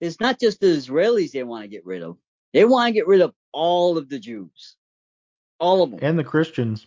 It's 0.00 0.20
not 0.20 0.38
just 0.38 0.60
the 0.60 0.66
Israelis 0.68 1.32
they 1.32 1.42
want 1.42 1.64
to 1.64 1.68
get 1.68 1.84
rid 1.84 2.02
of. 2.02 2.16
They 2.52 2.64
want 2.64 2.88
to 2.88 2.92
get 2.92 3.06
rid 3.06 3.20
of 3.20 3.34
all 3.52 3.98
of 3.98 4.08
the 4.08 4.18
Jews. 4.18 4.76
All 5.60 5.82
of 5.82 5.90
them. 5.90 6.00
And 6.02 6.18
the 6.18 6.24
Christians. 6.24 6.86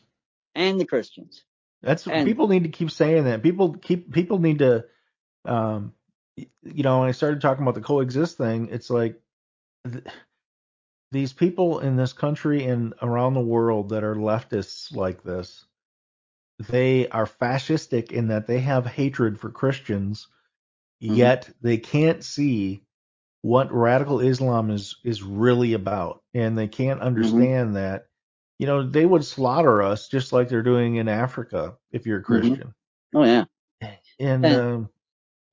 And 0.55 0.79
the 0.79 0.85
Christians. 0.85 1.43
That's 1.81 2.07
And- 2.07 2.27
people 2.27 2.47
need 2.47 2.63
to 2.63 2.69
keep 2.69 2.91
saying 2.91 3.25
that. 3.25 3.43
People 3.43 3.73
keep 3.73 4.11
people 4.13 4.39
need 4.39 4.59
to, 4.59 4.85
um, 5.45 5.93
you 6.37 6.83
know, 6.83 6.99
when 6.99 7.09
I 7.09 7.11
started 7.11 7.41
talking 7.41 7.63
about 7.63 7.75
the 7.75 7.81
coexist 7.81 8.37
thing, 8.37 8.69
it's 8.69 8.89
like 8.89 9.19
th- 9.91 10.05
these 11.11 11.33
people 11.33 11.79
in 11.79 11.97
this 11.97 12.13
country 12.13 12.65
and 12.65 12.93
around 13.01 13.33
the 13.33 13.41
world 13.41 13.89
that 13.89 14.03
are 14.03 14.15
leftists 14.15 14.95
like 14.95 15.23
this, 15.23 15.65
they 16.69 17.09
are 17.09 17.25
fascistic 17.25 18.11
in 18.11 18.27
that 18.29 18.47
they 18.47 18.59
have 18.59 18.85
hatred 18.85 19.39
for 19.39 19.49
Christians, 19.49 20.27
Mhm. 21.01 21.17
yet 21.17 21.49
they 21.61 21.77
can't 21.77 22.23
see 22.23 22.85
what 23.41 23.71
radical 23.73 24.19
Islam 24.19 24.69
is 24.69 24.97
is 25.03 25.23
really 25.23 25.73
about, 25.73 26.21
and 26.33 26.57
they 26.57 26.67
can't 26.67 26.99
mm-hmm. 26.99 27.07
understand 27.07 27.75
that. 27.75 28.05
You 28.59 28.67
know, 28.67 28.87
they 28.87 29.05
would 29.05 29.25
slaughter 29.25 29.81
us 29.81 30.07
just 30.07 30.33
like 30.33 30.47
they're 30.47 30.61
doing 30.61 30.97
in 30.97 31.07
Africa 31.07 31.75
if 31.91 32.05
you're 32.05 32.19
a 32.19 32.23
mm-hmm. 32.23 32.47
Christian. 32.47 32.73
Oh 33.15 33.23
yeah. 33.23 33.45
and 34.19 34.45
And- 34.45 34.45
um, 34.45 34.89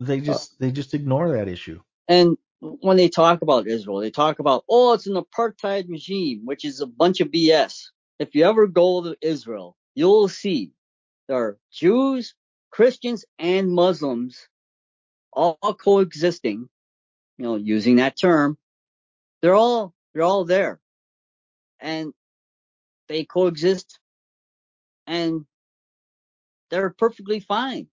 they 0.01 0.21
uh, 0.21 0.25
just 0.25 0.59
they 0.61 0.71
just 0.71 0.95
ignore 0.95 1.33
that 1.33 1.49
issue. 1.49 1.81
And 2.09 2.37
when 2.61 2.97
they 2.97 3.09
talk 3.09 3.43
about 3.43 3.67
Israel, 3.67 3.99
they 3.99 4.11
talk 4.11 4.39
about, 4.39 4.65
oh, 4.69 4.93
it's 4.93 5.07
an 5.07 5.15
apartheid 5.15 5.89
regime, 5.89 6.43
which 6.45 6.65
is 6.65 6.81
a 6.81 6.87
bunch 6.87 7.21
of 7.21 7.29
BS. 7.29 7.85
If 8.19 8.35
you 8.35 8.45
ever 8.45 8.67
go 8.67 9.03
to 9.03 9.17
Israel, 9.21 9.77
you'll 9.95 10.29
see 10.29 10.73
there 11.29 11.37
are 11.37 11.59
Jews, 11.73 12.35
Christians, 12.71 13.25
and 13.39 13.71
Muslims 13.71 14.49
all 15.33 15.57
coexisting, 15.63 16.69
you 17.39 17.45
know, 17.45 17.57
using 17.57 17.97
that 17.97 18.19
term. 18.19 18.59
They're 19.41 19.55
all, 19.55 19.95
they're 20.13 20.25
all 20.25 20.45
there. 20.45 20.81
And 21.81 22.13
they 23.09 23.25
coexist 23.25 23.99
and 25.07 25.47
they're 26.71 26.91
perfectly 26.91 27.41
fine. 27.41 27.87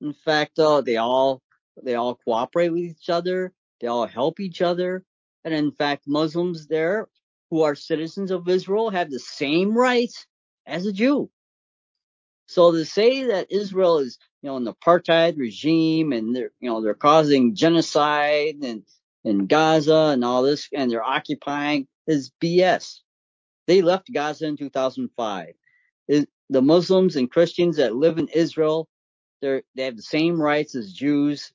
In 0.00 0.12
fact, 0.12 0.58
uh, 0.58 0.82
they 0.82 0.96
all, 0.96 1.40
they 1.82 1.94
all 1.94 2.16
cooperate 2.16 2.70
with 2.70 2.82
each 2.82 3.08
other. 3.08 3.52
They 3.80 3.86
all 3.86 4.06
help 4.06 4.40
each 4.40 4.60
other. 4.60 5.04
And 5.44 5.54
in 5.54 5.70
fact, 5.70 6.04
Muslims 6.06 6.66
there 6.66 7.08
who 7.50 7.62
are 7.62 7.74
citizens 7.74 8.30
of 8.30 8.48
Israel 8.48 8.90
have 8.90 9.10
the 9.10 9.20
same 9.20 9.76
rights 9.76 10.26
as 10.66 10.86
a 10.86 10.92
Jew. 10.92 11.30
So 12.48 12.72
to 12.72 12.84
say 12.86 13.24
that 13.24 13.52
Israel 13.52 13.98
is, 14.00 14.18
you 14.42 14.50
know, 14.50 14.58
an 14.58 14.66
apartheid 14.66 15.38
regime 15.38 16.12
and 16.12 16.36
they're, 16.36 16.52
you 16.60 16.70
know, 16.70 16.82
they're 16.82 16.94
causing 16.94 17.56
genocide 17.56 18.56
and 18.62 18.84
in 19.24 19.46
Gaza 19.46 20.10
and 20.14 20.24
all 20.24 20.42
this 20.42 20.68
and 20.74 20.90
they're 20.90 21.04
occupying 21.04 21.88
is 22.06 22.32
BS. 22.42 23.00
They 23.68 23.82
left 23.82 24.12
Gaza 24.12 24.46
in 24.46 24.56
2005. 24.56 25.54
Is- 26.08 26.26
The 26.50 26.62
Muslims 26.62 27.16
and 27.16 27.30
Christians 27.30 27.76
that 27.78 27.96
live 27.96 28.18
in 28.18 28.28
Israel, 28.28 28.88
they're, 29.42 29.62
they 29.76 29.84
have 29.84 29.96
the 29.96 30.02
same 30.02 30.40
rights 30.40 30.74
as 30.76 30.92
Jews 30.92 31.52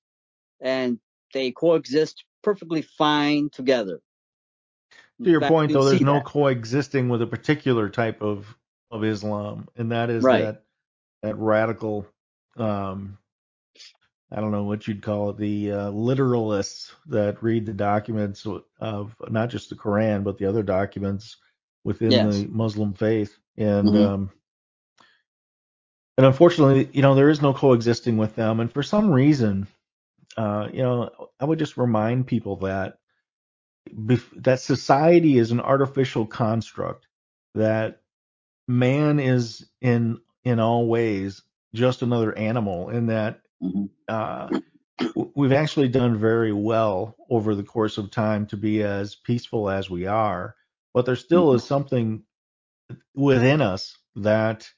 and 0.62 1.00
they 1.34 1.52
coexist 1.52 2.24
perfectly 2.44 2.82
fine 2.84 3.50
together. 3.52 4.02
In 5.20 5.26
To 5.26 5.32
your 5.32 5.42
fact, 5.42 5.58
point, 5.58 5.74
though, 5.74 5.86
there's 5.86 6.02
no 6.02 6.20
that. 6.20 6.22
coexisting 6.22 7.10
with 7.10 7.22
a 7.22 7.28
particular 7.28 7.90
type 7.90 8.22
of 8.22 8.56
of 8.92 9.04
Islam, 9.06 9.68
and 9.78 9.92
that 9.92 10.10
is 10.10 10.28
Right. 10.28 10.40
that 10.40 10.66
that 11.22 11.38
radical. 11.38 12.06
Um, 12.58 13.18
I 14.32 14.40
don't 14.40 14.52
know 14.52 14.64
what 14.64 14.88
you'd 14.88 15.02
call 15.02 15.32
it, 15.32 15.38
the 15.38 15.72
uh, 15.72 15.92
literalists 15.92 16.92
that 17.08 17.44
read 17.44 17.66
the 17.66 17.74
documents 17.74 18.48
of 18.80 19.16
not 19.30 19.50
just 19.50 19.70
the 19.70 19.76
Quran 19.76 20.24
but 20.24 20.38
the 20.38 20.46
other 20.46 20.64
documents 20.64 21.38
within 21.84 22.12
Yes. 22.12 22.38
the 22.42 22.48
Muslim 22.48 22.94
faith, 22.94 23.38
and 23.58 23.90
Mhm. 23.90 24.06
um, 24.06 24.32
and 26.18 26.26
unfortunately, 26.26 26.90
you 26.94 27.02
know, 27.02 27.16
there 27.16 27.30
is 27.30 27.42
no 27.42 27.54
coexisting 27.54 28.18
with 28.18 28.36
them, 28.36 28.60
and 28.60 28.72
for 28.72 28.84
some 28.84 29.12
reason, 29.12 29.68
uh, 30.38 30.70
you 30.72 30.84
know, 30.84 31.10
I 31.40 31.46
would 31.46 31.60
just 31.60 31.78
remind 31.78 32.28
people 32.28 32.58
that 32.58 33.00
bef- 33.90 34.44
that 34.44 34.60
society 34.62 35.38
is 35.38 35.52
an 35.52 35.60
artificial 35.60 36.26
construct 36.26 37.08
that 37.56 38.02
man 38.68 39.20
is 39.20 39.70
in 39.82 40.22
in 40.46 40.60
all 40.60 40.88
ways 40.88 41.44
just 41.76 42.02
another 42.02 42.38
animal 42.38 42.90
in 42.90 43.08
that 43.08 43.42
Mhm. 43.62 43.90
uh, 44.10 44.52
we've 45.36 45.54
actually 45.54 45.90
done 45.90 46.18
very 46.18 46.54
well 46.54 47.16
over 47.30 47.56
the 47.56 47.64
course 47.64 47.98
of 47.98 48.12
time 48.12 48.46
to 48.48 48.58
be 48.58 48.84
as 48.84 49.16
peaceful 49.16 49.70
as 49.70 49.90
we 49.90 50.08
are 50.08 50.56
but 50.94 51.06
there 51.06 51.16
still 51.18 51.54
is 51.54 51.64
something 51.66 52.24
within 53.16 53.62
us 53.62 53.98
that 54.16 54.70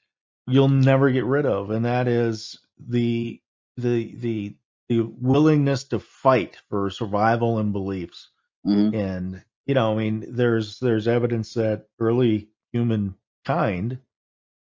you'll 0.47 0.70
never 0.70 1.11
get 1.11 1.26
rid 1.26 1.45
of 1.45 1.72
and 1.72 1.86
that 1.86 2.07
is 2.07 2.59
the 2.89 3.41
the 3.78 4.16
the 4.18 4.55
the 4.89 5.01
willingness 5.20 5.86
to 5.86 5.99
fight 5.99 6.57
for 6.70 6.89
survival 6.89 7.59
and 7.59 7.74
beliefs 7.74 8.30
Mhm. 8.66 8.93
and 8.93 9.43
you 9.66 9.76
know 9.76 9.93
i 9.93 9.97
mean 9.97 10.26
there's 10.36 10.80
there's 10.80 11.07
evidence 11.07 11.53
that 11.55 11.88
early 11.99 12.49
humankind 12.74 13.99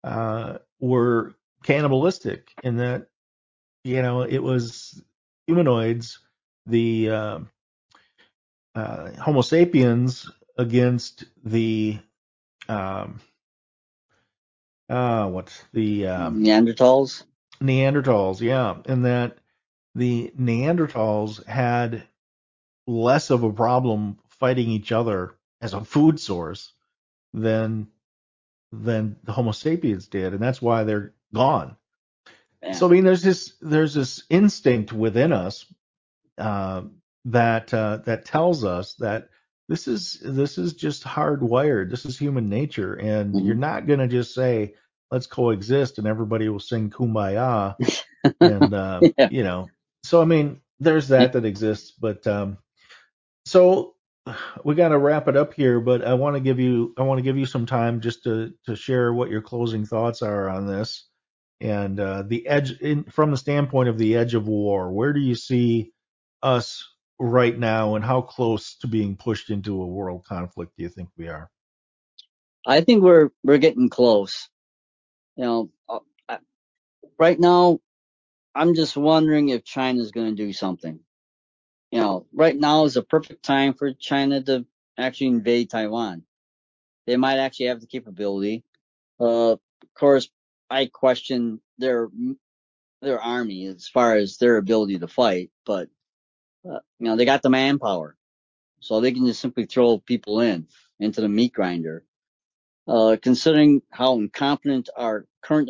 uh 0.03 0.57
were 0.81 1.33
cannibalistic 1.63 2.51
in 2.63 2.77
that 2.77 3.07
you 3.83 4.01
know 4.01 4.23
it 4.23 4.39
was 4.39 5.01
humanoids 5.47 6.19
the 6.65 7.09
uh, 7.09 7.39
uh 8.75 9.11
homo 9.13 9.41
sapiens 9.41 10.29
against 10.57 11.25
the 11.43 11.99
um 12.67 13.21
uh, 14.91 15.25
what's 15.27 15.63
the 15.73 16.07
um, 16.07 16.43
Neanderthals. 16.43 17.23
Neanderthals, 17.61 18.41
yeah, 18.41 18.75
and 18.85 19.05
that 19.05 19.37
the 19.95 20.33
Neanderthals 20.37 21.45
had 21.45 22.03
less 22.87 23.29
of 23.29 23.43
a 23.43 23.53
problem 23.53 24.17
fighting 24.27 24.69
each 24.69 24.91
other 24.91 25.35
as 25.61 25.73
a 25.73 25.85
food 25.85 26.19
source 26.19 26.73
than 27.33 27.87
than 28.71 29.17
the 29.23 29.31
Homo 29.33 29.51
sapiens 29.51 30.07
did, 30.07 30.33
and 30.33 30.41
that's 30.41 30.61
why 30.61 30.83
they're 30.83 31.13
gone. 31.33 31.75
Yeah. 32.61 32.73
So 32.73 32.87
I 32.87 32.91
mean, 32.91 33.03
there's 33.03 33.23
this 33.23 33.55
there's 33.61 33.93
this 33.93 34.23
instinct 34.29 34.93
within 34.93 35.33
us 35.33 35.65
uh, 36.37 36.83
that 37.25 37.73
uh, 37.73 37.97
that 38.05 38.25
tells 38.25 38.63
us 38.65 38.95
that 38.95 39.29
this 39.69 39.87
is 39.87 40.19
this 40.23 40.57
is 40.57 40.73
just 40.73 41.03
hardwired. 41.03 41.89
This 41.91 42.05
is 42.05 42.17
human 42.17 42.49
nature, 42.49 42.95
and 42.95 43.35
Mhm. 43.35 43.45
you're 43.45 43.55
not 43.55 43.87
gonna 43.87 44.07
just 44.07 44.33
say 44.33 44.75
let's 45.11 45.27
coexist 45.27 45.97
and 45.99 46.07
everybody 46.07 46.49
will 46.49 46.59
sing 46.59 46.89
kumbaya 46.89 47.77
and 48.41 48.73
uh, 48.73 49.05
Yeah. 49.17 49.29
you 49.29 49.43
know. 49.43 49.71
So 50.03 50.21
I 50.21 50.25
mean, 50.25 50.61
there's 50.79 51.09
that 51.09 51.33
that 51.33 51.45
exists, 51.45 51.91
but 51.91 52.25
um, 52.27 52.57
so 53.45 53.95
we 54.65 54.75
got 54.75 54.89
to 54.89 54.97
wrap 54.97 55.27
it 55.27 55.37
up 55.37 55.53
here. 55.53 55.79
But 55.79 56.03
I 56.05 56.15
want 56.15 56.35
to 56.35 56.41
give 56.41 56.59
you 56.59 56.93
I 56.97 57.03
want 57.03 57.19
to 57.19 57.23
give 57.23 57.37
you 57.37 57.45
some 57.45 57.65
time 57.65 58.01
just 58.01 58.23
to 58.23 58.53
to 58.65 58.75
share 58.75 59.13
what 59.13 59.29
your 59.31 59.41
closing 59.41 59.85
thoughts 59.85 60.21
are 60.21 60.49
on 60.49 60.67
this 60.67 61.07
and 61.61 61.99
uh, 61.99 62.23
the 62.27 62.47
edge 62.47 62.79
in, 62.81 63.03
from 63.05 63.31
the 63.31 63.37
standpoint 63.37 63.89
of 63.89 63.97
the 63.97 64.15
edge 64.15 64.33
of 64.35 64.47
war. 64.47 64.91
Where 64.91 65.13
do 65.13 65.19
you 65.19 65.35
see 65.35 65.91
us 66.43 66.87
right 67.19 67.57
now, 67.57 67.95
and 67.95 68.05
how 68.05 68.21
close 68.21 68.75
to 68.77 68.87
being 68.87 69.15
pushed 69.15 69.49
into 69.49 69.81
a 69.81 69.87
world 69.87 70.25
conflict 70.25 70.73
do 70.77 70.83
you 70.83 70.89
think 70.89 71.09
we 71.17 71.27
are? 71.27 71.49
I 72.67 72.81
think 72.81 73.03
we're 73.03 73.29
we're 73.43 73.59
getting 73.59 73.89
close. 73.89 74.49
You 75.37 75.45
know, 75.45 75.69
uh, 75.89 75.99
I- 76.29 76.39
right 77.19 77.39
now, 77.39 77.79
I'm 78.55 78.75
just 78.75 78.97
wondering 78.97 79.49
if 79.49 79.63
China's 79.65 80.11
going 80.11 80.35
to 80.35 80.45
do 80.45 80.53
something. 80.53 81.01
You 81.91 81.99
know, 81.99 82.27
right 82.33 82.57
now 82.57 82.85
is 82.85 82.97
a 82.97 83.03
perfect 83.03 83.43
time 83.43 83.73
for 83.73 83.93
China 83.93 84.41
to 84.43 84.65
actually 84.97 85.27
invade 85.27 85.69
Taiwan. 85.69 86.23
They 87.07 87.17
might 87.17 87.37
actually 87.37 87.67
have 87.67 87.81
the 87.81 87.87
capability. 87.87 88.63
Uh, 89.19 89.53
of 89.53 89.59
course, 89.97 90.29
I 90.69 90.85
question 90.87 91.61
their 91.77 92.09
their 93.01 93.19
army 93.19 93.65
as 93.67 93.87
far 93.87 94.15
as 94.15 94.37
their 94.37 94.57
ability 94.57 94.99
to 94.99 95.07
fight, 95.07 95.51
but 95.65 95.89
uh, 96.65 96.79
you 96.99 97.07
know, 97.07 97.15
they 97.15 97.25
got 97.25 97.41
the 97.41 97.49
manpower, 97.49 98.15
so 98.79 99.01
they 99.01 99.11
can 99.11 99.25
just 99.25 99.41
simply 99.41 99.65
throw 99.65 99.97
people 99.99 100.41
in 100.41 100.67
into 100.99 101.21
the 101.21 101.29
meat 101.29 101.53
grinder. 101.53 102.05
Uh, 102.87 103.17
considering 103.21 103.81
how 103.91 104.15
incompetent 104.15 104.89
our 104.97 105.25
current 105.41 105.69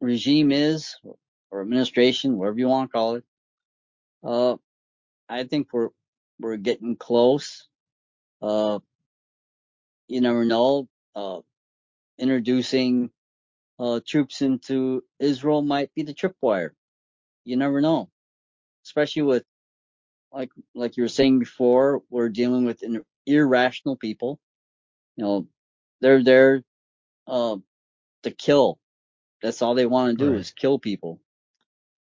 regime 0.00 0.52
is, 0.52 0.96
or 1.50 1.62
administration, 1.62 2.38
whatever 2.38 2.58
you 2.58 2.68
want 2.68 2.90
to 2.90 2.92
call 2.92 3.14
it, 3.16 3.24
uh, 4.24 4.56
I 5.32 5.44
think 5.44 5.68
we're 5.72 5.90
we're 6.40 6.58
getting 6.58 6.96
close. 6.96 7.68
Uh, 8.42 8.80
you 10.08 10.20
never 10.22 10.44
know. 10.44 10.88
Uh, 11.16 11.40
introducing 12.18 13.10
uh, 13.80 14.00
troops 14.06 14.42
into 14.42 15.04
Israel 15.20 15.62
might 15.62 15.94
be 15.94 16.02
the 16.04 16.14
tripwire. 16.14 16.70
You 17.44 17.56
never 17.56 17.80
know, 17.80 18.10
especially 18.86 19.22
with 19.22 19.44
like 20.32 20.50
like 20.74 20.96
you 20.96 21.04
were 21.04 21.08
saying 21.08 21.40
before, 21.40 22.02
we're 22.10 22.30
dealing 22.30 22.64
with 22.66 22.82
irrational 23.26 23.96
people. 23.96 24.40
You 25.16 25.24
know, 25.24 25.48
they're 26.00 26.24
there 26.24 26.62
uh, 27.28 27.56
to 28.24 28.30
kill. 28.32 28.78
That's 29.42 29.62
all 29.62 29.74
they 29.74 29.86
want 29.86 30.18
to 30.18 30.24
do 30.24 30.32
Right. 30.32 30.40
is 30.40 30.52
kill 30.52 30.78
people. 30.78 31.20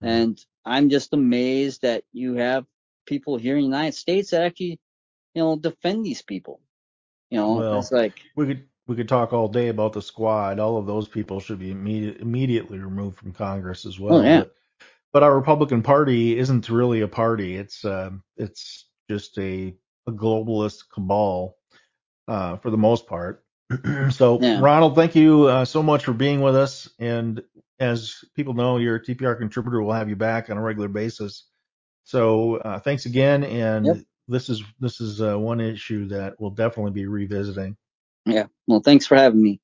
And 0.01 0.39
I'm 0.65 0.89
just 0.89 1.13
amazed 1.13 1.83
that 1.83 2.03
you 2.13 2.35
have 2.35 2.65
people 3.05 3.37
here 3.37 3.55
in 3.55 3.61
the 3.61 3.67
United 3.67 3.95
States 3.95 4.31
that 4.31 4.43
actually, 4.43 4.79
you 5.33 5.43
know, 5.43 5.55
defend 5.55 6.05
these 6.05 6.21
people. 6.21 6.61
You 7.29 7.39
know, 7.39 7.59
Well, 7.59 7.79
it's 7.79 7.91
like, 7.91 8.19
we 8.35 8.47
could 8.47 8.63
we 8.87 8.95
could 8.95 9.09
talk 9.09 9.33
all 9.33 9.47
day 9.47 9.69
about 9.69 9.93
the 9.93 10.01
squad. 10.01 10.59
All 10.59 10.77
of 10.77 10.85
those 10.85 11.07
people 11.07 11.39
should 11.39 11.59
be 11.59 11.71
immediate, 11.71 12.19
immediately 12.19 12.79
removed 12.79 13.17
from 13.17 13.33
Congress 13.33 13.85
as 13.85 13.99
well. 13.99 14.19
oh 14.19 14.21
yeah, 14.23 14.39
But 14.41 14.55
but 15.13 15.23
our 15.23 15.35
Republican 15.35 15.81
Party 15.83 16.37
isn't 16.37 16.69
really 16.69 17.01
a 17.01 17.07
party. 17.07 17.55
It's 17.55 17.85
um 17.85 18.23
it's 18.37 18.87
just 19.09 19.37
a 19.37 19.75
a 20.07 20.11
globalist 20.11 20.83
cabal 20.93 21.57
uh, 22.27 22.57
for 22.57 22.69
the 22.69 22.77
most 22.77 23.07
part. 23.07 23.43
so 24.11 24.39
yeah, 24.41 24.59
Ronald, 24.61 24.95
thank 24.95 25.15
you 25.15 25.45
uh, 25.45 25.65
so 25.65 25.81
much 25.81 26.05
for 26.05 26.13
being 26.13 26.41
with 26.41 26.55
us. 26.55 26.89
And 26.99 27.41
as 27.79 28.23
people 28.35 28.53
know, 28.53 28.77
you're 28.77 28.95
a 28.97 29.03
TPR 29.03 29.37
contributor. 29.37 29.81
We'll 29.81 29.93
have 29.95 30.09
you 30.09 30.15
back 30.15 30.49
on 30.49 30.57
a 30.57 30.61
regular 30.61 30.89
basis. 30.89 31.45
So 32.05 32.57
uh, 32.57 32.79
thanks 32.79 33.05
again. 33.05 33.43
And 33.43 33.85
Yep. 33.85 33.97
this 34.27 34.49
is 34.49 34.63
this 34.79 35.01
is 35.01 35.21
uh, 35.21 35.37
one 35.39 35.61
issue 35.61 36.07
that 36.09 36.35
we'll 36.39 36.51
definitely 36.51 36.91
be 36.91 37.07
revisiting. 37.07 37.77
yeah. 38.25 38.45
Well, 38.67 38.81
thanks 38.81 39.07
for 39.07 39.15
having 39.17 39.41
me. 39.43 39.61